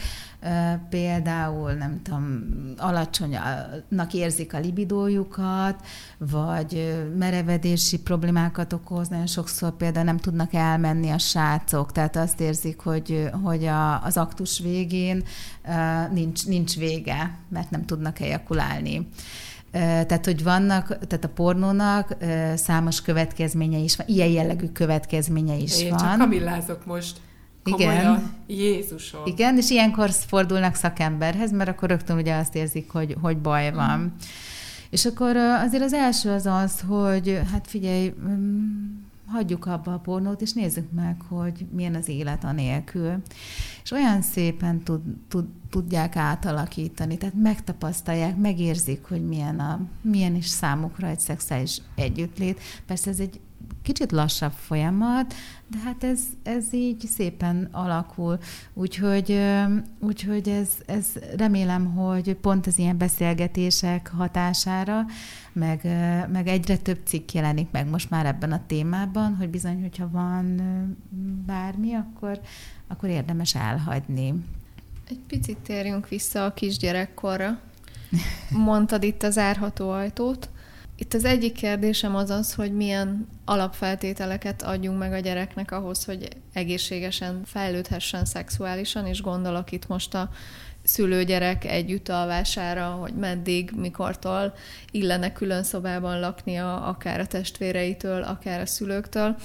például 0.89 1.72
nem 1.72 2.01
tudom, 2.03 2.43
alacsonynak 2.78 4.14
érzik 4.14 4.53
a 4.53 4.60
libidójukat, 4.60 5.86
vagy 6.18 7.03
merevedési 7.18 7.99
problémákat 7.99 8.74
okoz, 8.74 9.08
nagyon 9.08 9.28
sokszor 9.28 9.76
például 9.76 10.05
nem 10.05 10.18
tudnak 10.18 10.53
elmenni 10.53 11.10
a 11.10 11.18
srácok, 11.18 11.91
tehát 11.91 12.16
azt 12.16 12.39
érzik, 12.39 12.80
hogy, 12.80 13.30
hogy 13.43 13.66
a, 13.66 14.03
az 14.03 14.18
aktus 14.18 14.60
végén 14.60 15.24
nincs, 16.12 16.45
nincs 16.45 16.76
vége, 16.76 17.38
mert 17.49 17.70
nem 17.70 17.86
tudnak 17.86 18.20
ejakulálni. 18.20 19.08
Tehát, 19.80 20.25
hogy 20.25 20.43
vannak, 20.43 20.88
tehát 20.88 21.23
a 21.23 21.30
pornónak 21.30 22.15
számos 22.55 23.01
következménye 23.01 23.78
is 23.78 23.95
van, 23.95 24.07
ilyen 24.07 24.30
jellegű 24.30 24.67
következménye 24.67 25.55
is 25.55 25.82
Én 25.82 25.89
van. 25.89 25.97
csak 25.97 26.17
kamillázok 26.17 26.86
most. 26.86 27.17
Komolyan. 27.63 27.99
Igen. 27.99 28.34
Jézusom. 28.47 29.21
Igen, 29.25 29.57
és 29.57 29.69
ilyenkor 29.69 30.09
fordulnak 30.09 30.75
szakemberhez, 30.75 31.51
mert 31.51 31.69
akkor 31.69 31.89
rögtön 31.89 32.17
ugye 32.17 32.36
azt 32.36 32.55
érzik, 32.55 32.91
hogy, 32.91 33.15
hogy 33.21 33.38
baj 33.38 33.71
van. 33.71 33.99
Mm. 33.99 34.05
És 34.89 35.05
akkor 35.05 35.36
azért 35.36 35.84
az 35.84 35.93
első 35.93 36.30
az 36.30 36.45
az, 36.45 36.84
hogy 36.88 37.39
hát 37.51 37.67
figyelj, 37.67 38.13
mm, 38.28 39.07
hagyjuk 39.28 39.65
abba 39.65 39.93
a 39.93 39.99
pornót, 39.99 40.41
és 40.41 40.53
nézzük 40.53 40.91
meg, 40.91 41.21
hogy 41.28 41.65
milyen 41.71 41.95
az 41.95 42.07
élet 42.07 42.43
anélkül. 42.43 43.21
És 43.84 43.91
olyan 43.91 44.21
szépen 44.21 44.84
tud, 44.84 45.01
tud, 45.28 45.45
tudják 45.69 46.15
átalakítani, 46.15 47.17
tehát 47.17 47.36
megtapasztalják, 47.36 48.38
megérzik, 48.38 49.03
hogy 49.03 49.28
milyen, 49.28 49.59
a, 49.59 49.80
milyen 50.01 50.36
is 50.36 50.47
számukra 50.47 51.07
egy 51.07 51.19
szexuális 51.19 51.82
együttlét. 51.95 52.59
Persze 52.86 53.09
ez 53.09 53.19
egy 53.19 53.39
kicsit 53.84 54.12
lassabb 54.12 54.51
folyamat, 54.51 55.34
de 55.68 55.78
hát 55.78 56.03
ez, 56.03 56.20
ez 56.43 56.74
így 56.74 57.05
szépen 57.05 57.68
alakul. 57.72 58.38
Úgyhogy, 58.74 59.41
úgyhogy 59.99 60.49
ez, 60.49 60.70
ez 60.86 61.08
remélem, 61.38 61.86
hogy 61.86 62.36
pont 62.36 62.68
az 62.68 62.78
ilyen 62.78 62.97
beszélgetések 62.97 64.12
hatására, 64.18 65.05
meg, 65.53 65.82
meg 66.32 66.47
egyre 66.47 66.78
több 66.78 66.99
cikk 67.03 67.32
jelenik 67.32 67.72
meg 67.72 67.89
most 67.89 68.10
már 68.10 68.26
ebben 68.26 68.51
a 68.51 68.66
témában, 68.68 69.36
hogy 69.36 69.49
bizony, 69.49 69.82
hogyha 69.82 70.10
van 70.10 70.62
bármi, 71.45 71.93
akkor, 71.93 72.39
akkor 72.88 73.10
érdemes 73.10 73.55
elhagyni. 73.55 74.34
Egy 75.10 75.20
picit 75.28 75.58
térjünk 75.58 76.08
vissza 76.08 76.45
a 76.45 76.53
kisgyerekkorra. 76.53 77.60
Mondtad 78.49 79.03
itt 79.03 79.24
az 79.24 79.38
árható 79.38 79.89
ajtót. 79.89 80.49
Itt 81.00 81.14
az 81.14 81.26
egyik 81.26 81.54
kérdésem 81.54 82.16
az 82.16 82.30
az, 82.30 82.54
hogy 82.54 82.72
milyen 82.72 83.28
alapfeltételeket 83.45 84.62
adjunk 84.62 85.00
meg 85.00 85.14
a 85.14 85.20
gyereknek 85.20 85.72
ahhoz, 85.72 86.06
hogy 86.06 86.28
egészségesen 86.54 87.41
fejlődhessen 87.45 88.26
szexuálisan, 88.26 89.06
és 89.06 89.22
gondolok 89.22 89.72
itt 89.72 89.88
most 89.88 90.14
a 90.14 90.30
szülőgyerek 90.84 91.66
együttalvására, 91.66 92.86
hogy 92.86 93.14
meddig, 93.14 93.72
mikortól 93.76 94.54
illene 94.91 95.34
külön 95.34 95.64
szobában 95.64 96.20
laknia, 96.20 96.82
akár 96.82 97.20
a 97.20 97.28
testvéreitől, 97.28 98.24
akár 98.24 98.62
a 98.62 98.66
szülőktől, 98.66 99.36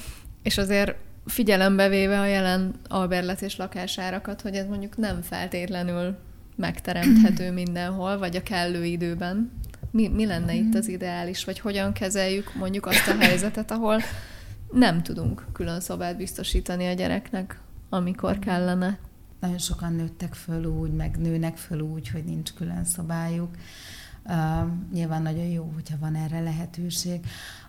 és 0.42 0.58
azért 0.58 0.94
figyelembe 1.26 1.88
véve 1.88 2.20
a 2.20 2.26
jelen 2.26 2.74
alberlet 2.88 3.42
és 3.42 3.56
lakásárakat, 3.56 4.40
hogy 4.40 4.54
ez 4.54 4.66
mondjuk 4.66 4.96
nem 4.96 5.22
feltétlenül 5.22 6.16
megteremthető 6.56 7.52
mindenhol, 7.62 8.18
vagy 8.18 8.36
a 8.36 8.42
kellő 8.42 8.84
időben. 8.84 9.61
Mi, 9.92 10.08
mi 10.08 10.26
lenne 10.26 10.54
itt 10.54 10.74
az 10.74 10.88
ideális, 10.88 11.44
vagy 11.44 11.58
hogyan 11.58 11.92
kezeljük 11.92 12.54
mondjuk 12.54 12.86
azt 12.86 13.08
a 13.08 13.16
helyzetet, 13.18 13.70
ahol 13.70 14.00
nem 14.72 15.02
tudunk 15.02 15.46
külön 15.52 15.80
szobát 15.80 16.16
biztosítani 16.16 16.86
a 16.86 16.92
gyereknek, 16.92 17.60
amikor 17.88 18.38
kellene? 18.38 18.98
Nagyon 19.40 19.58
sokan 19.58 19.92
nőttek 19.92 20.34
föl 20.34 20.64
úgy, 20.64 20.92
meg 20.92 21.16
nőnek 21.16 21.56
föl 21.56 21.80
úgy, 21.80 22.08
hogy 22.08 22.24
nincs 22.24 22.52
külön 22.52 22.84
szobájuk. 22.84 23.48
Uh, 24.24 24.68
nyilván 24.92 25.22
nagyon 25.22 25.44
jó, 25.44 25.70
hogyha 25.74 25.96
van 26.00 26.14
erre 26.14 26.40
lehetőség. 26.40 27.20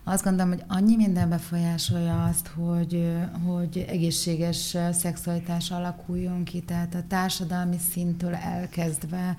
Azt 0.04 0.24
gondolom, 0.24 0.52
hogy 0.52 0.62
annyi 0.68 0.96
minden 0.96 1.28
befolyásolja 1.28 2.24
azt, 2.24 2.46
hogy, 2.46 3.12
hogy 3.46 3.84
egészséges 3.88 4.76
szexualitás 4.92 5.70
alakuljon 5.70 6.44
ki, 6.44 6.60
tehát 6.60 6.94
a 6.94 7.04
társadalmi 7.08 7.78
szintől 7.78 8.34
elkezdve 8.34 9.36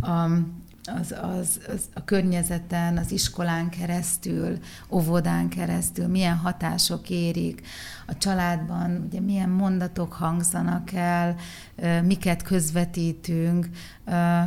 a, 0.00 0.28
az, 0.84 1.14
az, 1.22 1.60
az 1.68 1.82
a 1.94 2.04
környezeten, 2.04 2.96
az 2.96 3.12
iskolán 3.12 3.68
keresztül, 3.68 4.58
óvodán 4.90 5.48
keresztül, 5.48 6.06
milyen 6.06 6.36
hatások 6.36 7.10
érik, 7.10 7.66
a 8.06 8.16
családban 8.16 9.04
ugye 9.06 9.20
milyen 9.20 9.48
mondatok 9.48 10.12
hangzanak 10.12 10.92
el, 10.92 11.36
miket 12.04 12.42
közvetítünk, 12.42 13.68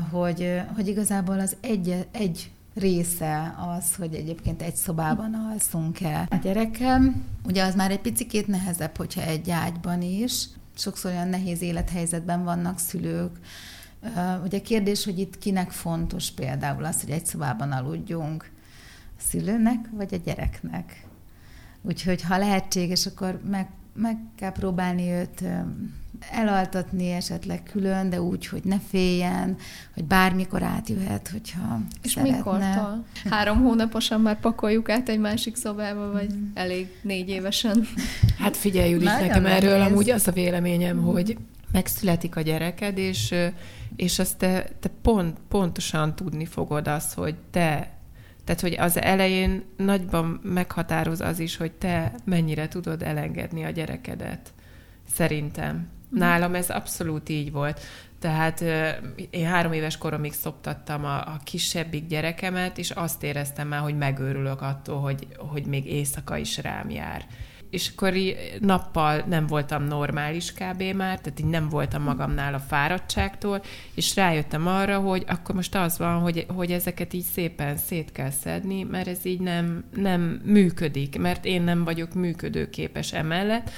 hogy, 0.09 0.61
hogy 0.75 0.87
igazából 0.87 1.39
az 1.39 1.55
egy, 1.61 2.07
egy 2.11 2.51
része 2.73 3.55
az, 3.77 3.95
hogy 3.95 4.13
egyébként 4.13 4.61
egy 4.61 4.75
szobában 4.75 5.33
alszunk 5.33 6.01
el 6.01 6.27
a 6.29 6.35
gyerekem. 6.35 7.23
Ugye 7.45 7.63
az 7.63 7.75
már 7.75 7.91
egy 7.91 8.01
picit 8.01 8.47
nehezebb, 8.47 8.97
hogyha 8.97 9.21
egy 9.21 9.49
ágyban 9.49 10.01
is. 10.01 10.45
Sokszor 10.77 11.11
olyan 11.11 11.27
nehéz 11.27 11.61
élethelyzetben 11.61 12.43
vannak 12.43 12.79
szülők, 12.79 13.37
Ugye 14.43 14.61
kérdés, 14.61 15.03
hogy 15.03 15.19
itt 15.19 15.37
kinek 15.37 15.71
fontos 15.71 16.31
például 16.31 16.85
az, 16.85 17.01
hogy 17.01 17.09
egy 17.09 17.25
szobában 17.25 17.71
aludjunk, 17.71 18.51
a 19.17 19.21
szülőnek 19.29 19.89
vagy 19.91 20.13
a 20.13 20.17
gyereknek. 20.25 21.05
Úgyhogy 21.81 22.21
ha 22.21 22.37
lehetséges, 22.37 23.05
akkor 23.05 23.39
meg, 23.49 23.69
meg 23.93 24.17
kell 24.35 24.51
próbálni 24.51 25.09
őt 25.09 25.43
elaltatni 26.31 27.11
esetleg 27.11 27.63
külön, 27.63 28.09
de 28.09 28.21
úgy, 28.21 28.47
hogy 28.47 28.63
ne 28.63 28.79
féljen, 28.89 29.57
hogy 29.93 30.03
bármikor 30.03 30.63
átjöhet, 30.63 31.27
hogyha 31.27 31.79
És 32.03 32.11
szeretne. 32.11 32.35
mikortól? 32.35 33.05
Három 33.29 33.57
hónaposan 33.57 34.21
már 34.21 34.39
pakoljuk 34.39 34.89
át 34.89 35.09
egy 35.09 35.19
másik 35.19 35.55
szobába, 35.55 36.11
vagy 36.11 36.33
mm. 36.33 36.45
elég 36.53 36.87
négy 37.01 37.29
évesen? 37.29 37.87
Hát 38.39 38.57
figyelj, 38.57 38.89
Judit, 38.89 39.05
nekem 39.05 39.45
erről 39.45 39.81
amúgy 39.81 40.09
az 40.09 40.27
a 40.27 40.31
véleményem, 40.31 40.97
mm. 40.97 41.03
hogy 41.03 41.37
megszületik 41.71 42.35
a 42.35 42.41
gyereked, 42.41 42.97
és 42.97 43.33
és 43.95 44.19
azt 44.19 44.37
te, 44.37 44.69
te 44.79 44.89
pont, 45.01 45.37
pontosan 45.47 46.15
tudni 46.15 46.45
fogod 46.45 46.87
azt, 46.87 47.13
hogy 47.13 47.35
te, 47.51 47.93
tehát 48.43 48.61
hogy 48.61 48.75
az 48.79 49.01
elején 49.01 49.63
nagyban 49.77 50.39
meghatároz 50.43 51.21
az 51.21 51.39
is, 51.39 51.57
hogy 51.57 51.71
te 51.71 52.13
mennyire 52.23 52.67
tudod 52.67 53.01
elengedni 53.01 53.63
a 53.63 53.69
gyerekedet, 53.69 54.53
szerintem. 55.13 55.75
Mhm. 56.09 56.19
Nálam 56.19 56.55
ez 56.55 56.69
abszolút 56.69 57.29
így 57.29 57.51
volt. 57.51 57.79
Tehát 58.19 58.61
én 59.29 59.45
három 59.45 59.71
éves 59.71 59.97
koromig 59.97 60.33
szoptattam 60.33 61.05
a, 61.05 61.17
a 61.17 61.39
kisebbik 61.43 62.07
gyerekemet, 62.07 62.77
és 62.77 62.91
azt 62.91 63.23
éreztem 63.23 63.67
már, 63.67 63.81
hogy 63.81 63.97
megőrülök 63.97 64.61
attól, 64.61 64.99
hogy, 64.99 65.27
hogy 65.37 65.65
még 65.65 65.85
éjszaka 65.85 66.37
is 66.37 66.57
rám 66.57 66.89
jár 66.89 67.25
és 67.75 67.91
akkor 67.95 68.13
nappal 68.59 69.23
nem 69.27 69.47
voltam 69.47 69.83
normális 69.83 70.53
kb. 70.53 70.81
már, 70.81 71.19
tehát 71.19 71.39
így 71.39 71.45
nem 71.45 71.69
voltam 71.69 72.01
magamnál 72.01 72.53
a 72.53 72.59
fáradtságtól, 72.59 73.61
és 73.93 74.15
rájöttem 74.15 74.67
arra, 74.67 74.99
hogy 74.99 75.23
akkor 75.27 75.55
most 75.55 75.75
az 75.75 75.97
van, 75.97 76.19
hogy, 76.19 76.45
hogy 76.55 76.71
ezeket 76.71 77.13
így 77.13 77.25
szépen 77.33 77.77
szét 77.77 78.11
kell 78.11 78.29
szedni, 78.29 78.83
mert 78.83 79.07
ez 79.07 79.25
így 79.25 79.39
nem, 79.39 79.83
nem 79.95 80.41
működik, 80.45 81.19
mert 81.19 81.45
én 81.45 81.61
nem 81.61 81.83
vagyok 81.83 82.13
működőképes 82.13 83.13
emellett, 83.13 83.71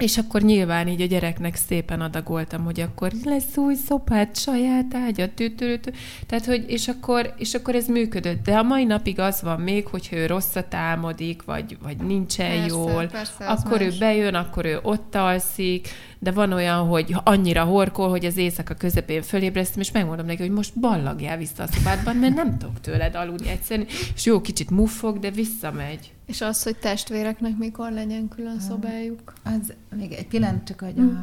és 0.00 0.18
akkor 0.18 0.42
nyilván 0.42 0.88
így 0.88 1.00
a 1.00 1.06
gyereknek 1.06 1.54
szépen 1.54 2.00
adagoltam, 2.00 2.64
hogy 2.64 2.80
akkor 2.80 3.12
lesz 3.24 3.56
új 3.56 3.74
szopát, 3.74 4.36
saját 4.36 4.94
ágyat, 4.94 5.30
tütörötő. 5.30 5.92
Tehát, 6.26 6.44
hogy, 6.44 6.64
és 6.68 6.88
akkor, 6.88 7.34
és 7.38 7.54
akkor 7.54 7.74
ez 7.74 7.86
működött. 7.86 8.44
De 8.44 8.56
a 8.56 8.62
mai 8.62 8.84
napig 8.84 9.20
az 9.20 9.42
van 9.42 9.60
még, 9.60 9.86
hogyha 9.86 10.16
ő 10.16 10.26
rosszat 10.26 10.74
álmodik, 10.74 11.42
vagy, 11.42 11.76
vagy 11.82 11.96
nincsen 11.96 12.48
persze, 12.48 12.66
jól, 12.66 13.06
persze, 13.06 13.46
akkor 13.46 13.78
más. 13.78 13.94
ő 13.94 13.98
bejön, 13.98 14.34
akkor 14.34 14.64
ő 14.64 14.78
ott 14.82 15.14
alszik, 15.14 15.88
de 16.26 16.32
van 16.32 16.52
olyan, 16.52 16.86
hogy 16.86 17.16
annyira 17.24 17.64
horkol, 17.64 18.08
hogy 18.08 18.24
az 18.24 18.36
éjszaka 18.36 18.74
közepén 18.74 19.22
fölébresztem, 19.22 19.80
és 19.80 19.90
megmondom 19.90 20.26
neki, 20.26 20.42
hogy 20.42 20.50
most 20.50 20.80
ballagjál 20.80 21.36
vissza 21.36 21.62
a 21.62 21.66
szobádban, 21.66 22.16
mert 22.16 22.34
nem 22.34 22.58
tudok 22.58 22.80
tőled 22.80 23.14
aludni 23.14 23.48
egyszerűen, 23.48 23.86
és 24.14 24.24
jó, 24.24 24.40
kicsit 24.40 24.70
muffog, 24.70 25.18
de 25.18 25.30
visszamegy. 25.30 26.12
És 26.26 26.40
az, 26.40 26.62
hogy 26.62 26.76
testvéreknek 26.76 27.56
mikor 27.56 27.92
legyen 27.92 28.28
külön 28.28 28.60
szobájuk? 28.60 29.32
Az 29.44 29.72
még 29.96 30.12
egy 30.12 30.26
pillanat, 30.26 30.64
csak 30.64 30.80
hogy 30.80 30.98
a, 30.98 31.22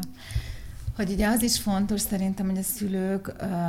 hogy 0.96 1.12
ugye 1.12 1.28
az 1.28 1.42
is 1.42 1.60
fontos 1.60 2.02
szerintem, 2.02 2.50
hogy 2.50 2.58
a 2.58 2.64
szülők 2.64 3.28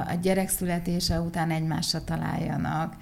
a 0.08 0.14
gyerek 0.22 0.48
születése 0.48 1.20
után 1.20 1.50
egymásra 1.50 2.04
találjanak 2.04 2.94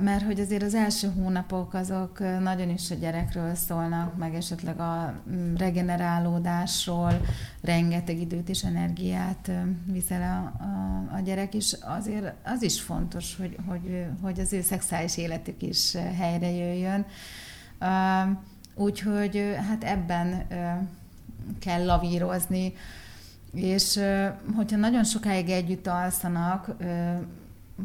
mert 0.00 0.22
hogy 0.22 0.40
azért 0.40 0.62
az 0.62 0.74
első 0.74 1.12
hónapok 1.16 1.74
azok 1.74 2.18
nagyon 2.18 2.68
is 2.68 2.90
a 2.90 2.94
gyerekről 2.94 3.54
szólnak, 3.54 4.16
meg 4.16 4.34
esetleg 4.34 4.80
a 4.80 5.14
mm, 5.30 5.54
regenerálódásról, 5.54 7.20
rengeteg 7.60 8.20
időt 8.20 8.48
és 8.48 8.62
energiát 8.62 9.50
viszel 9.84 10.22
a, 10.22 10.64
a, 10.64 11.16
a 11.16 11.20
gyerek 11.20 11.54
is. 11.54 11.72
Azért 11.72 12.32
az 12.44 12.62
is 12.62 12.80
fontos, 12.80 13.36
hogy, 13.36 13.56
hogy, 13.66 14.04
hogy 14.22 14.40
az 14.40 14.52
ő 14.52 14.60
szexuális 14.60 15.16
életük 15.16 15.62
is 15.62 15.96
helyre 16.16 16.50
jöjjön. 16.50 17.06
Úgyhogy 18.74 19.56
hát 19.68 19.84
ebben 19.84 20.46
kell 21.58 21.84
lavírozni, 21.84 22.72
és 23.52 24.00
hogyha 24.56 24.76
nagyon 24.76 25.04
sokáig 25.04 25.48
együtt 25.48 25.86
alszanak, 25.86 26.76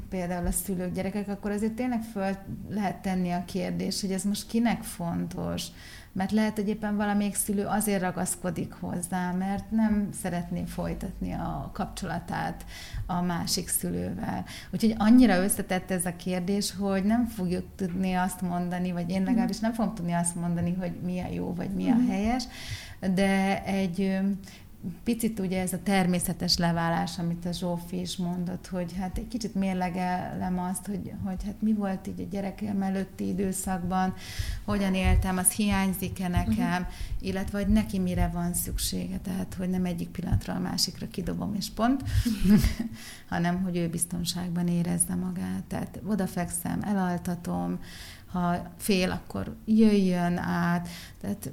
például 0.09 0.47
a 0.47 0.51
szülők, 0.51 0.93
gyerekek, 0.93 1.27
akkor 1.27 1.51
azért 1.51 1.73
tényleg 1.73 2.01
föl 2.01 2.37
lehet 2.69 3.01
tenni 3.01 3.31
a 3.31 3.45
kérdés, 3.45 4.01
hogy 4.01 4.11
ez 4.11 4.23
most 4.23 4.47
kinek 4.47 4.83
fontos. 4.83 5.67
Mert 6.11 6.31
lehet, 6.31 6.55
hogy 6.55 6.67
éppen 6.67 6.95
valamelyik 6.95 7.35
szülő 7.35 7.65
azért 7.65 8.01
ragaszkodik 8.01 8.73
hozzá, 8.79 9.31
mert 9.31 9.71
nem 9.71 10.09
szeretné 10.21 10.63
folytatni 10.65 11.33
a 11.33 11.69
kapcsolatát 11.73 12.65
a 13.05 13.21
másik 13.21 13.67
szülővel. 13.67 14.45
Úgyhogy 14.71 14.95
annyira 14.97 15.43
összetett 15.43 15.91
ez 15.91 16.05
a 16.05 16.15
kérdés, 16.15 16.73
hogy 16.79 17.03
nem 17.03 17.25
fogjuk 17.25 17.65
tudni 17.75 18.13
azt 18.13 18.41
mondani, 18.41 18.91
vagy 18.91 19.09
én 19.09 19.23
legalábbis 19.23 19.59
nem 19.59 19.73
fogom 19.73 19.95
tudni 19.95 20.13
azt 20.13 20.35
mondani, 20.35 20.73
hogy 20.73 20.91
mi 21.03 21.19
a 21.19 21.27
jó, 21.31 21.53
vagy 21.53 21.69
mi 21.69 21.89
a 21.89 21.95
mhm. 21.95 22.09
helyes, 22.09 22.43
de 23.13 23.63
egy 23.63 24.19
picit 25.03 25.39
ugye 25.39 25.61
ez 25.61 25.73
a 25.73 25.83
természetes 25.83 26.57
leválás, 26.57 27.19
amit 27.19 27.45
a 27.45 27.51
Zsófi 27.51 27.99
is 27.99 28.17
mondott, 28.17 28.67
hogy 28.67 28.93
hát 28.99 29.17
egy 29.17 29.27
kicsit 29.27 29.55
mérlegelem 29.55 30.59
azt, 30.59 30.85
hogy, 30.85 31.11
hogy 31.23 31.43
hát 31.45 31.61
mi 31.61 31.73
volt 31.73 32.07
így 32.07 32.19
a 32.19 32.29
gyerekem 32.31 32.81
előtti 32.81 33.27
időszakban, 33.27 34.13
hogyan 34.65 34.93
éltem, 34.93 35.37
az 35.37 35.51
hiányzik-e 35.51 36.27
nekem, 36.27 36.81
uh-huh. 36.81 36.93
illetve 37.19 37.57
hogy 37.57 37.67
neki 37.67 37.99
mire 37.99 38.29
van 38.33 38.53
szüksége, 38.53 39.17
tehát 39.17 39.53
hogy 39.53 39.69
nem 39.69 39.85
egyik 39.85 40.09
pillanatra 40.09 40.53
a 40.53 40.59
másikra 40.59 41.07
kidobom 41.07 41.53
és 41.55 41.69
pont, 41.69 42.03
hanem 43.29 43.63
hogy 43.63 43.77
ő 43.77 43.89
biztonságban 43.89 44.67
érezze 44.67 45.15
magát. 45.15 45.63
Tehát 45.67 45.99
odafekszem, 46.05 46.81
elaltatom, 46.81 47.79
ha 48.25 48.73
fél, 48.77 49.11
akkor 49.11 49.55
jöjjön 49.65 50.37
át, 50.37 50.87
tehát 51.21 51.51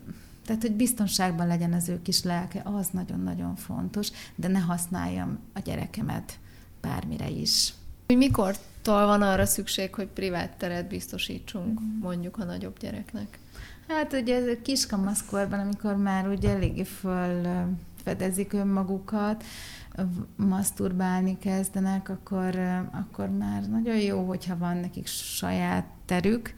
tehát, 0.50 0.64
hogy 0.64 0.76
biztonságban 0.76 1.46
legyen 1.46 1.72
az 1.72 1.88
ő 1.88 2.02
kis 2.02 2.22
lelke, 2.22 2.62
az 2.64 2.88
nagyon-nagyon 2.88 3.56
fontos, 3.56 4.08
de 4.34 4.48
ne 4.48 4.58
használjam 4.58 5.38
a 5.52 5.60
gyerekemet 5.60 6.38
bármire 6.80 7.28
is. 7.28 7.74
Hogy 8.06 8.16
mikortól 8.16 9.06
van 9.06 9.22
arra 9.22 9.46
szükség, 9.46 9.94
hogy 9.94 10.06
privát 10.06 10.56
teret 10.56 10.88
biztosítsunk 10.88 11.80
mm. 11.80 11.98
mondjuk 12.00 12.36
a 12.38 12.44
nagyobb 12.44 12.78
gyereknek? 12.78 13.38
Hát 13.88 14.12
ugye 14.12 14.36
ez 14.36 14.46
a 14.46 14.62
kiskamaszkorban, 14.62 15.60
amikor 15.60 15.96
már 15.96 16.28
ugye 16.28 16.50
eléggé 16.50 16.84
fölfedezik 16.84 18.52
önmagukat, 18.52 19.44
maszturbálni 20.36 21.38
kezdenek, 21.38 22.08
akkor, 22.08 22.58
akkor 22.92 23.28
már 23.28 23.68
nagyon 23.68 23.96
jó, 23.96 24.26
hogyha 24.26 24.58
van 24.58 24.76
nekik 24.76 25.06
saját 25.06 25.84
terük, 26.04 26.54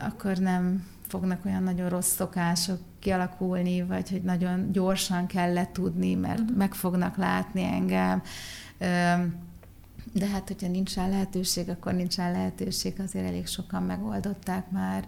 akkor 0.00 0.36
nem 0.36 0.94
fognak 1.08 1.44
olyan 1.44 1.62
nagyon 1.62 1.88
rossz 1.88 2.14
szokások 2.14 2.78
kialakulni, 2.98 3.82
vagy 3.82 4.10
hogy 4.10 4.22
nagyon 4.22 4.72
gyorsan 4.72 5.26
kell 5.26 5.52
letudni, 5.52 6.14
mert 6.14 6.40
uh-huh. 6.40 6.56
meg 6.56 6.74
fognak 6.74 7.16
látni 7.16 7.62
engem. 7.62 8.22
De 10.12 10.26
hát, 10.26 10.48
hogyha 10.48 10.68
nincs 10.68 10.94
rá 10.94 11.08
lehetőség, 11.08 11.68
akkor 11.68 11.92
nincs 11.94 12.16
rá 12.16 12.30
lehetőség, 12.30 13.00
azért 13.00 13.26
elég 13.26 13.46
sokan 13.46 13.82
megoldották 13.82 14.70
már. 14.70 15.04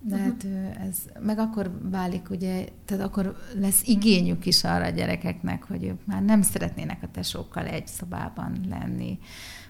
De 0.00 0.14
uh-huh. 0.14 0.30
hát 0.30 0.46
ez, 0.88 0.96
meg 1.20 1.38
akkor 1.38 1.78
válik, 1.82 2.30
ugye, 2.30 2.64
tehát 2.84 3.04
akkor 3.04 3.36
lesz 3.60 3.82
igényük 3.84 4.46
is 4.46 4.64
arra 4.64 4.84
a 4.84 4.90
gyerekeknek, 4.90 5.62
hogy 5.62 5.84
ők 5.84 6.06
már 6.06 6.22
nem 6.22 6.42
szeretnének 6.42 7.02
a 7.02 7.10
tesókkal 7.12 7.66
egy 7.66 7.86
szobában 7.86 8.60
lenni 8.68 9.18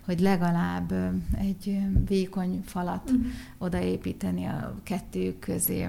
hogy 0.07 0.20
legalább 0.20 0.92
egy 1.38 1.78
vékony 2.07 2.62
falat 2.66 3.11
uh-huh. 3.11 3.26
odaépíteni 3.59 4.44
a 4.44 4.74
kettőjük 4.82 5.38
közé. 5.38 5.88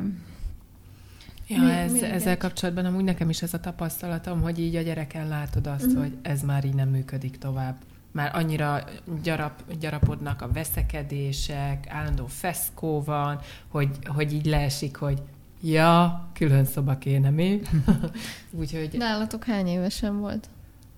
Ja, 1.48 1.62
mi, 1.62 1.72
ez, 1.72 1.92
mi 1.92 2.04
ezzel 2.04 2.38
kapcsolatban 2.38 2.86
amúgy 2.86 3.04
nekem 3.04 3.30
is 3.30 3.42
ez 3.42 3.54
a 3.54 3.60
tapasztalatom, 3.60 4.42
hogy 4.42 4.60
így 4.60 4.76
a 4.76 4.82
gyereken 4.82 5.28
látod 5.28 5.68
azt, 5.68 5.86
uh-huh. 5.86 6.02
hogy 6.02 6.18
ez 6.22 6.42
már 6.42 6.66
így 6.66 6.74
nem 6.74 6.90
működik 6.90 7.38
tovább. 7.38 7.76
Már 8.12 8.36
annyira 8.36 8.84
gyarap, 9.24 9.74
gyarapodnak 9.80 10.42
a 10.42 10.52
veszekedések, 10.52 11.90
állandó 11.90 12.26
feszkó 12.26 13.04
van, 13.04 13.40
hogy, 13.68 13.90
hogy 14.06 14.34
így 14.34 14.46
leesik, 14.46 14.96
hogy 14.96 15.22
ja, 15.62 16.28
külön 16.34 16.66
szoba 16.66 16.98
kéne 16.98 17.30
mi. 17.30 17.62
Úgyhogy... 18.60 18.96
Nálatok 18.98 19.44
hány 19.44 19.68
évesen 19.68 20.20
volt? 20.20 20.50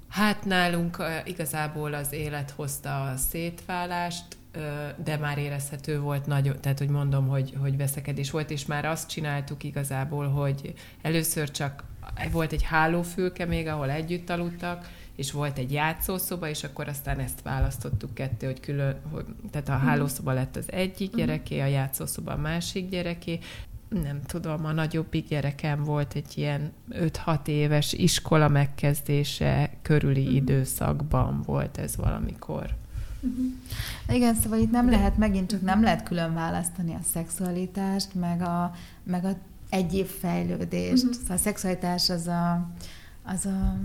Hát 0.10 0.46
nálunk 0.46 1.04
igazából 1.26 1.94
az 1.94 2.12
élet 2.12 2.52
hozta 2.52 3.02
a 3.02 3.18
szétválást, 3.18 4.38
de 5.04 5.18
már 5.18 5.38
érezhető 5.38 6.00
volt 6.00 6.26
nagyon, 6.26 6.62
tehát 6.62 6.78
hogy 6.78 6.90
mondom, 6.90 7.28
hogy, 7.28 7.54
hogy 7.58 7.78
veszekedés 7.78 8.32
volt, 8.32 8.50
és 8.50 8.66
már 8.66 8.86
azt 8.86 9.10
csináltuk 9.10 9.64
igazából, 9.64 10.28
hogy 10.28 10.74
először 11.02 11.52
csak 11.52 11.84
volt 12.32 12.52
egy 12.52 12.64
hálófülke 12.64 13.46
még, 13.46 13.68
ahol 13.68 13.90
együtt 13.90 14.30
aludtak, 14.30 14.90
és 15.16 15.32
volt 15.32 15.58
egy 15.58 15.72
játszószoba, 15.72 16.50
és 16.50 16.64
akkor 16.64 16.88
aztán 16.88 17.20
ezt 17.20 17.42
választottuk 17.42 18.14
kettő, 18.14 18.46
hogy 18.46 18.60
külön, 18.60 19.00
hogy, 19.12 19.26
tehát 19.52 19.70
a 19.70 19.76
mhm. 19.76 19.86
hálószoba 19.86 20.32
lett 20.34 20.56
az 20.56 20.72
egyik 20.72 21.10
mhm. 21.10 21.18
gyereké, 21.18 21.60
a 21.60 21.66
játszószoba 21.66 22.32
a 22.32 22.38
másik 22.38 22.90
gyereké, 22.90 23.40
nem 23.90 24.22
tudom, 24.22 24.66
a 24.66 24.72
nagyobbik 24.72 25.28
gyerekem 25.28 25.84
volt 25.84 26.14
egy 26.14 26.38
ilyen 26.38 26.72
5-6 26.92 27.48
éves 27.48 27.94
iskola 27.94 28.48
megkezdése 28.48 29.70
körüli 29.82 30.22
uh-huh. 30.22 30.36
időszakban 30.36 31.42
volt 31.46 31.78
ez 31.78 31.96
valamikor. 31.96 32.76
Uh-huh. 33.22 33.46
Igen, 34.10 34.36
szóval 34.36 34.60
itt 34.60 34.72
nem 34.72 34.86
De... 34.86 34.92
lehet, 34.92 35.18
megint 35.18 35.50
csak 35.50 35.62
nem 35.62 35.84
lehet 35.84 36.04
külön 36.04 36.34
választani 36.34 36.94
a 36.94 37.00
szexualitást, 37.12 38.14
meg 38.14 38.42
a, 38.42 38.76
meg 39.04 39.26
a 39.26 39.36
egyéb 39.70 40.08
fejlődést. 40.08 41.04
Uh-huh. 41.04 41.20
Szóval 41.20 41.36
a 41.36 41.40
szexualitás 41.40 42.10
az 42.10 42.28
a, 42.28 42.70
az 43.24 43.46
a 43.46 43.78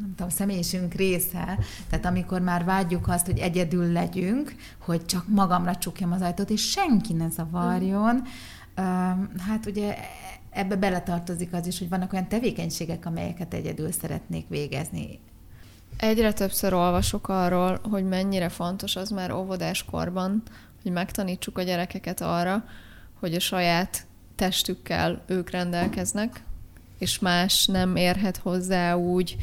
nem 0.00 0.12
tudom, 0.16 0.30
személyiségünk 0.30 0.94
része, 0.94 1.58
tehát 1.90 2.06
amikor 2.06 2.40
már 2.40 2.64
vágyjuk 2.64 3.08
azt, 3.08 3.26
hogy 3.26 3.38
egyedül 3.38 3.92
legyünk, 3.92 4.54
hogy 4.78 5.06
csak 5.06 5.28
magamra 5.28 5.76
csukjam 5.76 6.12
az 6.12 6.20
ajtót, 6.20 6.50
és 6.50 6.70
senki 6.70 7.12
ne 7.12 7.28
zavarjon, 7.28 8.14
uh-huh 8.14 8.28
Hát 9.38 9.66
ugye 9.66 9.96
ebbe 10.50 10.76
beletartozik 10.76 11.52
az 11.52 11.66
is, 11.66 11.78
hogy 11.78 11.88
vannak 11.88 12.12
olyan 12.12 12.28
tevékenységek, 12.28 13.06
amelyeket 13.06 13.54
egyedül 13.54 13.92
szeretnék 13.92 14.48
végezni. 14.48 15.20
Egyre 15.96 16.32
többször 16.32 16.72
olvasok 16.72 17.28
arról, 17.28 17.80
hogy 17.90 18.04
mennyire 18.04 18.48
fontos 18.48 18.96
az 18.96 19.10
már 19.10 19.32
óvodáskorban, 19.32 20.42
hogy 20.82 20.92
megtanítsuk 20.92 21.58
a 21.58 21.62
gyerekeket 21.62 22.20
arra, 22.20 22.64
hogy 23.20 23.34
a 23.34 23.40
saját 23.40 24.06
testükkel 24.34 25.22
ők 25.26 25.50
rendelkeznek, 25.50 26.42
és 26.98 27.18
más 27.18 27.66
nem 27.66 27.96
érhet 27.96 28.36
hozzá 28.36 28.94
úgy, 28.94 29.36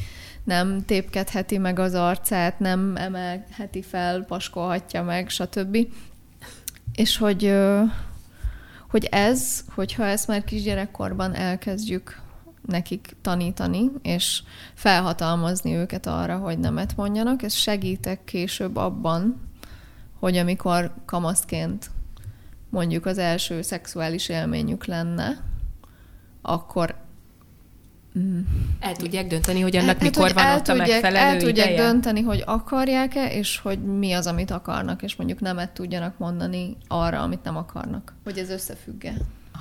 nem 0.44 0.84
tépkedheti 0.84 1.58
meg 1.58 1.78
az 1.78 1.94
arcát, 1.94 2.58
nem 2.58 2.96
emelheti 2.96 3.82
fel, 3.82 4.24
paskolhatja 4.24 5.02
meg, 5.02 5.28
stb. 5.28 5.76
És 6.94 7.16
hogy 7.16 7.54
hogy 8.88 9.04
ez, 9.04 9.64
hogyha 9.74 10.04
ezt 10.04 10.26
már 10.26 10.44
kisgyerekkorban 10.44 11.34
elkezdjük 11.34 12.20
nekik 12.66 13.16
tanítani, 13.22 13.90
és 14.02 14.42
felhatalmazni 14.74 15.74
őket 15.74 16.06
arra, 16.06 16.36
hogy 16.36 16.58
nemet 16.58 16.96
mondjanak, 16.96 17.42
ez 17.42 17.52
segítek 17.52 18.24
később 18.24 18.76
abban, 18.76 19.48
hogy 20.18 20.36
amikor 20.36 20.94
kamaszként 21.04 21.90
mondjuk 22.70 23.06
az 23.06 23.18
első 23.18 23.62
szexuális 23.62 24.28
élményük 24.28 24.84
lenne, 24.84 25.44
akkor 26.42 26.94
mm. 28.18 28.40
el 28.80 28.96
tudják 28.96 29.26
dönteni, 29.26 29.60
hogy 29.60 29.76
annak 29.76 29.88
hát, 29.88 30.02
mikor 30.02 30.32
van 30.32 30.54
ott 30.54 30.68
a 30.68 30.72
tudják, 30.72 30.88
megfelelő 30.88 31.34
El 31.34 31.36
tudják 31.36 31.70
ideje? 31.70 31.90
dönteni, 31.90 32.22
hogy 32.22 32.42
akarják-e, 32.46 33.32
és 33.32 33.58
hogy 33.58 33.78
mi 33.78 34.12
az, 34.12 34.26
amit 34.26 34.50
akarnak, 34.50 35.02
és 35.02 35.16
mondjuk 35.16 35.40
nemet 35.40 35.70
tudjanak 35.70 36.18
mondani 36.18 36.76
arra, 36.88 37.22
amit 37.22 37.42
nem 37.42 37.56
akarnak. 37.56 38.14
Hogy 38.24 38.38
ez 38.38 38.50
összefügge. 38.50 39.14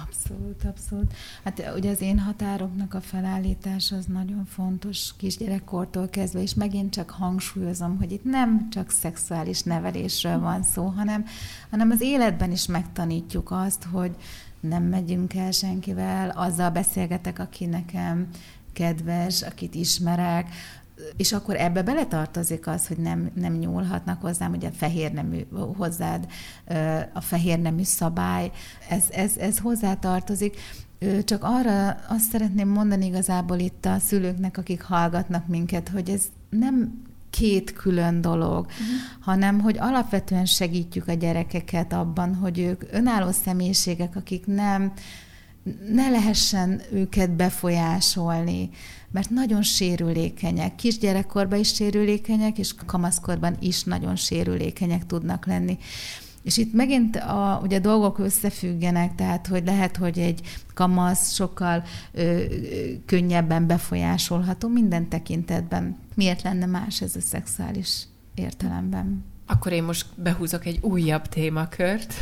Abszolút, 0.05 0.64
abszolút. 0.64 1.14
Hát 1.43 1.72
ugye 1.76 1.89
az 1.89 2.01
én 2.01 2.20
határoknak 2.20 2.93
a 2.93 3.01
felállítása 3.01 3.95
az 3.95 4.05
nagyon 4.05 4.45
fontos 4.45 5.14
kisgyerekkortól 5.18 6.10
kezdve, 6.10 6.41
és 6.41 6.53
megint 6.53 6.93
csak 6.93 7.10
hangsúlyozom, 7.10 7.97
hogy 7.97 8.12
itt 8.12 8.24
nem 8.24 8.70
csak 8.70 8.89
szexuális 8.89 9.62
nevelésről 9.62 10.39
van 10.39 10.64
szó, 10.64 10.86
hanem, 10.86 11.26
hanem 11.70 11.91
az 11.91 12.01
életben 12.01 12.51
is 12.51 12.66
megtanítjuk 12.66 13.51
azt, 13.51 13.84
hogy 13.91 14.16
nem 14.60 14.84
megyünk 14.84 15.34
el 15.34 15.51
senkivel, 15.51 16.30
azzal 16.30 16.70
beszélgetek, 16.70 17.39
aki 17.39 17.66
nekem 17.66 18.28
kedves, 18.74 19.41
akit 19.41 19.76
ismerek, 19.76 20.47
és 21.18 21.34
akkor 21.34 21.55
ebbe 21.55 21.84
beletartozik 21.84 22.68
az, 22.68 22.88
hogy 22.88 22.97
nem, 22.97 23.32
nem 23.34 23.53
nyúlhatnak 23.53 24.22
hozzám, 24.22 24.49
hogy 24.49 24.66
a 24.66 24.72
fehér 24.72 25.12
nemű 25.12 25.45
hozzád, 25.78 26.28
a 27.14 27.22
fehér 27.22 27.60
nemű 27.60 27.84
szabály, 27.84 28.51
ez, 28.89 29.03
ez, 29.12 29.38
ez 29.38 29.60
hozzátartozik. 29.60 30.58
Csak 31.24 31.43
arra 31.43 31.89
azt 31.89 32.30
szeretném 32.32 32.68
mondani 32.70 33.05
igazából 33.05 33.58
itt 33.58 33.86
a 33.86 33.99
szülőknek, 33.99 34.58
akik 34.58 34.82
hallgatnak 34.82 35.47
minket, 35.47 35.89
hogy 35.89 36.10
ez 36.10 36.22
nem 36.49 37.01
két 37.40 37.74
külön 37.74 38.22
dolog, 38.22 38.66
uh-huh. 38.66 38.86
hanem 39.20 39.60
hogy 39.60 39.78
alapvetően 39.80 40.46
segítjük 40.46 41.08
a 41.08 41.14
gyerekeket 41.14 41.94
abban, 41.94 42.36
hogy 42.36 42.60
ők 42.60 42.84
önálló 42.92 43.32
személyiségek, 43.32 44.16
akik 44.16 44.46
nem 44.46 44.94
ne 45.92 46.10
lehessen 46.10 46.82
őket 46.92 47.32
befolyásolni, 47.32 48.70
mert 49.12 49.30
nagyon 49.30 49.62
sérülékenyek. 49.62 50.76
Kisgyerekkorban 50.76 51.60
is 51.60 51.74
sérülékenyek, 51.74 52.58
és 52.58 52.74
kamaszkorban 52.86 53.56
is 53.60 53.84
nagyon 53.84 54.16
sérülékenyek 54.16 55.06
tudnak 55.06 55.46
lenni. 55.46 55.78
És 56.48 56.58
itt 56.58 56.74
megint 56.74 57.16
a, 57.16 57.60
ugye 57.64 57.80
dolgok 57.80 58.20
összefüggenek, 58.20 59.16
tehát 59.16 59.48
hogy 59.48 59.66
lehet, 59.66 59.98
hogy 59.98 60.20
egy 60.20 60.41
kamasz 60.74 61.34
sokkal 61.34 61.84
ö, 62.12 62.22
ö, 62.22 62.45
könnyebben 63.06 63.68
befolyásolható 63.68 64.68
minden 64.68 65.08
tekintetben. 65.10 65.98
Miért 66.16 66.41
lenne 66.41 66.66
más 66.66 67.02
ez 67.02 67.16
a 67.16 67.22
szexuális 67.22 68.04
értelemben? 68.36 69.24
Akkor 69.45 69.72
én 69.72 69.84
most 69.84 70.06
behúzok 70.16 70.66
egy 70.66 70.80
újabb 70.82 71.28
témakört, 71.28 72.14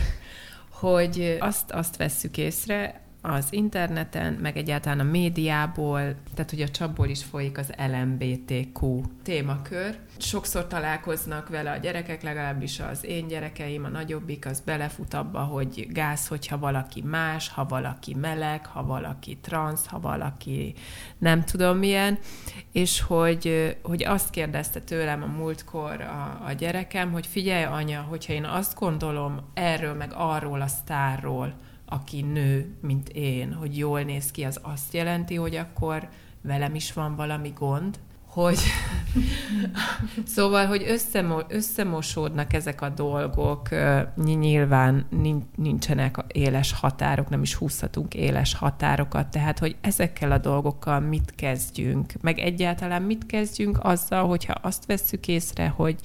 hogy 0.70 1.38
azt, 1.40 1.72
azt 1.72 1.98
vesszük 1.98 2.38
észre, 2.38 3.02
az 3.30 3.54
interneten, 3.54 4.34
meg 4.34 4.58
egyáltalán 4.58 5.00
a 5.00 5.04
médiából, 5.12 6.00
tehát 6.34 6.50
hogy 6.50 6.62
a 6.62 6.70
csapból 6.70 7.08
is 7.08 7.24
folyik 7.24 7.58
az 7.58 7.72
LMBTQ 7.78 9.02
témakör. 9.24 9.98
Sokszor 10.18 10.68
találkoznak 10.68 11.50
vele 11.50 11.72
a 11.72 11.78
gyerekek, 11.78 12.24
legalábbis 12.24 12.80
az 12.80 13.06
én 13.06 13.28
gyerekeim, 13.28 13.84
a 13.84 13.88
nagyobbik, 13.88 14.46
az 14.46 14.60
belefut 14.60 15.14
abba, 15.14 15.40
hogy 15.40 15.88
gáz, 15.92 16.28
hogyha 16.28 16.58
valaki 16.58 17.02
más, 17.02 17.50
ha 17.50 17.66
valaki 17.66 18.14
meleg, 18.14 18.66
ha 18.66 18.86
valaki 18.86 19.38
transz, 19.38 19.86
ha 19.86 20.00
valaki 20.00 20.74
nem 21.18 21.44
tudom 21.44 21.78
milyen, 21.78 22.20
és 22.72 23.02
hogy, 23.02 23.78
hogy 23.84 24.04
azt 24.04 24.30
kérdezte 24.30 24.80
tőlem 24.80 25.24
a 25.24 25.38
múltkor 25.38 26.02
a, 26.02 26.42
a 26.46 26.52
gyerekem, 26.52 27.12
hogy 27.12 27.28
figyelj 27.28 27.64
anya, 27.64 28.02
hogyha 28.02 28.34
én 28.34 28.46
azt 28.46 28.76
gondolom 28.76 29.40
erről 29.54 29.94
meg 29.94 30.12
arról 30.16 30.62
a 30.62 30.68
sztárról, 30.68 31.54
aki 31.86 32.22
nő, 32.22 32.76
mint 32.82 33.10
én, 33.10 33.54
hogy 33.54 33.78
jól 33.78 34.02
néz 34.02 34.32
ki, 34.32 34.44
az 34.44 34.60
azt 34.62 34.94
jelenti, 34.94 35.36
hogy 35.36 35.56
akkor 35.56 36.10
velem 36.42 36.76
is 36.76 36.94
van 36.94 37.16
valami 37.16 37.54
gond, 37.56 38.00
hogy 38.36 38.60
szóval, 40.36 40.66
hogy 40.66 40.86
összemo- 40.88 41.54
összemosódnak 41.54 42.54
ezek 42.54 42.82
a 42.82 42.90
dolgok, 42.90 43.70
nyilván 44.16 45.08
nincsenek 45.56 46.18
éles 46.28 46.74
határok, 46.74 47.30
nem 47.30 47.42
is 47.42 47.54
húzhatunk 47.54 48.14
éles 48.14 48.54
határokat, 48.54 49.28
tehát, 49.28 49.60
hogy 49.60 49.76
ezekkel 49.82 50.32
a 50.32 50.38
dolgokkal 50.38 51.00
mit 51.00 51.34
kezdjünk, 51.36 52.14
meg 52.22 52.40
egyáltalán 52.40 53.02
mit 53.02 53.26
kezdjünk 53.26 53.78
azzal, 53.82 54.28
hogyha 54.28 54.54
azt 54.62 54.86
vesszük 54.86 55.28
észre, 55.28 55.68
hogy 55.68 55.96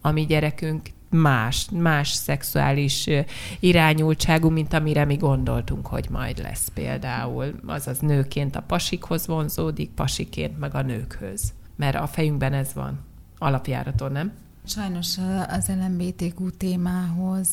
a 0.00 0.10
mi 0.10 0.26
gyerekünk 0.26 0.88
más, 1.10 1.68
más 1.72 2.10
szexuális 2.10 3.08
irányultságú, 3.60 4.48
mint 4.50 4.72
amire 4.72 5.04
mi 5.04 5.16
gondoltunk, 5.16 5.86
hogy 5.86 6.06
majd 6.10 6.38
lesz 6.38 6.68
például. 6.74 7.54
Azaz 7.66 7.98
nőként 7.98 8.56
a 8.56 8.62
pasikhoz 8.62 9.26
vonzódik, 9.26 9.90
pasiként 9.90 10.58
meg 10.58 10.74
a 10.74 10.82
nőkhöz. 10.82 11.52
Mert 11.76 11.96
a 11.96 12.06
fejünkben 12.06 12.52
ez 12.52 12.72
van 12.74 12.98
alapjáraton, 13.38 14.12
nem? 14.12 14.32
Sajnos 14.64 15.16
az 15.48 15.68
LMBTQ 15.68 16.50
témához 16.50 17.48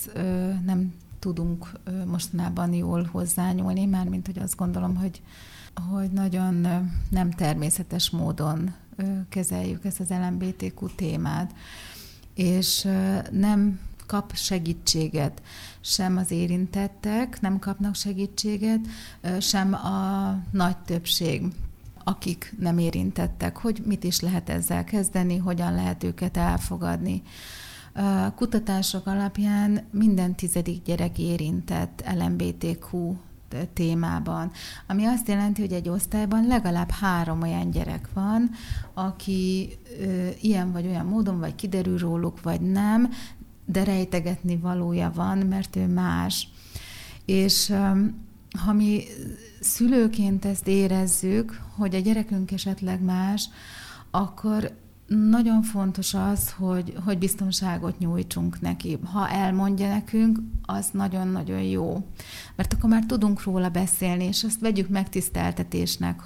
nem 0.66 0.94
tudunk 1.20 1.72
mostanában 2.06 2.74
jól 2.74 3.10
hozzányúlni, 3.12 3.86
mármint 3.86 4.26
hogy 4.26 4.40
azt 4.40 4.56
gondolom, 4.56 4.96
hogy, 4.96 5.22
hogy 5.92 6.12
nagyon 6.12 6.68
nem 7.10 7.32
természetes 7.32 8.10
módon 8.10 8.74
kezeljük 9.30 9.86
ezt 9.86 10.00
az 10.00 10.10
LMBTQ 10.10 10.96
témát 10.96 11.54
és 12.36 12.88
nem 13.32 13.80
kap 14.06 14.36
segítséget. 14.36 15.42
Sem 15.82 16.18
az 16.18 16.32
érintettek 16.32 17.42
nem 17.42 17.60
kapnak 17.60 17.96
segítséget, 17.96 18.80
sem 19.40 19.74
a 19.74 20.32
nagy 20.52 20.78
többség, 20.78 21.44
akik 22.04 22.56
nem 22.60 22.78
érintettek, 22.78 23.58
hogy 23.58 23.82
mit 23.86 24.04
is 24.04 24.20
lehet 24.20 24.50
ezzel 24.50 24.84
kezdeni, 24.84 25.38
hogyan 25.38 25.74
lehet 25.74 26.04
őket 26.04 26.38
elfogadni. 26.38 27.22
Kutatások 28.36 29.08
alapján 29.08 29.84
minden 29.92 30.36
tizedik 30.36 30.84
gyerek 30.84 31.20
érintett 31.20 32.04
LMBTQ 32.18 33.16
témában, 33.74 34.52
ami 34.88 35.06
azt 35.06 35.28
jelenti, 35.28 35.62
hogy 35.62 35.74
egy 35.74 35.90
osztályban 35.90 36.48
legalább 36.48 36.90
három 36.90 37.42
olyan 37.42 37.70
gyerek 37.72 38.10
van, 38.14 38.50
aki 38.94 39.78
ö, 40.02 40.28
ilyen 40.42 40.72
vagy 40.72 40.86
olyan 40.88 41.06
módon, 41.06 41.40
vagy 41.40 41.56
kiderül 41.56 41.98
róluk, 41.98 42.42
vagy 42.42 42.62
nem, 42.62 43.12
de 43.66 43.84
rejtegetni 43.84 44.58
valója 44.58 45.12
van, 45.16 45.38
mert 45.38 45.76
ő 45.76 45.88
más. 45.88 46.48
És 47.26 47.70
ö, 47.70 47.92
ha 48.66 48.74
mi 48.74 49.04
szülőként 49.60 50.46
ezt 50.46 50.68
érezzük, 50.68 51.62
hogy 51.76 51.96
a 51.96 52.00
gyerekünk 52.00 52.52
esetleg 52.52 53.02
más, 53.02 53.50
akkor 54.12 54.72
nagyon 55.08 55.62
fontos 55.62 56.14
az, 56.14 56.52
hogy, 56.52 56.94
hogy 57.06 57.18
biztonságot 57.18 58.00
nyújtsunk 58.00 58.62
neki. 58.62 59.00
Ha 59.04 59.30
elmondja 59.30 59.88
nekünk, 59.88 60.40
az 60.62 60.90
nagyon-nagyon 60.92 61.62
jó. 61.62 62.08
Mert 62.56 62.74
akkor 62.74 62.90
már 62.90 63.06
tudunk 63.06 63.44
róla 63.44 63.70
beszélni, 63.70 64.24
és 64.24 64.44
azt 64.44 64.60
vegyük 64.60 64.90
megtiszteltetésnek. 64.90 66.22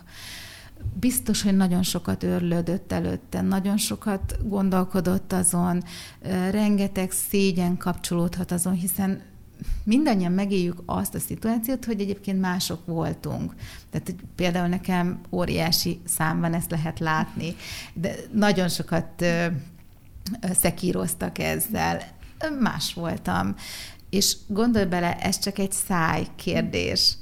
Biztos, 0.99 1.41
hogy 1.41 1.55
nagyon 1.55 1.83
sokat 1.83 2.23
örlődött 2.23 2.91
előtte, 2.91 3.41
nagyon 3.41 3.77
sokat 3.77 4.37
gondolkodott 4.47 5.33
azon, 5.33 5.83
rengeteg 6.51 7.11
szégyen 7.11 7.77
kapcsolódhat 7.77 8.51
azon, 8.51 8.73
hiszen 8.73 9.21
mindannyian 9.83 10.31
megéljük 10.31 10.81
azt 10.85 11.15
a 11.15 11.19
szituációt, 11.19 11.85
hogy 11.85 12.01
egyébként 12.01 12.39
mások 12.39 12.85
voltunk. 12.85 13.55
Tehát 13.89 14.07
hogy 14.07 14.19
például 14.35 14.67
nekem 14.67 15.21
óriási 15.31 15.99
szám 16.05 16.39
van, 16.39 16.53
ezt 16.53 16.71
lehet 16.71 16.99
látni, 16.99 17.55
de 17.93 18.15
nagyon 18.33 18.69
sokat 18.69 19.25
szekíroztak 20.41 21.39
ezzel. 21.39 22.01
Más 22.59 22.93
voltam. 22.93 23.55
És 24.09 24.37
gondolj 24.47 24.85
bele, 24.85 25.17
ez 25.17 25.39
csak 25.39 25.57
egy 25.57 25.71
száj 25.71 26.27
kérdés. 26.35 27.17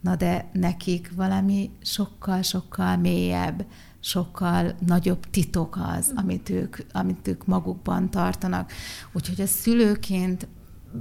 Na 0.00 0.16
de 0.16 0.48
nekik 0.52 1.10
valami 1.14 1.70
sokkal-sokkal 1.82 2.96
mélyebb, 2.96 3.66
sokkal 4.00 4.74
nagyobb 4.86 5.30
titok 5.30 5.78
az, 5.96 6.12
amit 6.14 6.50
ők, 6.50 6.76
amit 6.92 7.28
ők 7.28 7.46
magukban 7.46 8.10
tartanak. 8.10 8.72
Úgyhogy 9.12 9.40
a 9.40 9.46
szülőként 9.46 10.46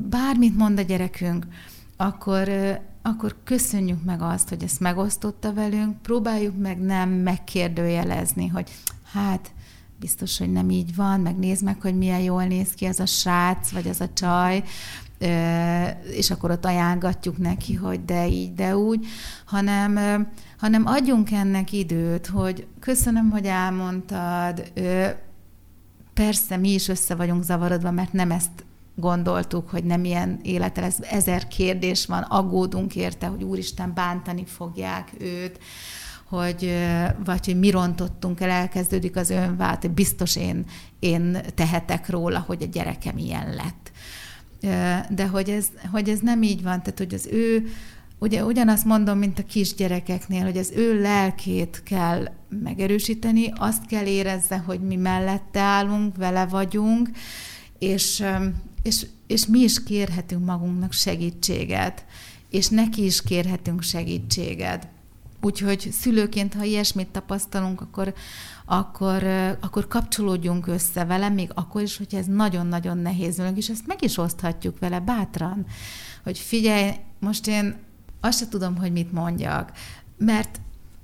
bármit 0.10 0.58
mond 0.58 0.80
a 0.80 0.82
gyerekünk, 0.82 1.48
akkor, 1.98 2.50
akkor 3.02 3.36
köszönjük 3.44 4.04
meg 4.04 4.22
azt, 4.22 4.50
hogy 4.50 4.64
ezt 4.64 4.80
megosztotta 4.80 5.54
velünk, 5.54 6.02
próbáljuk 6.02 6.58
meg 6.58 6.80
nem 6.80 7.10
megkérdőjelezni, 7.10 8.48
hogy 8.48 8.72
hát 9.12 9.52
biztos, 10.00 10.38
hogy 10.38 10.52
nem 10.52 10.70
így 10.70 10.96
van, 10.96 11.20
meg 11.20 11.38
nézd 11.38 11.64
meg, 11.64 11.82
hogy 11.82 11.98
milyen 11.98 12.20
jól 12.20 12.44
néz 12.44 12.74
ki 12.74 12.86
ez 12.86 13.00
a 13.00 13.06
srác, 13.06 13.72
vagy 13.72 13.88
ez 13.88 14.02
a 14.02 14.14
csaj, 14.14 14.64
és 16.12 16.32
akkor 16.32 16.52
ott 16.52 16.66
ajánlgatjuk 16.66 17.38
neki, 17.38 17.74
hogy 17.74 18.06
de 18.06 18.28
így, 18.28 18.54
de 18.54 18.78
úgy, 18.78 19.06
hanem, 19.46 20.28
hanem 20.58 20.86
adjunk 20.86 21.32
ennek 21.32 21.72
időt, 21.72 22.28
hogy 22.28 22.68
köszönöm, 22.80 23.30
hogy 23.30 23.46
elmondtad, 23.46 24.72
persze 26.14 26.58
mi 26.58 26.74
is 26.74 26.88
össze 26.88 27.16
vagyunk 27.16 27.44
zavarodva, 27.44 27.92
mert 27.92 28.14
nem 28.14 28.32
ezt 28.32 28.65
gondoltuk, 28.96 29.70
hogy 29.70 29.84
nem 29.84 30.04
ilyen 30.04 30.40
élete 30.44 30.82
lesz. 30.82 31.00
Ezer 31.02 31.48
kérdés 31.48 32.06
van, 32.06 32.22
aggódunk 32.22 32.96
érte, 32.96 33.28
hogy 33.28 33.44
úristen 33.44 33.94
bántani 33.94 34.46
fogják 34.46 35.12
őt, 35.20 35.60
hogy, 36.26 36.74
vagy 37.26 37.46
hogy 37.46 37.60
mi 37.60 37.70
rontottunk 37.70 38.42
el, 38.42 38.50
elkezdődik 38.50 39.16
az 39.16 39.30
önvált, 39.30 39.82
hogy 39.82 39.92
biztos 39.92 40.36
én, 40.36 40.66
én 41.00 41.38
tehetek 41.56 42.10
róla, 42.10 42.44
hogy 42.48 42.64
a 42.64 42.66
gyerekem 42.66 43.18
ilyen 43.18 43.56
lett. 43.56 43.92
De 45.10 45.28
hogy 45.28 45.50
ez, 45.50 45.68
hogy 45.92 46.10
ez 46.10 46.20
nem 46.20 46.44
így 46.44 46.64
van, 46.64 46.80
tehát 46.82 46.98
hogy 46.98 47.14
az 47.14 47.28
ő, 47.32 47.68
ugye 48.20 48.46
ugyanazt 48.46 48.86
mondom, 48.86 49.18
mint 49.18 49.40
a 49.40 49.44
kisgyerekeknél, 49.44 50.44
hogy 50.44 50.58
az 50.58 50.72
ő 50.76 51.02
lelkét 51.02 51.82
kell 51.84 52.28
megerősíteni, 52.64 53.54
azt 53.58 53.86
kell 53.86 54.06
érezze, 54.06 54.58
hogy 54.58 54.80
mi 54.80 54.96
mellette 54.96 55.60
állunk, 55.60 56.16
vele 56.16 56.46
vagyunk, 56.46 57.10
és, 57.80 58.24
és, 58.86 59.06
és 59.28 59.46
mi 59.46 59.60
is 59.60 59.84
kérhetünk 59.84 60.46
magunknak 60.46 60.92
segítséget, 60.92 62.06
és 62.50 62.68
neki 62.68 63.06
is 63.06 63.22
kérhetünk 63.22 63.82
segítséget. 63.82 64.88
Úgyhogy 65.42 65.90
szülőként, 65.92 66.54
ha 66.54 66.64
ilyesmit 66.64 67.08
tapasztalunk, 67.08 67.82
akkor, 67.82 68.14
akkor, 68.66 69.24
akkor 69.60 69.88
kapcsolódjunk 69.88 70.68
össze 70.68 71.06
vele, 71.06 71.30
még 71.30 71.52
akkor 71.54 71.82
is, 71.82 71.98
hogy 71.98 72.16
ez 72.16 72.26
nagyon-nagyon 72.26 72.98
nehéz 72.98 73.38
velünk, 73.38 73.58
és 73.58 73.70
ezt 73.70 73.88
meg 73.88 74.04
is 74.04 74.18
oszthatjuk 74.18 74.80
vele 74.80 75.00
bátran, 75.00 75.66
hogy 76.24 76.38
figyelj, 76.38 76.92
most 77.20 77.48
én 77.48 77.76
azt 78.20 78.40
se 78.40 78.48
tudom, 78.48 78.78
hogy 78.78 78.92
mit 78.92 79.12
mondjak, 79.12 79.72
mert 80.18 80.62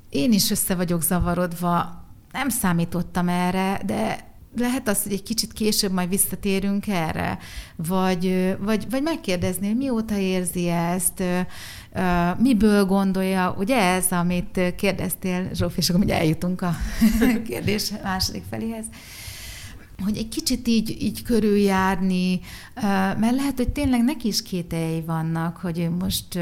én 0.09 0.31
is 0.31 0.51
össze 0.51 0.75
vagyok 0.75 1.01
zavarodva, 1.01 2.03
nem 2.31 2.49
számítottam 2.49 3.29
erre, 3.29 3.81
de 3.85 4.30
lehet 4.55 4.87
az, 4.87 5.03
hogy 5.03 5.11
egy 5.11 5.23
kicsit 5.23 5.53
később 5.53 5.91
majd 5.91 6.09
visszatérünk 6.09 6.87
erre, 6.87 7.37
vagy, 7.75 8.55
vagy, 8.59 8.89
vagy 8.89 9.01
megkérdezni, 9.01 9.67
hogy 9.67 9.77
mióta 9.77 10.17
érzi 10.17 10.67
ezt, 10.69 11.23
miből 12.37 12.85
gondolja, 12.85 13.55
ugye 13.57 13.77
ez, 13.77 14.05
amit 14.09 14.59
kérdeztél, 14.75 15.49
Zsófi, 15.53 15.77
és 15.77 15.89
akkor 15.89 16.09
eljutunk 16.09 16.61
a 16.61 16.75
kérdés 17.49 17.91
második 18.03 18.43
feléhez, 18.49 18.85
hogy 20.03 20.17
egy 20.17 20.29
kicsit 20.29 20.67
így, 20.67 21.01
így 21.01 21.23
körüljárni, 21.23 22.39
mert 23.19 23.35
lehet, 23.35 23.57
hogy 23.57 23.69
tényleg 23.69 24.03
neki 24.03 24.27
is 24.27 24.41
kételjei 24.41 25.01
vannak, 25.01 25.57
hogy 25.57 25.79
ő 25.79 25.89
most 25.89 26.35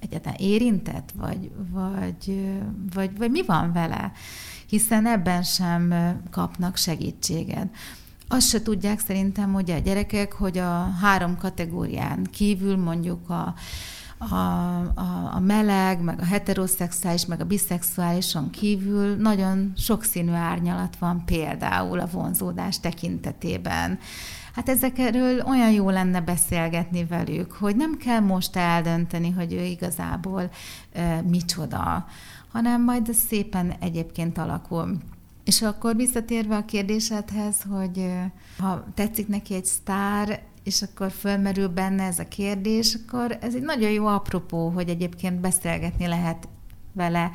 egyáltalán 0.00 0.38
érintett, 0.38 1.12
vagy, 1.16 1.50
vagy, 1.70 2.40
vagy, 2.94 3.18
vagy 3.18 3.30
mi 3.30 3.42
van 3.42 3.72
vele 3.72 4.12
hiszen 4.68 5.06
ebben 5.06 5.42
sem 5.42 5.94
kapnak 6.30 6.76
segítséget. 6.76 7.68
Azt 8.28 8.48
se 8.48 8.62
tudják 8.62 9.00
szerintem, 9.00 9.52
hogy 9.52 9.70
a 9.70 9.78
gyerekek, 9.78 10.32
hogy 10.32 10.58
a 10.58 10.90
három 11.00 11.36
kategórián 11.36 12.24
kívül 12.24 12.76
mondjuk 12.76 13.30
a, 13.30 13.54
a, 14.18 14.34
a, 14.94 15.30
a 15.34 15.40
meleg, 15.40 16.00
meg 16.00 16.20
a 16.20 16.24
heteroszexuális, 16.24 17.26
meg 17.26 17.40
a 17.40 17.44
biszexuálison 17.44 18.50
kívül 18.50 19.16
nagyon 19.16 19.72
sokszínű 19.76 20.32
árnyalat 20.32 20.96
van 20.98 21.24
például 21.24 22.00
a 22.00 22.06
vonzódás 22.06 22.80
tekintetében. 22.80 23.98
Hát 24.54 24.68
ezekről 24.68 25.40
olyan 25.40 25.70
jó 25.70 25.90
lenne 25.90 26.20
beszélgetni 26.20 27.04
velük, 27.04 27.52
hogy 27.52 27.76
nem 27.76 27.96
kell 27.96 28.20
most 28.20 28.56
eldönteni, 28.56 29.30
hogy 29.30 29.52
ő 29.52 29.62
igazából 29.62 30.50
e, 30.92 31.22
micsoda, 31.22 32.06
hanem 32.52 32.84
majd 32.84 33.08
ez 33.08 33.16
szépen 33.16 33.74
egyébként 33.80 34.38
alakul. 34.38 34.96
És 35.44 35.62
akkor 35.62 35.96
visszatérve 35.96 36.56
a 36.56 36.64
kérdésedhez, 36.64 37.56
hogy 37.70 38.12
ha 38.58 38.84
tetszik 38.94 39.28
neki 39.28 39.54
egy 39.54 39.64
sztár, 39.64 40.42
és 40.64 40.82
akkor 40.82 41.10
fölmerül 41.10 41.68
benne 41.68 42.04
ez 42.04 42.18
a 42.18 42.28
kérdés, 42.28 42.98
akkor 43.02 43.38
ez 43.40 43.54
egy 43.54 43.62
nagyon 43.62 43.90
jó 43.90 44.06
apropó, 44.06 44.68
hogy 44.68 44.88
egyébként 44.88 45.40
beszélgetni 45.40 46.06
lehet 46.06 46.48
vele 46.92 47.30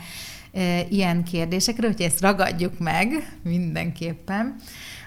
e, 0.51 0.87
ilyen 0.89 1.23
kérdésekről, 1.23 1.91
hogy 1.91 2.01
ezt 2.01 2.21
ragadjuk 2.21 2.79
meg 2.79 3.37
mindenképpen 3.43 4.55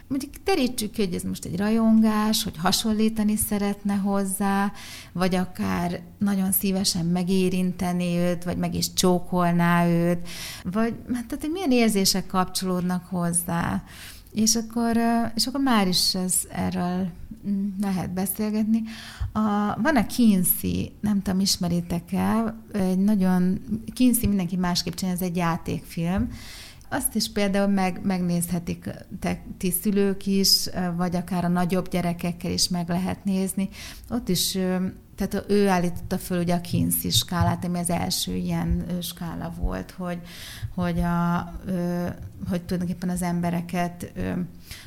mondjuk 0.08 0.32
terítsük 0.44 0.96
hogy 0.96 1.14
ez 1.14 1.22
most 1.22 1.44
egy 1.44 1.56
rajongás, 1.56 2.44
hogy 2.44 2.56
hasonlítani 2.56 3.36
szeretne 3.36 3.94
hozzá, 3.94 4.72
vagy 5.12 5.34
akár 5.34 6.00
nagyon 6.18 6.52
szívesen 6.52 7.06
megérinteni 7.06 8.16
őt, 8.16 8.44
vagy 8.44 8.56
meg 8.56 8.74
is 8.74 8.92
csókolná 8.92 9.86
őt, 9.86 10.28
vagy 10.62 10.94
hát 11.12 11.26
tehát, 11.26 11.40
hogy 11.40 11.50
milyen 11.52 11.70
érzések 11.70 12.26
kapcsolódnak 12.26 13.06
hozzá. 13.06 13.82
És 14.32 14.54
akkor, 14.54 14.96
és 15.34 15.46
akkor 15.46 15.60
már 15.60 15.88
is 15.88 16.14
ez 16.14 16.34
erről 16.50 17.08
lehet 17.80 18.12
beszélgetni. 18.12 18.82
A, 19.32 19.40
van 19.82 19.96
a 19.96 20.06
Kinsey, 20.06 20.92
nem 21.00 21.22
tudom, 21.22 21.40
ismeritek 21.40 22.12
el, 22.12 22.62
egy 22.72 22.98
nagyon, 22.98 23.60
Kinsey 23.94 24.28
mindenki 24.28 24.56
másképp 24.56 24.94
csinál, 24.94 25.14
ez 25.14 25.20
egy 25.20 25.36
játékfilm, 25.36 26.28
azt 26.88 27.14
is 27.14 27.32
például 27.32 27.68
meg, 27.68 28.00
megnézhetik 28.02 28.90
te, 29.20 29.42
ti 29.58 29.70
szülők 29.70 30.26
is, 30.26 30.68
vagy 30.96 31.16
akár 31.16 31.44
a 31.44 31.48
nagyobb 31.48 31.88
gyerekekkel 31.88 32.50
is 32.50 32.68
meg 32.68 32.88
lehet 32.88 33.24
nézni. 33.24 33.68
Ott 34.10 34.28
is, 34.28 34.58
tehát 35.16 35.44
ő 35.48 35.68
állította 35.68 36.18
föl 36.18 36.40
ugye 36.40 36.54
a 36.54 36.60
Kinsey 36.60 37.10
skálát, 37.10 37.64
ami 37.64 37.78
az 37.78 37.90
első 37.90 38.34
ilyen 38.34 38.84
skála 39.02 39.52
volt, 39.58 39.90
hogy, 39.90 40.18
hogy, 40.74 40.98
a, 40.98 41.52
hogy 42.48 42.62
tulajdonképpen 42.62 43.08
az 43.08 43.22
embereket 43.22 44.12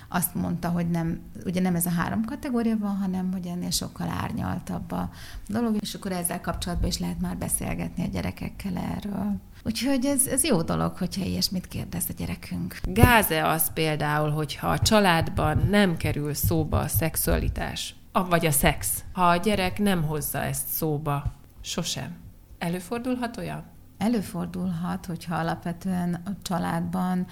azt 0.10 0.36
mondta, 0.36 0.70
hogy 0.70 0.89
nem, 0.89 1.20
ugye 1.45 1.62
nem 1.62 1.76
ez 1.76 1.86
a 1.86 1.89
három 1.89 2.26
kategória 2.26 2.78
van, 2.78 2.95
hanem 2.95 3.32
hogy 3.32 3.45
ennél 3.45 3.70
sokkal 3.70 4.08
árnyaltabb 4.10 4.91
a 4.91 5.10
dolog, 5.47 5.78
és 5.80 5.93
akkor 5.93 6.12
ezzel 6.12 6.41
kapcsolatban 6.41 6.89
is 6.89 7.00
lehet 7.00 7.20
már 7.20 7.38
beszélgetni 7.38 8.04
a 8.04 8.08
gyerekekkel 8.08 8.78
erről. 8.78 9.36
Úgyhogy 9.64 10.05
ez, 10.05 10.28
ez 10.28 10.43
jó 10.43 10.62
dolog, 10.62 10.97
hogyha 10.97 11.26
ilyesmit 11.26 11.68
kérdez 11.68 12.05
a 12.10 12.14
gyerekünk. 12.18 12.80
Gáze 12.84 13.47
az 13.47 13.74
például, 13.74 14.30
hogyha 14.30 14.68
a 14.68 14.80
családban 14.80 15.68
nem 15.70 15.97
kerül 15.97 16.34
szóba 16.34 16.80
a 16.80 16.88
szexualitás, 16.88 17.95
vagy 18.12 18.45
a 18.45 18.51
szex, 18.51 19.03
ha 19.12 19.28
a 19.30 19.36
gyerek 19.36 19.80
nem 19.80 20.03
hozza 20.03 20.41
ezt 20.43 20.68
szóba, 20.68 21.24
sosem. 21.62 22.18
Előfordulhat 22.57 23.38
olyan? 23.38 23.64
Előfordulhat, 23.97 25.05
hogyha 25.05 25.36
alapvetően 25.36 26.22
a 26.26 26.30
családban 26.41 27.28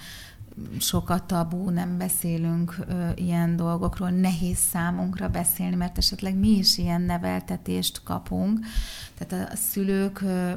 sok 0.78 1.10
a 1.10 1.26
tabú, 1.26 1.68
nem 1.68 1.98
beszélünk 1.98 2.76
ö, 2.88 3.08
ilyen 3.14 3.56
dolgokról, 3.56 4.10
nehéz 4.10 4.58
számunkra 4.58 5.28
beszélni, 5.28 5.76
mert 5.76 5.98
esetleg 5.98 6.34
mi 6.34 6.48
is 6.48 6.78
ilyen 6.78 7.02
neveltetést 7.02 8.02
kapunk. 8.02 8.58
Tehát 9.18 9.48
a, 9.48 9.52
a 9.52 9.56
szülők 9.56 10.20
ö, 10.20 10.52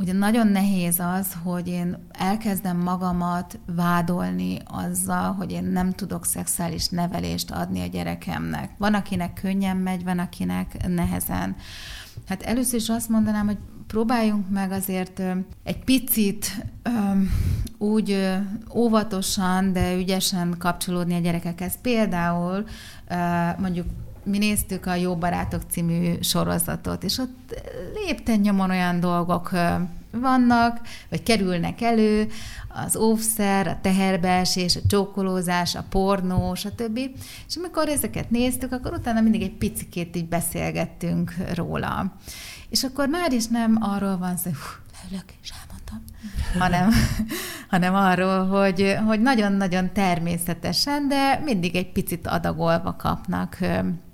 Ugye 0.00 0.12
nagyon 0.12 0.46
nehéz 0.46 0.98
az, 0.98 1.36
hogy 1.42 1.68
én 1.68 1.96
elkezdem 2.12 2.76
magamat 2.76 3.58
vádolni 3.66 4.58
azzal, 4.64 5.32
hogy 5.32 5.52
én 5.52 5.64
nem 5.64 5.92
tudok 5.92 6.24
szexuális 6.24 6.88
nevelést 6.88 7.50
adni 7.50 7.80
a 7.80 7.86
gyerekemnek. 7.86 8.70
Van, 8.78 8.94
akinek 8.94 9.32
könnyen 9.32 9.76
megy, 9.76 10.04
van, 10.04 10.18
akinek 10.18 10.86
nehezen. 10.88 11.56
Hát 12.28 12.42
először 12.42 12.80
is 12.80 12.88
azt 12.88 13.08
mondanám, 13.08 13.46
hogy 13.46 13.58
próbáljunk 13.86 14.50
meg 14.50 14.72
azért 14.72 15.22
egy 15.62 15.84
picit 15.84 16.66
úgy 17.78 18.38
óvatosan, 18.74 19.72
de 19.72 19.96
ügyesen 19.96 20.54
kapcsolódni 20.58 21.14
a 21.14 21.20
gyerekekhez. 21.20 21.80
Például 21.82 22.64
mondjuk 23.58 23.86
mi 24.22 24.38
néztük 24.38 24.86
a 24.86 24.94
Jó 24.94 25.16
Barátok 25.16 25.62
című 25.70 26.14
sorozatot, 26.20 27.04
és 27.04 27.18
ott 27.18 27.62
lépten 27.94 28.38
nyomon 28.38 28.70
olyan 28.70 29.00
dolgok 29.00 29.50
vannak, 30.12 30.80
vagy 31.08 31.22
kerülnek 31.22 31.80
elő, 31.80 32.28
az 32.68 32.96
óvszer, 32.96 33.66
a 33.66 33.78
teherbeesés, 33.82 34.76
a 34.76 34.80
csókolózás, 34.88 35.74
a 35.74 35.84
pornó, 35.88 36.54
stb. 36.54 36.98
És 37.48 37.56
amikor 37.56 37.88
ezeket 37.88 38.30
néztük, 38.30 38.72
akkor 38.72 38.92
utána 38.92 39.20
mindig 39.20 39.42
egy 39.42 39.56
picikét 39.56 40.16
így 40.16 40.28
beszélgettünk 40.28 41.34
róla. 41.54 42.12
És 42.68 42.84
akkor 42.84 43.08
már 43.08 43.32
is 43.32 43.46
nem 43.46 43.78
arról 43.80 44.18
van 44.18 44.36
szó, 44.36 44.50
hogy 44.50 44.80
leülök 45.02 45.32
és 45.42 45.52
elmondtam, 45.60 46.02
hanem, 46.58 46.90
hanem 47.74 47.94
arról, 47.94 48.46
hogy, 48.46 48.96
hogy 49.06 49.20
nagyon-nagyon 49.20 49.92
természetesen, 49.92 51.08
de 51.08 51.40
mindig 51.44 51.76
egy 51.76 51.92
picit 51.92 52.26
adagolva 52.26 52.96
kapnak 52.98 53.58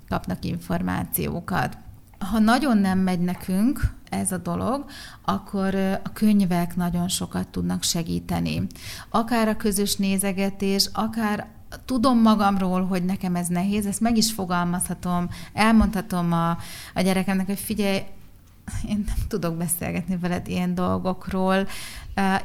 kapnak 0.09 0.45
információkat. 0.45 1.77
Ha 2.19 2.39
nagyon 2.39 2.77
nem 2.77 2.99
megy 2.99 3.19
nekünk 3.19 3.93
ez 4.09 4.31
a 4.31 4.37
dolog, 4.37 4.85
akkor 5.21 5.75
a 6.03 6.11
könyvek 6.13 6.75
nagyon 6.75 7.07
sokat 7.07 7.47
tudnak 7.47 7.83
segíteni. 7.83 8.67
Akár 9.09 9.47
a 9.47 9.57
közös 9.57 9.95
nézegetés, 9.95 10.89
akár 10.93 11.47
tudom 11.85 12.21
magamról, 12.21 12.85
hogy 12.85 13.05
nekem 13.05 13.35
ez 13.35 13.47
nehéz, 13.47 13.85
ezt 13.85 13.99
meg 13.99 14.17
is 14.17 14.31
fogalmazhatom, 14.31 15.29
elmondhatom 15.53 16.31
a, 16.31 16.49
a 16.93 17.01
gyerekemnek, 17.01 17.45
hogy 17.45 17.59
figyelj, 17.59 17.97
én 18.87 19.03
nem 19.05 19.27
tudok 19.27 19.55
beszélgetni 19.55 20.17
veled 20.17 20.47
ilyen 20.47 20.75
dolgokról, 20.75 21.67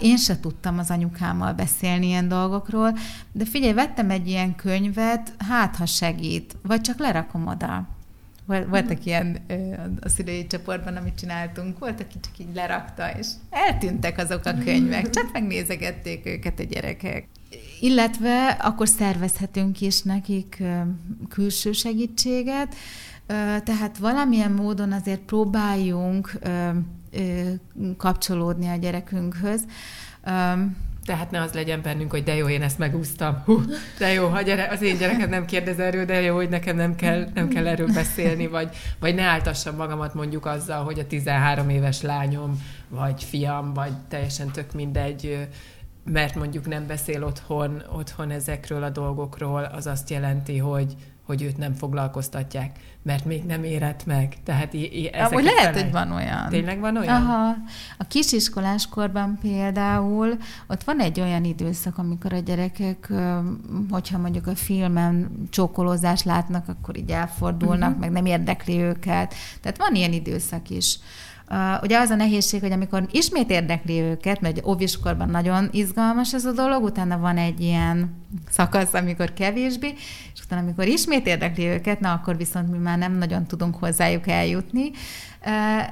én 0.00 0.16
se 0.16 0.40
tudtam 0.40 0.78
az 0.78 0.90
anyukámmal 0.90 1.52
beszélni 1.52 2.06
ilyen 2.06 2.28
dolgokról, 2.28 2.98
de 3.32 3.44
figyelj, 3.44 3.72
vettem 3.72 4.10
egy 4.10 4.28
ilyen 4.28 4.54
könyvet, 4.54 5.32
hát 5.38 5.76
ha 5.76 5.86
segít, 5.86 6.56
vagy 6.62 6.80
csak 6.80 6.98
lerakom 6.98 7.46
oda. 7.46 7.88
Voltak 8.46 9.04
ilyen 9.04 9.38
a 10.00 10.08
szülői 10.08 10.46
csoportban, 10.46 10.96
amit 10.96 11.18
csináltunk, 11.18 11.78
volt, 11.78 12.00
aki 12.00 12.20
csak 12.20 12.38
így 12.38 12.54
lerakta, 12.54 13.10
és 13.18 13.26
eltűntek 13.50 14.18
azok 14.18 14.44
a 14.44 14.54
könyvek, 14.54 15.10
csak 15.10 15.32
megnézegették 15.32 16.26
őket 16.26 16.58
a 16.58 16.62
gyerekek. 16.62 17.28
Illetve 17.80 18.46
akkor 18.46 18.88
szervezhetünk 18.88 19.80
is 19.80 20.02
nekik 20.02 20.62
külső 21.28 21.72
segítséget, 21.72 22.74
tehát 23.64 23.98
valamilyen 23.98 24.52
módon 24.52 24.92
azért 24.92 25.20
próbáljunk 25.20 26.38
kapcsolódni 27.96 28.68
a 28.68 28.76
gyerekünkhöz. 28.76 29.64
Tehát 31.04 31.30
ne 31.30 31.40
az 31.40 31.52
legyen 31.52 31.82
bennünk, 31.82 32.10
hogy 32.10 32.22
de 32.22 32.34
jó, 32.34 32.48
én 32.48 32.62
ezt 32.62 32.78
megúsztam. 32.78 33.42
Hú, 33.44 33.60
de 33.98 34.12
jó, 34.12 34.28
ha 34.28 34.42
gyere, 34.42 34.68
az 34.68 34.82
én 34.82 34.98
gyerekem 34.98 35.28
nem 35.28 35.44
kérdez 35.44 35.78
erről, 35.78 36.04
de 36.04 36.20
jó, 36.20 36.34
hogy 36.34 36.48
nekem 36.48 36.76
nem 36.76 36.94
kell, 36.94 37.28
nem 37.34 37.48
kell 37.48 37.66
erről 37.66 37.92
beszélni, 37.92 38.46
vagy, 38.46 38.76
vagy 39.00 39.14
ne 39.14 39.22
áltassam 39.22 39.76
magamat 39.76 40.14
mondjuk 40.14 40.46
azzal, 40.46 40.84
hogy 40.84 40.98
a 40.98 41.06
13 41.06 41.68
éves 41.68 42.02
lányom, 42.02 42.62
vagy 42.88 43.24
fiam, 43.24 43.72
vagy 43.72 43.92
teljesen 44.08 44.50
tök 44.50 44.72
mindegy, 44.72 45.48
mert 46.04 46.34
mondjuk 46.34 46.66
nem 46.66 46.86
beszél 46.86 47.24
otthon, 47.24 47.82
otthon 47.92 48.30
ezekről 48.30 48.82
a 48.82 48.90
dolgokról, 48.90 49.64
az 49.64 49.86
azt 49.86 50.10
jelenti, 50.10 50.58
hogy, 50.58 50.96
hogy 51.22 51.42
őt 51.42 51.56
nem 51.56 51.72
foglalkoztatják, 51.72 52.78
mert 53.02 53.24
még 53.24 53.44
nem 53.44 53.64
érett 53.64 54.06
meg. 54.06 54.36
Tehát 54.44 54.74
Amúgy 55.12 55.44
lehet, 55.44 55.64
felej... 55.64 55.82
hogy 55.82 55.92
van 55.92 56.12
olyan. 56.12 56.48
Tényleg 56.48 56.80
van 56.80 56.96
olyan? 56.96 57.22
Aha. 57.22 57.54
A 57.98 58.04
kisiskolás 58.08 58.88
korban 58.88 59.38
például 59.40 60.36
ott 60.66 60.84
van 60.84 61.00
egy 61.00 61.20
olyan 61.20 61.44
időszak, 61.44 61.98
amikor 61.98 62.32
a 62.32 62.38
gyerekek, 62.38 63.12
hogyha 63.90 64.18
mondjuk 64.18 64.46
a 64.46 64.54
filmen 64.54 65.46
csókolózást 65.50 66.24
látnak, 66.24 66.68
akkor 66.68 66.96
így 66.96 67.10
elfordulnak, 67.10 67.88
uh-huh. 67.88 68.00
meg 68.00 68.10
nem 68.10 68.26
érdekli 68.26 68.78
őket. 68.78 69.34
Tehát 69.60 69.78
van 69.78 69.94
ilyen 69.94 70.12
időszak 70.12 70.70
is. 70.70 70.98
Uh, 71.52 71.82
ugye 71.82 71.98
az 71.98 72.10
a 72.10 72.14
nehézség, 72.14 72.60
hogy 72.60 72.72
amikor 72.72 73.06
ismét 73.10 73.50
érdekli 73.50 74.00
őket, 74.00 74.40
mert 74.40 74.66
óviskorban 74.66 75.28
nagyon 75.28 75.68
izgalmas 75.72 76.34
ez 76.34 76.44
a 76.44 76.52
dolog, 76.52 76.82
utána 76.82 77.18
van 77.18 77.36
egy 77.36 77.60
ilyen 77.60 78.14
szakasz, 78.50 78.94
amikor 78.94 79.32
kevésbé, 79.32 79.94
és 80.34 80.40
utána, 80.44 80.62
amikor 80.62 80.86
ismét 80.86 81.26
érdekli 81.26 81.64
őket, 81.64 82.00
na 82.00 82.12
akkor 82.12 82.36
viszont 82.36 82.70
mi 82.70 82.78
már 82.78 82.98
nem 82.98 83.18
nagyon 83.18 83.46
tudunk 83.46 83.76
hozzájuk 83.76 84.28
eljutni. 84.28 84.90
Uh, 85.46 85.86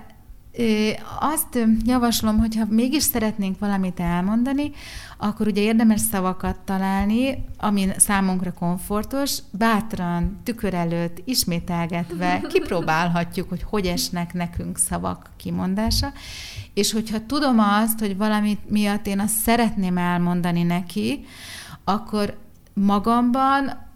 azt 1.20 1.58
javaslom, 1.84 2.38
hogyha 2.38 2.64
mégis 2.68 3.02
szeretnénk 3.02 3.58
valamit 3.58 4.00
elmondani, 4.00 4.70
akkor 5.18 5.46
ugye 5.46 5.60
érdemes 5.60 6.00
szavakat 6.00 6.56
találni, 6.64 7.44
ami 7.58 7.88
számunkra 7.96 8.52
komfortos, 8.52 9.38
bátran, 9.50 10.40
tükör 10.44 10.74
előtt, 10.74 11.22
ismételgetve 11.24 12.40
kipróbálhatjuk, 12.52 13.48
hogy 13.48 13.62
hogy 13.62 13.86
esnek 13.86 14.32
nekünk 14.32 14.78
szavak 14.78 15.30
kimondása, 15.36 16.12
és 16.74 16.92
hogyha 16.92 17.26
tudom 17.26 17.58
azt, 17.58 17.98
hogy 17.98 18.16
valamit 18.16 18.70
miatt 18.70 19.06
én 19.06 19.20
azt 19.20 19.36
szeretném 19.36 19.98
elmondani 19.98 20.62
neki, 20.62 21.24
akkor 21.84 22.38
magamban, 22.72 23.88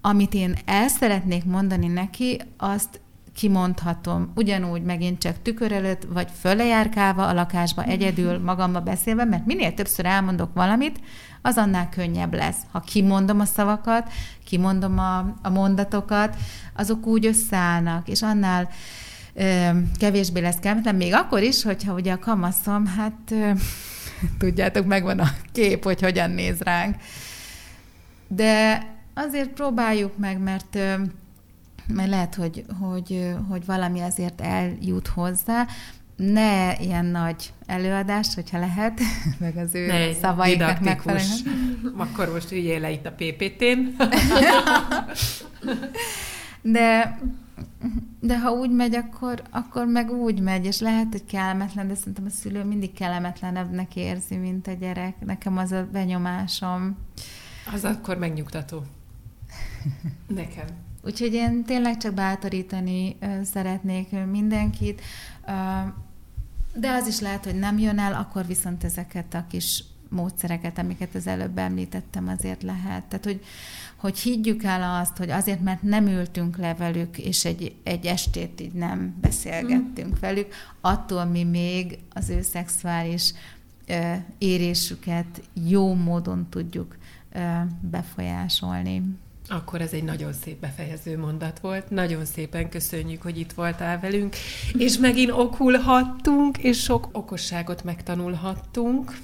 amit 0.00 0.34
én 0.34 0.56
el 0.64 0.88
szeretnék 0.88 1.44
mondani 1.44 1.86
neki, 1.86 2.40
azt 2.56 2.99
kimondhatom, 3.40 4.32
ugyanúgy 4.34 4.82
megint 4.82 5.18
csak 5.18 5.42
tükör 5.42 5.72
előtt, 5.72 6.06
vagy 6.08 6.28
fölejárkálva 6.40 7.26
a 7.26 7.32
lakásba, 7.32 7.82
egyedül, 7.82 8.38
magamba 8.38 8.80
beszélve, 8.80 9.24
mert 9.24 9.46
minél 9.46 9.74
többször 9.74 10.06
elmondok 10.06 10.50
valamit, 10.54 11.00
az 11.42 11.56
annál 11.56 11.88
könnyebb 11.88 12.34
lesz. 12.34 12.56
Ha 12.70 12.80
kimondom 12.80 13.40
a 13.40 13.44
szavakat, 13.44 14.12
kimondom 14.44 14.98
a, 14.98 15.18
a 15.42 15.48
mondatokat, 15.48 16.36
azok 16.76 17.06
úgy 17.06 17.26
összeállnak, 17.26 18.08
és 18.08 18.22
annál 18.22 18.68
ö, 19.34 19.68
kevésbé 19.98 20.40
lesz 20.40 20.58
kellemetlen, 20.60 20.94
még 20.94 21.14
akkor 21.14 21.42
is, 21.42 21.62
hogyha 21.62 21.92
ugye 21.92 22.12
a 22.12 22.18
kamaszom, 22.18 22.86
hát 22.86 23.30
ö, 23.30 23.50
tudjátok, 24.38 24.86
megvan 24.86 25.18
a 25.18 25.28
kép, 25.52 25.84
hogy 25.84 26.00
hogyan 26.00 26.30
néz 26.30 26.60
ránk. 26.60 26.96
De 28.28 28.82
azért 29.14 29.48
próbáljuk 29.48 30.16
meg, 30.16 30.38
mert 30.38 30.74
ö, 30.74 30.94
mert 31.94 32.08
lehet, 32.08 32.34
hogy, 32.34 32.64
hogy, 32.80 33.34
hogy 33.48 33.64
valami 33.64 34.00
azért 34.00 34.40
eljut 34.40 35.06
hozzá, 35.06 35.66
ne 36.20 36.76
ilyen 36.80 37.04
nagy 37.04 37.52
előadás, 37.66 38.34
hogyha 38.34 38.58
lehet, 38.58 39.00
meg 39.38 39.56
az 39.56 39.74
ő 39.74 39.86
ne, 39.86 40.14
szavaiknak 40.14 40.80
megfelelően. 40.80 41.94
Akkor 41.96 42.32
most 42.32 42.52
üljél 42.52 42.80
le 42.80 42.90
itt 42.90 43.06
a 43.06 43.12
PPT-n. 43.12 43.96
de, 46.74 47.18
de 48.20 48.40
ha 48.40 48.50
úgy 48.50 48.70
megy, 48.70 48.94
akkor, 48.94 49.42
akkor 49.50 49.86
meg 49.86 50.10
úgy 50.10 50.40
megy, 50.40 50.64
és 50.64 50.80
lehet, 50.80 51.06
hogy 51.10 51.24
kellemetlen, 51.24 51.88
de 51.88 51.94
szerintem 51.94 52.24
a 52.24 52.30
szülő 52.30 52.64
mindig 52.64 52.92
kellemetlenebbnek 52.92 53.96
érzi, 53.96 54.36
mint 54.36 54.66
a 54.66 54.72
gyerek. 54.72 55.14
Nekem 55.24 55.58
az 55.58 55.72
a 55.72 55.88
benyomásom. 55.92 56.96
Az 57.72 57.84
akkor 57.84 58.18
megnyugtató. 58.18 58.84
Nekem. 60.26 60.66
Úgyhogy 61.04 61.32
én 61.32 61.64
tényleg 61.64 61.96
csak 61.96 62.14
bátorítani 62.14 63.16
szeretnék 63.44 64.08
mindenkit, 64.30 65.00
de 66.74 66.90
az 66.90 67.06
is 67.06 67.20
lehet, 67.20 67.44
hogy 67.44 67.58
nem 67.58 67.78
jön 67.78 67.98
el, 67.98 68.14
akkor 68.14 68.46
viszont 68.46 68.84
ezeket 68.84 69.34
a 69.34 69.44
kis 69.48 69.84
módszereket, 70.10 70.78
amiket 70.78 71.14
az 71.14 71.26
előbb 71.26 71.58
említettem, 71.58 72.28
azért 72.28 72.62
lehet. 72.62 73.04
Tehát, 73.04 73.24
hogy, 73.24 73.44
hogy 73.96 74.18
higgyük 74.18 74.62
el 74.62 75.00
azt, 75.00 75.16
hogy 75.16 75.30
azért, 75.30 75.60
mert 75.60 75.82
nem 75.82 76.06
ültünk 76.06 76.56
le 76.56 76.74
velük, 76.74 77.18
és 77.18 77.44
egy, 77.44 77.74
egy 77.82 78.06
estét 78.06 78.60
így 78.60 78.72
nem 78.72 79.14
beszélgettünk 79.20 80.16
mm. 80.16 80.20
velük, 80.20 80.54
attól 80.80 81.24
mi 81.24 81.44
még 81.44 81.98
az 82.12 82.28
ő 82.28 82.42
szexuális 82.42 83.32
ö, 83.86 84.14
érésüket 84.38 85.42
jó 85.68 85.94
módon 85.94 86.46
tudjuk 86.50 86.96
ö, 87.32 87.40
befolyásolni. 87.80 89.02
Akkor 89.52 89.80
ez 89.80 89.92
egy 89.92 90.04
nagyon 90.04 90.32
szép 90.32 90.60
befejező 90.60 91.18
mondat 91.18 91.60
volt. 91.60 91.90
Nagyon 91.90 92.24
szépen 92.24 92.68
köszönjük, 92.68 93.22
hogy 93.22 93.38
itt 93.38 93.52
voltál 93.52 94.00
velünk, 94.00 94.36
és 94.72 94.98
megint 94.98 95.30
okulhattunk, 95.30 96.58
és 96.58 96.82
sok 96.82 97.08
okosságot 97.12 97.84
megtanulhattunk. 97.84 99.16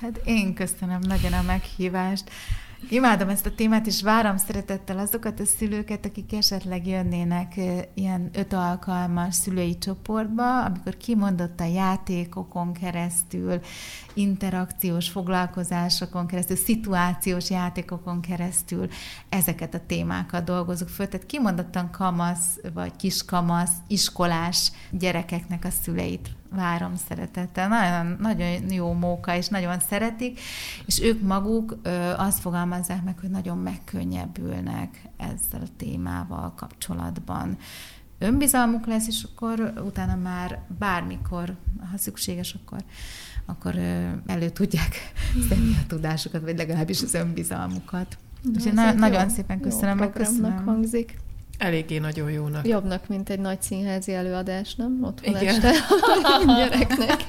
Hát 0.00 0.20
én 0.24 0.54
köszönöm 0.54 0.98
nagyon 1.00 1.32
a 1.32 1.42
meghívást. 1.42 2.30
Imádom 2.88 3.28
ezt 3.28 3.46
a 3.46 3.54
témát, 3.54 3.86
és 3.86 4.02
várom 4.02 4.36
szeretettel 4.36 4.98
azokat 4.98 5.40
a 5.40 5.44
szülőket, 5.44 6.04
akik 6.06 6.32
esetleg 6.32 6.86
jönnének 6.86 7.54
ilyen 7.94 8.30
öt 8.32 8.52
alkalmas 8.52 9.34
szülői 9.34 9.78
csoportba, 9.78 10.64
amikor 10.64 10.96
kimondott 10.96 11.60
a 11.60 11.64
játékokon 11.64 12.72
keresztül, 12.72 13.60
interakciós 14.14 15.08
foglalkozásokon 15.08 16.26
keresztül, 16.26 16.56
szituációs 16.56 17.50
játékokon 17.50 18.20
keresztül 18.20 18.88
ezeket 19.28 19.74
a 19.74 19.86
témákat 19.86 20.44
dolgozunk 20.44 20.90
föl. 20.90 21.08
Tehát 21.08 21.26
kimondottan 21.26 21.90
kamasz 21.90 22.58
vagy 22.74 22.96
kiskamasz, 22.96 23.74
iskolás 23.86 24.72
gyerekeknek 24.90 25.64
a 25.64 25.70
szüleit 25.70 26.40
várom 26.54 26.96
szeretettel. 27.08 27.68
Nagyon, 27.68 28.16
nagyon 28.20 28.70
jó 28.70 28.92
móka, 28.92 29.36
és 29.36 29.48
nagyon 29.48 29.78
szeretik, 29.80 30.40
és 30.86 31.00
ők 31.00 31.22
maguk 31.22 31.76
ö, 31.82 31.90
azt 32.16 32.40
fogalmazzák 32.40 33.04
meg, 33.04 33.18
hogy 33.20 33.30
nagyon 33.30 33.58
megkönnyebbülnek 33.58 35.02
ezzel 35.16 35.60
a 35.60 35.76
témával 35.76 36.52
kapcsolatban. 36.56 37.56
Önbizalmuk 38.18 38.86
lesz, 38.86 39.06
és 39.06 39.26
akkor 39.32 39.72
utána 39.86 40.16
már 40.16 40.62
bármikor, 40.78 41.56
ha 41.90 41.98
szükséges, 41.98 42.54
akkor 42.54 42.84
akkor 43.46 43.74
elő 44.26 44.50
tudják 44.50 45.12
szedni 45.48 45.76
a 45.82 45.86
tudásukat, 45.86 46.42
vagy 46.42 46.56
legalábbis 46.56 47.02
az 47.02 47.14
önbizalmukat. 47.14 48.18
Úgyhogy 48.54 48.72
na- 48.72 48.92
nagyon 48.92 49.28
szépen 49.28 49.60
köszönöm, 49.60 49.98
meg 49.98 50.12
köszönöm. 50.12 50.64
hangzik. 50.64 51.21
Eléggé 51.62 51.98
nagyon 51.98 52.30
jónak. 52.30 52.66
Jobbnak, 52.66 53.08
mint 53.08 53.30
egy 53.30 53.38
nagy 53.38 53.62
színházi 53.62 54.14
előadás, 54.14 54.74
nem? 54.74 54.98
Ott 55.02 55.24
van 55.24 55.40
Igen. 55.40 55.54
este 55.54 55.70
a 56.48 56.54
gyereknek. 56.56 57.24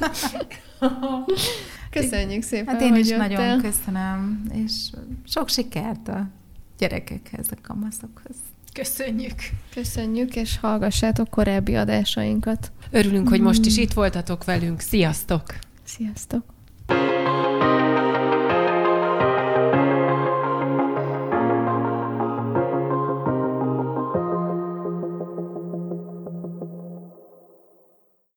Köszönjük 1.89 2.43
szépen, 2.43 2.73
Hát 2.73 2.81
én 2.83 2.95
is 2.95 3.09
jöttél. 3.09 3.27
nagyon 3.37 3.61
köszönöm, 3.61 4.45
és 4.53 4.71
sok 5.25 5.49
sikert 5.49 6.07
a 6.07 6.27
gyerekekhez, 6.77 7.47
a 7.51 7.55
kamaszokhoz. 7.61 8.35
Köszönjük. 8.73 9.35
Köszönjük, 9.73 10.35
és 10.35 10.59
hallgassátok 10.59 11.29
korábbi 11.29 11.75
adásainkat. 11.75 12.71
Örülünk, 12.91 13.29
hogy 13.29 13.41
most 13.41 13.65
is 13.65 13.77
itt 13.77 13.93
voltatok 13.93 14.43
velünk. 14.43 14.79
Sziasztok! 14.79 15.43
Sziasztok! 15.83 16.52